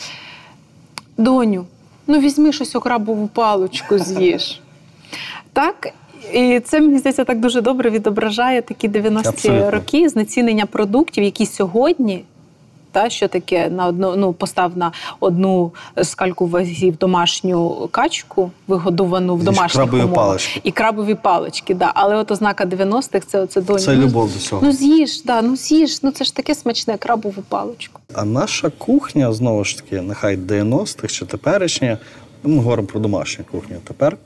Доню, 1.18 1.66
ну 2.06 2.18
візьми 2.18 2.52
щось 2.52 2.76
у 2.76 2.80
крабову 2.80 3.28
палочку, 3.28 3.98
з'їж. 3.98 4.60
Так. 5.52 5.92
І 6.32 6.60
це 6.60 6.80
мені 6.80 6.98
здається 6.98 7.24
так 7.24 7.40
дуже 7.40 7.60
добре 7.60 7.90
відображає 7.90 8.62
такі 8.62 8.88
90-ті 8.88 9.28
Абсолютно. 9.28 9.70
роки 9.70 10.08
знецінення 10.08 10.66
продуктів, 10.66 11.24
які 11.24 11.46
сьогодні. 11.46 12.24
Та 12.92 13.10
що 13.10 13.28
таке 13.28 13.68
на 13.70 13.86
одну 13.86 14.16
ну 14.16 14.32
постав 14.32 14.76
на 14.76 14.92
одну 15.20 15.72
скальку 16.02 16.46
вазів 16.46 16.96
домашню 16.96 17.88
качку, 17.90 18.50
вигодовану 18.68 19.36
в 19.36 19.44
домашніх 19.44 19.72
крабові 19.72 20.00
умовах. 20.02 20.14
палички. 20.26 20.60
і 20.64 20.70
крабові 20.70 21.14
палички. 21.14 21.74
Да. 21.74 21.92
Але 21.94 22.16
от 22.16 22.30
ознака 22.30 22.64
90-х 22.64 23.26
це 23.26 23.40
оце 23.40 23.60
донь. 23.60 23.78
Це 23.78 23.96
любов 23.96 24.32
до 24.32 24.38
цього. 24.38 24.62
Ну 24.64 24.72
з'їж, 24.72 25.22
да, 25.22 25.42
ну 25.42 25.56
з'їж, 25.56 26.02
ну 26.02 26.10
це 26.10 26.24
ж 26.24 26.36
таке 26.36 26.54
смачне 26.54 26.96
крабову 26.98 27.42
паличку. 27.48 28.00
А 28.14 28.24
наша 28.24 28.70
кухня, 28.78 29.32
знову 29.32 29.64
ж 29.64 29.76
таки, 29.76 30.00
нехай 30.02 30.36
90-х 30.36 31.14
чи 31.14 31.24
теперішня, 31.24 31.98
ми 32.48 32.56
говоримо 32.56 32.88
про 32.88 33.00
домашню 33.00 33.44
кухню 33.50 33.76
тепер, 33.84 34.16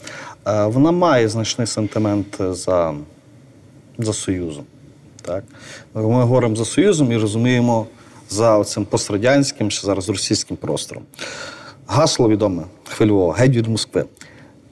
е, 0.47 0.67
вона 0.67 0.93
має 0.93 1.29
значний 1.29 1.67
сентимент 1.67 2.39
за, 2.41 2.95
за 3.99 4.13
Союзом. 4.13 4.65
Так? 5.23 5.45
Ми 5.95 6.03
говоримо 6.03 6.57
за 6.57 6.65
Союзом 6.65 7.13
і 7.13 7.17
розуміємо 7.17 7.87
за 8.31 8.65
цим 8.65 8.85
пострадянським 8.85 9.71
чи 9.71 9.81
зараз 9.81 10.09
російським 10.09 10.57
простором. 10.57 11.03
Гасло 11.87 12.29
відоме 12.29 12.63
хвильове, 12.89 13.35
геть 13.39 13.57
від 13.57 13.67
Москви. 13.67 14.05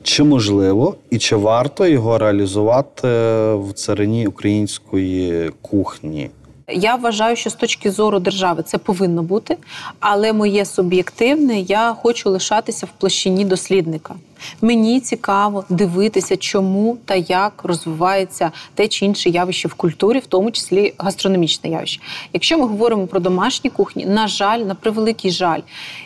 Чи 0.03 0.23
можливо 0.23 0.97
і 1.11 1.19
чи 1.19 1.37
варто 1.37 1.87
його 1.87 2.19
реалізувати 2.19 3.09
в 3.55 3.73
царині 3.75 4.27
української 4.27 5.51
кухні? 5.63 6.31
Я 6.69 6.95
вважаю, 6.95 7.37
що 7.37 7.51
з 7.51 7.55
точки 7.55 7.91
зору 7.91 8.19
держави 8.19 8.63
це 8.63 8.79
повинно 8.79 9.23
бути, 9.23 9.57
але 10.01 10.33
моє 10.33 10.65
суб'єктивне, 10.65 11.61
я 11.61 11.97
хочу 12.03 12.31
лишатися 12.31 12.87
в 12.87 12.89
площині 13.01 13.45
дослідника. 13.45 14.15
Мені 14.63 15.01
цікаво 15.01 15.65
дивитися, 15.69 16.37
чому 16.37 16.99
та 17.05 17.15
як 17.15 17.65
розвивається 17.65 18.53
те 18.75 18.89
чи 18.89 19.05
інше 19.07 19.31
явище 19.31 19.69
в 19.69 19.75
культурі, 19.75 20.19
в 20.19 20.27
тому 20.27 20.51
числі 20.51 20.95
гастрономічне 20.99 21.71
явище. 21.71 22.01
Якщо 22.33 22.59
ми 22.59 22.67
говоримо 22.67 23.07
про 23.07 23.21
домашні 23.21 23.71
кухні, 23.71 24.07
на 24.07 24.29
жаль, 24.29 24.59
на 24.59 24.75
превеликий 24.75 25.31
жаль, 25.31 25.61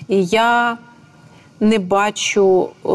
я 0.09 0.79
не 1.61 1.79
бачу, 1.79 2.69
е, 2.85 2.89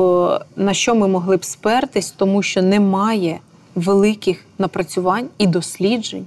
на 0.56 0.74
що 0.74 0.96
ми 0.96 1.08
могли 1.08 1.38
б 1.38 1.46
спертись, 1.46 2.12
тому 2.12 2.44
що 2.44 2.62
немає 2.62 3.40
великих 3.76 4.46
напрацювань 4.58 5.28
і 5.38 5.48
досліджень. 5.48 6.26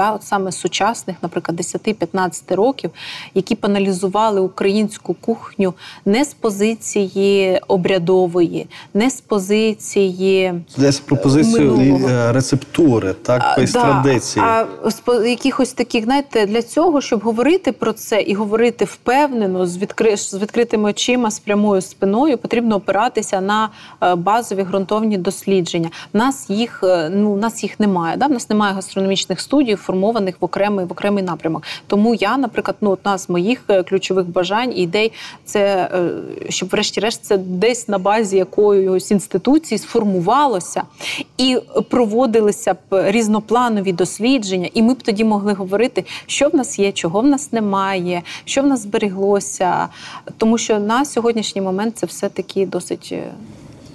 Та, 0.00 0.12
от 0.12 0.22
саме 0.22 0.52
сучасних, 0.52 1.16
наприклад, 1.22 1.60
10-15 1.60 2.54
років, 2.54 2.90
які 3.34 3.54
б 3.54 3.58
аналізували 3.62 4.40
українську 4.40 5.14
кухню 5.14 5.74
не 6.04 6.24
з 6.24 6.34
позиції 6.34 7.60
обрядової, 7.68 8.66
не 8.94 9.10
з 9.10 9.20
позиції 9.20 10.54
Десь 10.76 11.00
пропозицію 11.00 12.00
е, 12.08 12.32
рецептури, 12.32 13.14
так, 13.22 13.44
якоїсь 13.48 13.72
да, 13.72 13.82
традиції. 13.82 14.44
А 14.48 14.66
з 14.84 15.28
якихось 15.28 15.72
таких, 15.72 16.04
знаєте, 16.04 16.46
для 16.46 16.62
цього, 16.62 17.00
щоб 17.00 17.20
говорити 17.20 17.72
про 17.72 17.92
це 17.92 18.22
і 18.22 18.34
говорити 18.34 18.84
впевнено, 18.84 19.66
з, 19.66 19.78
відкри... 19.78 20.16
з 20.16 20.34
відкритими 20.34 20.90
очима, 20.90 21.30
з 21.30 21.38
прямою 21.38 21.80
спиною, 21.80 22.38
потрібно 22.38 22.76
опиратися 22.76 23.40
на 23.40 23.68
е, 24.02 24.14
базові 24.14 24.62
ґрунтовні 24.62 25.18
дослідження. 25.18 25.90
Нас 26.12 26.50
їх 26.50 26.80
е, 26.84 27.10
ну, 27.14 27.36
нас 27.36 27.62
їх 27.62 27.80
немає. 27.80 28.16
Да? 28.16 28.26
В 28.26 28.30
нас 28.30 28.50
немає 28.50 28.74
гастрономічних 28.74 29.40
студій, 29.40 29.76
формованих 29.90 30.34
в 30.40 30.44
окремий 30.44 30.86
в 30.86 30.92
окремий 30.92 31.24
напрямок. 31.24 31.62
Тому 31.86 32.14
я, 32.14 32.36
наприклад, 32.36 32.76
ну 32.80 32.90
одна 32.90 33.18
з 33.18 33.28
моїх 33.28 33.64
е, 33.68 33.82
ключових 33.82 34.26
бажань 34.28 34.72
і 34.72 34.82
ідей 34.82 35.12
це 35.44 35.90
е, 35.94 36.10
щоб, 36.48 36.68
врешті-решт, 36.68 37.24
це 37.24 37.38
десь 37.38 37.88
на 37.88 37.98
базі 37.98 38.36
якоїсь 38.36 39.10
інституції 39.10 39.78
сформувалося 39.78 40.82
і 41.38 41.58
проводилися 41.90 42.74
б 42.74 43.10
різнопланові 43.10 43.92
дослідження, 43.92 44.70
і 44.74 44.82
ми 44.82 44.94
б 44.94 45.02
тоді 45.02 45.24
могли 45.24 45.52
говорити, 45.52 46.04
що 46.26 46.48
в 46.48 46.54
нас 46.54 46.78
є, 46.78 46.92
чого 46.92 47.20
в 47.20 47.26
нас 47.26 47.52
немає, 47.52 48.22
що 48.44 48.62
в 48.62 48.66
нас 48.66 48.82
збереглося. 48.82 49.88
Тому 50.38 50.58
що 50.58 50.78
на 50.78 51.04
сьогоднішній 51.04 51.60
момент 51.62 51.98
це 51.98 52.06
все 52.06 52.28
таки 52.28 52.66
досить. 52.66 53.08
е, 53.12 53.30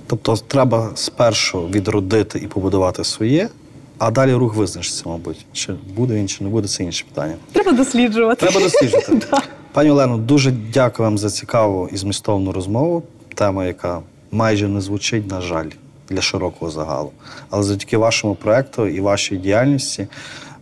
Тобто 0.08 0.36
треба 0.48 0.92
спершу 0.96 1.68
відродити 1.68 2.40
і 2.40 2.48
побудувати 2.48 3.04
своє, 3.04 3.50
а 3.98 4.12
далі 4.12 4.34
рух 4.34 4.56
визначиться, 4.56 5.04
мабуть. 5.06 5.46
Чи 5.54 5.74
буде 5.96 6.14
він, 6.16 6.28
чи 6.28 6.44
не 6.44 6.50
буде, 6.50 6.68
це 6.68 6.84
інше 6.84 7.06
питання. 7.14 7.36
Треба 7.52 7.72
досліджувати. 7.72 8.46
Треба 8.48 8.60
досліджувати. 8.66 9.28
Пані 9.74 9.90
Олено, 9.90 10.18
дуже 10.18 10.52
дякую 10.52 11.10
вам 11.10 11.18
за 11.18 11.30
цікаву 11.30 11.90
і 11.92 11.98
змістовну 11.98 12.52
розмову. 12.52 13.04
Тема, 13.36 13.66
яка 13.66 14.02
майже 14.32 14.68
не 14.68 14.82
звучить, 14.82 15.32
на 15.32 15.42
жаль, 15.42 15.70
для 16.10 16.22
широкого 16.22 16.72
загалу. 16.72 17.12
Але 17.50 17.64
завдяки 17.64 17.98
вашому 17.98 18.36
проекту 18.36 18.88
і 18.88 19.00
вашій 19.00 19.38
діяльності, 19.38 20.08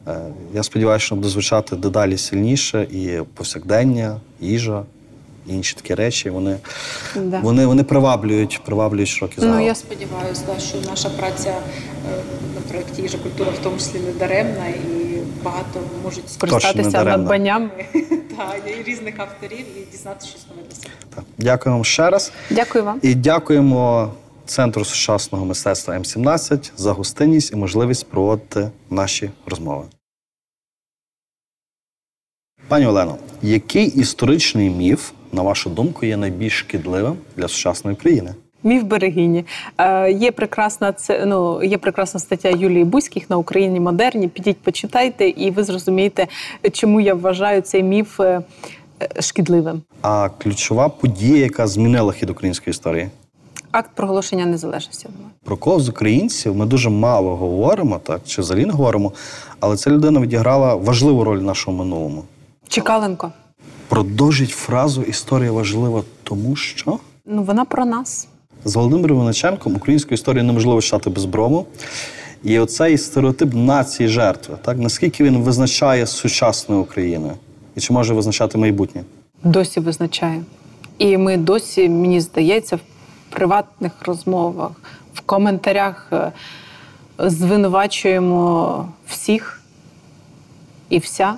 е, 0.07 0.15
я 0.53 0.63
сподіваюся, 0.63 1.05
що 1.05 1.15
буде 1.15 1.29
звучати 1.29 1.75
дедалі 1.75 2.17
сильніше 2.17 2.87
і 2.91 3.19
повсякдення, 3.33 4.19
їжа, 4.41 4.83
і 5.47 5.53
інші 5.53 5.75
такі 5.75 5.95
речі. 5.95 6.29
Вони, 6.29 6.57
Да. 7.15 7.39
вони, 7.39 7.65
вони 7.65 7.83
приваблюють, 7.83 8.61
приваблюють 8.65 9.09
широкий 9.09 9.39
загал. 9.39 9.55
Ну 9.59 9.65
я 9.65 9.75
сподіваюся, 9.75 10.41
да, 10.47 10.59
що 10.59 10.77
наша 10.89 11.09
праця 11.09 11.53
на 12.55 12.61
проєкті 12.69 13.01
«Їжа 13.01 13.17
культура 13.17 13.51
в 13.51 13.63
тому 13.63 13.77
числі 13.77 13.99
не 13.99 14.11
даремна 14.11 14.67
і 14.67 15.17
багато 15.43 15.79
можуть 16.03 16.29
скористатися 16.29 17.03
надбаннями. 17.03 17.69
та, 18.37 18.55
різних 18.85 19.19
авторів 19.19 19.65
і 19.77 19.91
дізнатися 19.91 20.27
щось 20.27 20.45
нове 20.49 20.61
для 20.69 20.75
себе. 20.75 20.93
Так. 21.15 21.23
Дякую 21.37 21.75
вам 21.75 21.85
ще 21.85 22.09
раз. 22.09 22.31
Дякую 22.49 22.83
вам. 22.83 22.99
І 23.01 23.15
дякуємо 23.15 24.11
Центру 24.45 24.85
сучасного 24.85 25.45
мистецтва 25.45 25.97
М17 25.97 26.71
за 26.77 26.93
гостинність 26.93 27.53
і 27.53 27.55
можливість 27.55 28.07
проводити 28.07 28.69
наші 28.89 29.31
розмови. 29.45 29.85
Пані 32.67 32.85
Олено, 32.85 33.17
який 33.41 33.87
історичний 33.87 34.69
міф, 34.69 35.11
на 35.31 35.41
вашу 35.41 35.69
думку, 35.69 36.05
є 36.05 36.17
найбільш 36.17 36.59
шкідливим 36.59 37.17
для 37.37 37.47
сучасної 37.47 37.97
країни? 37.97 38.35
Міф 38.63 38.83
берегині. 38.83 39.45
Е, 39.77 40.11
є 40.11 40.31
прекрасна 40.31 40.93
це 40.93 41.25
ну 41.25 41.63
є 41.63 41.77
прекрасна 41.77 42.19
стаття 42.19 42.49
Юлії 42.49 42.83
Бузьких 42.83 43.29
на 43.29 43.37
Україні 43.37 43.79
модерні. 43.79 44.27
Підіть, 44.27 44.57
почитайте, 44.57 45.29
і 45.29 45.51
ви 45.51 45.63
зрозумієте, 45.63 46.27
чому 46.71 47.01
я 47.01 47.13
вважаю 47.13 47.61
цей 47.61 47.83
міф 47.83 48.19
е, 48.19 48.41
шкідливим. 49.19 49.81
А 50.01 50.29
ключова 50.29 50.89
подія, 50.89 51.37
яка 51.37 51.67
змінила 51.67 52.13
хід 52.13 52.29
української 52.29 52.71
історії? 52.71 53.09
Акт 53.71 53.89
проголошення 53.93 54.45
незалежності. 54.45 55.07
Про 55.43 55.57
кого 55.57 55.79
з 55.79 55.89
українців 55.89 56.55
ми 56.55 56.65
дуже 56.65 56.89
мало 56.89 57.35
говоримо, 57.35 57.99
так 57.99 58.21
чи 58.25 58.41
взагалі 58.41 58.65
не 58.65 58.73
говоримо, 58.73 59.11
але 59.59 59.77
ця 59.77 59.89
людина 59.89 60.19
відіграла 60.19 60.75
важливу 60.75 61.23
роль 61.23 61.39
в 61.39 61.43
нашому 61.43 61.83
минулому. 61.83 62.23
Чекаленко. 62.67 63.31
Продовжіть 63.87 64.49
фразу 64.49 65.01
Історія 65.01 65.51
важлива, 65.51 66.03
тому 66.23 66.55
що. 66.55 66.99
Ну 67.25 67.43
вона 67.43 67.65
про 67.65 67.85
нас. 67.85 68.27
З 68.65 68.75
Володимиром 68.75 69.17
Винниченком 69.17 69.75
українську 69.75 70.13
історію 70.13 70.43
неможливо 70.43 70.81
читати 70.81 71.09
без 71.09 71.25
брому. 71.25 71.65
І 72.43 72.59
оцей 72.59 72.97
стереотип 72.97 73.53
нації 73.53 74.09
жертви, 74.09 74.55
так 74.61 74.77
наскільки 74.77 75.23
він 75.23 75.37
визначає 75.37 76.07
сучасну 76.07 76.79
Україну? 76.79 77.31
І 77.75 77.81
чи 77.81 77.93
може 77.93 78.13
визначати 78.13 78.57
майбутнє? 78.57 79.03
Досі 79.43 79.79
визначає. 79.79 80.43
І 80.97 81.17
ми 81.17 81.37
досі, 81.37 81.89
мені 81.89 82.21
здається, 82.21 82.75
в 82.75 82.79
приватних 83.29 83.91
розмовах, 84.01 84.71
в 85.13 85.21
коментарях 85.21 86.09
е, 86.13 86.31
звинувачуємо 87.19 88.87
всіх 89.07 89.61
і 90.89 90.99
вся, 90.99 91.35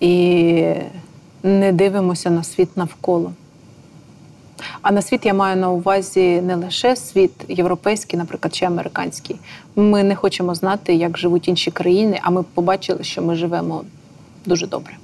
і 0.00 0.74
не 1.42 1.72
дивимося 1.72 2.30
на 2.30 2.44
світ 2.44 2.76
навколо. 2.76 3.32
А 4.82 4.92
на 4.92 5.02
світ 5.02 5.26
я 5.26 5.34
маю 5.34 5.56
на 5.56 5.70
увазі 5.70 6.40
не 6.40 6.56
лише 6.56 6.96
світ 6.96 7.32
європейський, 7.48 8.18
наприклад, 8.18 8.54
чи 8.54 8.64
американський. 8.64 9.36
Ми 9.76 10.02
не 10.02 10.16
хочемо 10.16 10.54
знати, 10.54 10.94
як 10.94 11.18
живуть 11.18 11.48
інші 11.48 11.70
країни, 11.70 12.20
а 12.22 12.30
ми 12.30 12.42
побачили, 12.42 13.04
що 13.04 13.22
ми 13.22 13.34
живемо 13.34 13.84
дуже 14.46 14.66
добре. 14.66 14.96